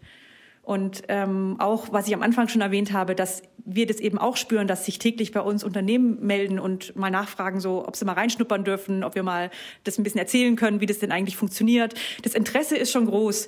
Und 0.67 1.03
ähm, 1.07 1.55
auch, 1.59 1.93
was 1.93 2.09
ich 2.09 2.13
am 2.13 2.21
Anfang 2.21 2.49
schon 2.49 2.59
erwähnt 2.59 2.91
habe, 2.91 3.15
dass 3.15 3.41
wir 3.63 3.87
das 3.87 4.01
eben 4.01 4.17
auch 4.17 4.35
spüren, 4.35 4.67
dass 4.67 4.83
sich 4.83 4.99
täglich 4.99 5.31
bei 5.31 5.39
uns 5.39 5.63
Unternehmen 5.63 6.19
melden 6.19 6.59
und 6.59 6.93
mal 6.97 7.09
nachfragen, 7.09 7.61
so, 7.61 7.87
ob 7.87 7.95
sie 7.95 8.03
mal 8.03 8.15
reinschnuppern 8.15 8.65
dürfen, 8.65 9.05
ob 9.05 9.15
wir 9.15 9.23
mal 9.23 9.49
das 9.85 9.97
ein 9.97 10.03
bisschen 10.03 10.19
erzählen 10.19 10.57
können, 10.57 10.81
wie 10.81 10.85
das 10.85 10.99
denn 10.99 11.13
eigentlich 11.13 11.37
funktioniert. 11.37 11.93
Das 12.23 12.33
Interesse 12.33 12.75
ist 12.75 12.91
schon 12.91 13.05
groß. 13.05 13.47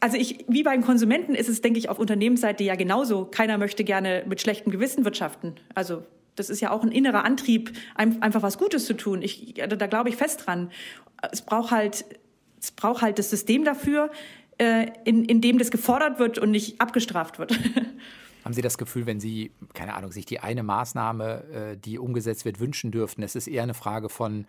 Also 0.00 0.16
ich, 0.16 0.46
wie 0.48 0.62
beim 0.62 0.80
Konsumenten 0.80 1.34
ist 1.34 1.50
es, 1.50 1.60
denke 1.60 1.78
ich, 1.78 1.90
auf 1.90 1.98
Unternehmensseite 1.98 2.64
ja 2.64 2.74
genauso. 2.74 3.26
Keiner 3.26 3.58
möchte 3.58 3.84
gerne 3.84 4.24
mit 4.26 4.40
schlechtem 4.40 4.72
Gewissen 4.72 5.04
wirtschaften. 5.04 5.56
Also 5.74 6.04
das 6.36 6.48
ist 6.48 6.62
ja 6.62 6.70
auch 6.70 6.82
ein 6.82 6.90
innerer 6.90 7.26
Antrieb, 7.26 7.70
einfach 7.96 8.40
was 8.40 8.56
Gutes 8.56 8.86
zu 8.86 8.94
tun. 8.94 9.20
Ich, 9.20 9.56
da 9.56 9.86
glaube 9.86 10.08
ich 10.08 10.16
fest 10.16 10.46
dran. 10.46 10.70
Es 11.32 11.42
braucht 11.42 11.70
halt, 11.70 12.06
es 12.58 12.70
braucht 12.70 13.02
halt 13.02 13.18
das 13.18 13.28
System 13.28 13.66
dafür, 13.66 14.10
äh, 14.58 14.86
in, 15.04 15.24
in 15.24 15.40
dem 15.40 15.58
das 15.58 15.70
gefordert 15.70 16.18
wird 16.18 16.38
und 16.38 16.50
nicht 16.50 16.80
abgestraft 16.80 17.38
wird. 17.38 17.58
Haben 18.44 18.52
Sie 18.52 18.62
das 18.62 18.76
Gefühl, 18.76 19.06
wenn 19.06 19.20
Sie, 19.20 19.52
keine 19.72 19.94
Ahnung, 19.94 20.12
sich 20.12 20.26
die 20.26 20.40
eine 20.40 20.62
Maßnahme, 20.62 21.72
äh, 21.72 21.76
die 21.76 21.98
umgesetzt 21.98 22.44
wird, 22.44 22.60
wünschen 22.60 22.90
dürften, 22.90 23.22
es 23.22 23.34
ist 23.34 23.46
eher 23.46 23.62
eine 23.62 23.74
Frage 23.74 24.08
von 24.08 24.46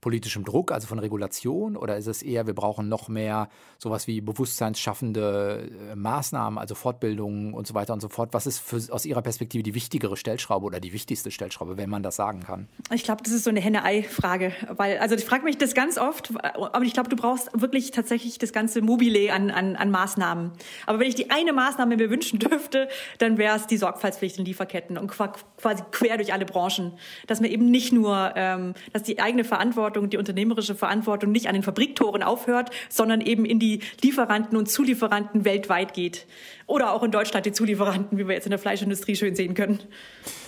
politischem 0.00 0.44
Druck, 0.44 0.70
also 0.70 0.86
von 0.86 0.98
Regulation? 0.98 1.76
Oder 1.76 1.96
ist 1.96 2.06
es 2.06 2.22
eher, 2.22 2.46
wir 2.46 2.54
brauchen 2.54 2.88
noch 2.88 3.08
mehr 3.08 3.48
sowas 3.78 4.06
wie 4.06 4.20
bewusstseinsschaffende 4.20 5.70
äh, 5.92 5.96
Maßnahmen, 5.96 6.58
also 6.58 6.74
Fortbildungen 6.74 7.54
und 7.54 7.66
so 7.66 7.74
weiter 7.74 7.94
und 7.94 8.00
so 8.00 8.10
fort? 8.10 8.30
Was 8.32 8.46
ist 8.46 8.58
für, 8.58 8.76
aus 8.92 9.06
Ihrer 9.06 9.22
Perspektive 9.22 9.62
die 9.62 9.74
wichtigere 9.74 10.16
Stellschraube 10.16 10.66
oder 10.66 10.78
die 10.78 10.92
wichtigste 10.92 11.30
Stellschraube, 11.30 11.78
wenn 11.78 11.88
man 11.88 12.02
das 12.02 12.16
sagen 12.16 12.40
kann? 12.40 12.68
Ich 12.92 13.04
glaube, 13.04 13.22
das 13.22 13.32
ist 13.32 13.44
so 13.44 13.50
eine 13.50 13.60
Henne-Ei-Frage. 13.60 14.52
Weil, 14.76 14.98
also 14.98 15.14
ich 15.14 15.24
frage 15.24 15.44
mich 15.44 15.56
das 15.56 15.74
ganz 15.74 15.96
oft, 15.96 16.34
aber 16.42 16.84
ich 16.84 16.92
glaube, 16.92 17.08
du 17.08 17.16
brauchst 17.16 17.48
wirklich 17.58 17.90
tatsächlich 17.90 18.38
das 18.38 18.52
ganze 18.52 18.82
Mobile 18.82 19.32
an, 19.32 19.50
an, 19.50 19.76
an 19.76 19.90
Maßnahmen. 19.90 20.52
Aber 20.86 20.98
wenn 20.98 21.08
ich 21.08 21.14
die 21.14 21.30
eine 21.30 21.52
Maßnahme 21.52 21.96
mir 21.96 22.10
wünschen 22.10 22.38
dürfte, 22.38 22.88
dann 23.18 23.38
wäre 23.38 23.56
es 23.56 23.66
die 23.66 23.78
Sorgfaltspflicht 23.78 24.38
in 24.38 24.44
Lieferketten 24.44 24.98
und 24.98 25.08
quasi 25.08 25.82
quer 25.92 26.16
durch 26.18 26.32
alle 26.32 26.44
Branchen. 26.44 26.92
Dass 27.26 27.40
man 27.40 27.50
eben 27.50 27.70
nicht 27.70 27.92
nur, 27.92 28.32
ähm, 28.36 28.74
dass 28.92 29.02
die 29.02 29.18
eigene 29.18 29.44
Verantwortung 29.44 29.83
Verantwortung, 29.84 30.08
die 30.08 30.16
unternehmerische 30.16 30.74
Verantwortung 30.74 31.30
nicht 31.30 31.46
an 31.46 31.54
den 31.54 31.62
Fabriktoren 31.62 32.22
aufhört, 32.22 32.70
sondern 32.88 33.20
eben 33.20 33.44
in 33.44 33.58
die 33.58 33.80
Lieferanten 34.02 34.56
und 34.56 34.70
Zulieferanten 34.70 35.44
weltweit 35.44 35.92
geht. 35.92 36.26
Oder 36.66 36.92
auch 36.92 37.02
in 37.02 37.10
Deutschland 37.10 37.44
die 37.44 37.52
Zulieferanten, 37.52 38.16
wie 38.16 38.26
wir 38.26 38.34
jetzt 38.34 38.46
in 38.46 38.50
der 38.50 38.58
Fleischindustrie 38.58 39.14
schön 39.14 39.34
sehen 39.34 39.52
können. 39.52 39.80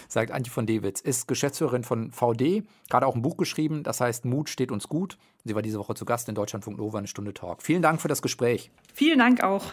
Sagt 0.09 0.31
Antje 0.31 0.51
von 0.51 0.67
Dewitz, 0.67 1.01
ist 1.01 1.29
Geschäftsführerin 1.29 1.85
von 1.85 2.13
VD, 2.13 2.63
gerade 2.89 3.07
auch 3.07 3.15
ein 3.15 3.23
Buch 3.23 3.37
geschrieben, 3.37 3.83
das 3.83 4.01
heißt 4.01 4.25
Mut 4.25 4.49
steht 4.49 4.73
uns 4.73 4.89
gut. 4.89 5.19
Sie 5.45 5.55
war 5.55 5.63
diese 5.63 5.79
Woche 5.79 5.95
zu 5.95 6.05
Gast 6.05 6.29
in 6.29 6.35
Deutschlandfunk 6.35 6.79
Nova, 6.79 6.99
eine 6.99 7.09
Stunde 7.09 7.35
Talk. 7.35 7.63
Vielen 7.63 7.83
Dank 7.83 8.01
für 8.01 8.09
das 8.09 8.23
Gespräch. 8.23 8.71
Vielen 8.95 9.19
Dank 9.19 9.43
auch. 9.43 9.65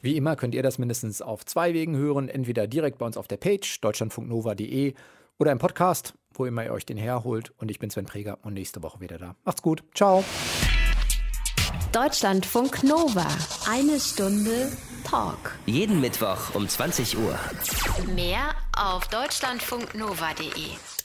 Wie 0.00 0.16
immer 0.16 0.36
könnt 0.36 0.54
ihr 0.54 0.62
das 0.62 0.78
mindestens 0.78 1.22
auf 1.22 1.44
zwei 1.44 1.74
Wegen 1.74 1.96
hören, 1.96 2.28
entweder 2.28 2.66
direkt 2.66 2.98
bei 2.98 3.06
uns 3.06 3.16
auf 3.16 3.28
der 3.28 3.36
Page 3.36 3.80
deutschlandfunknova.de 3.80 4.94
oder 5.38 5.52
im 5.52 5.58
Podcast 5.58 6.14
wo 6.38 6.46
immer 6.46 6.64
ihr 6.64 6.72
euch 6.72 6.86
den 6.86 6.96
herholt. 6.96 7.52
Und 7.58 7.70
ich 7.70 7.78
bin 7.78 7.90
Sven 7.90 8.06
Preger 8.06 8.38
und 8.42 8.54
nächste 8.54 8.82
Woche 8.82 9.00
wieder 9.00 9.18
da. 9.18 9.34
Macht's 9.44 9.62
gut. 9.62 9.82
Ciao. 9.94 10.24
Deutschlandfunk 11.92 12.84
Nova. 12.84 13.26
Eine 13.68 13.98
Stunde 13.98 14.70
Talk. 15.04 15.58
Jeden 15.66 16.00
Mittwoch 16.00 16.54
um 16.54 16.68
20 16.68 17.18
Uhr. 17.18 17.38
Mehr 18.14 18.54
auf 18.76 19.08
deutschlandfunknova.de. 19.08 20.97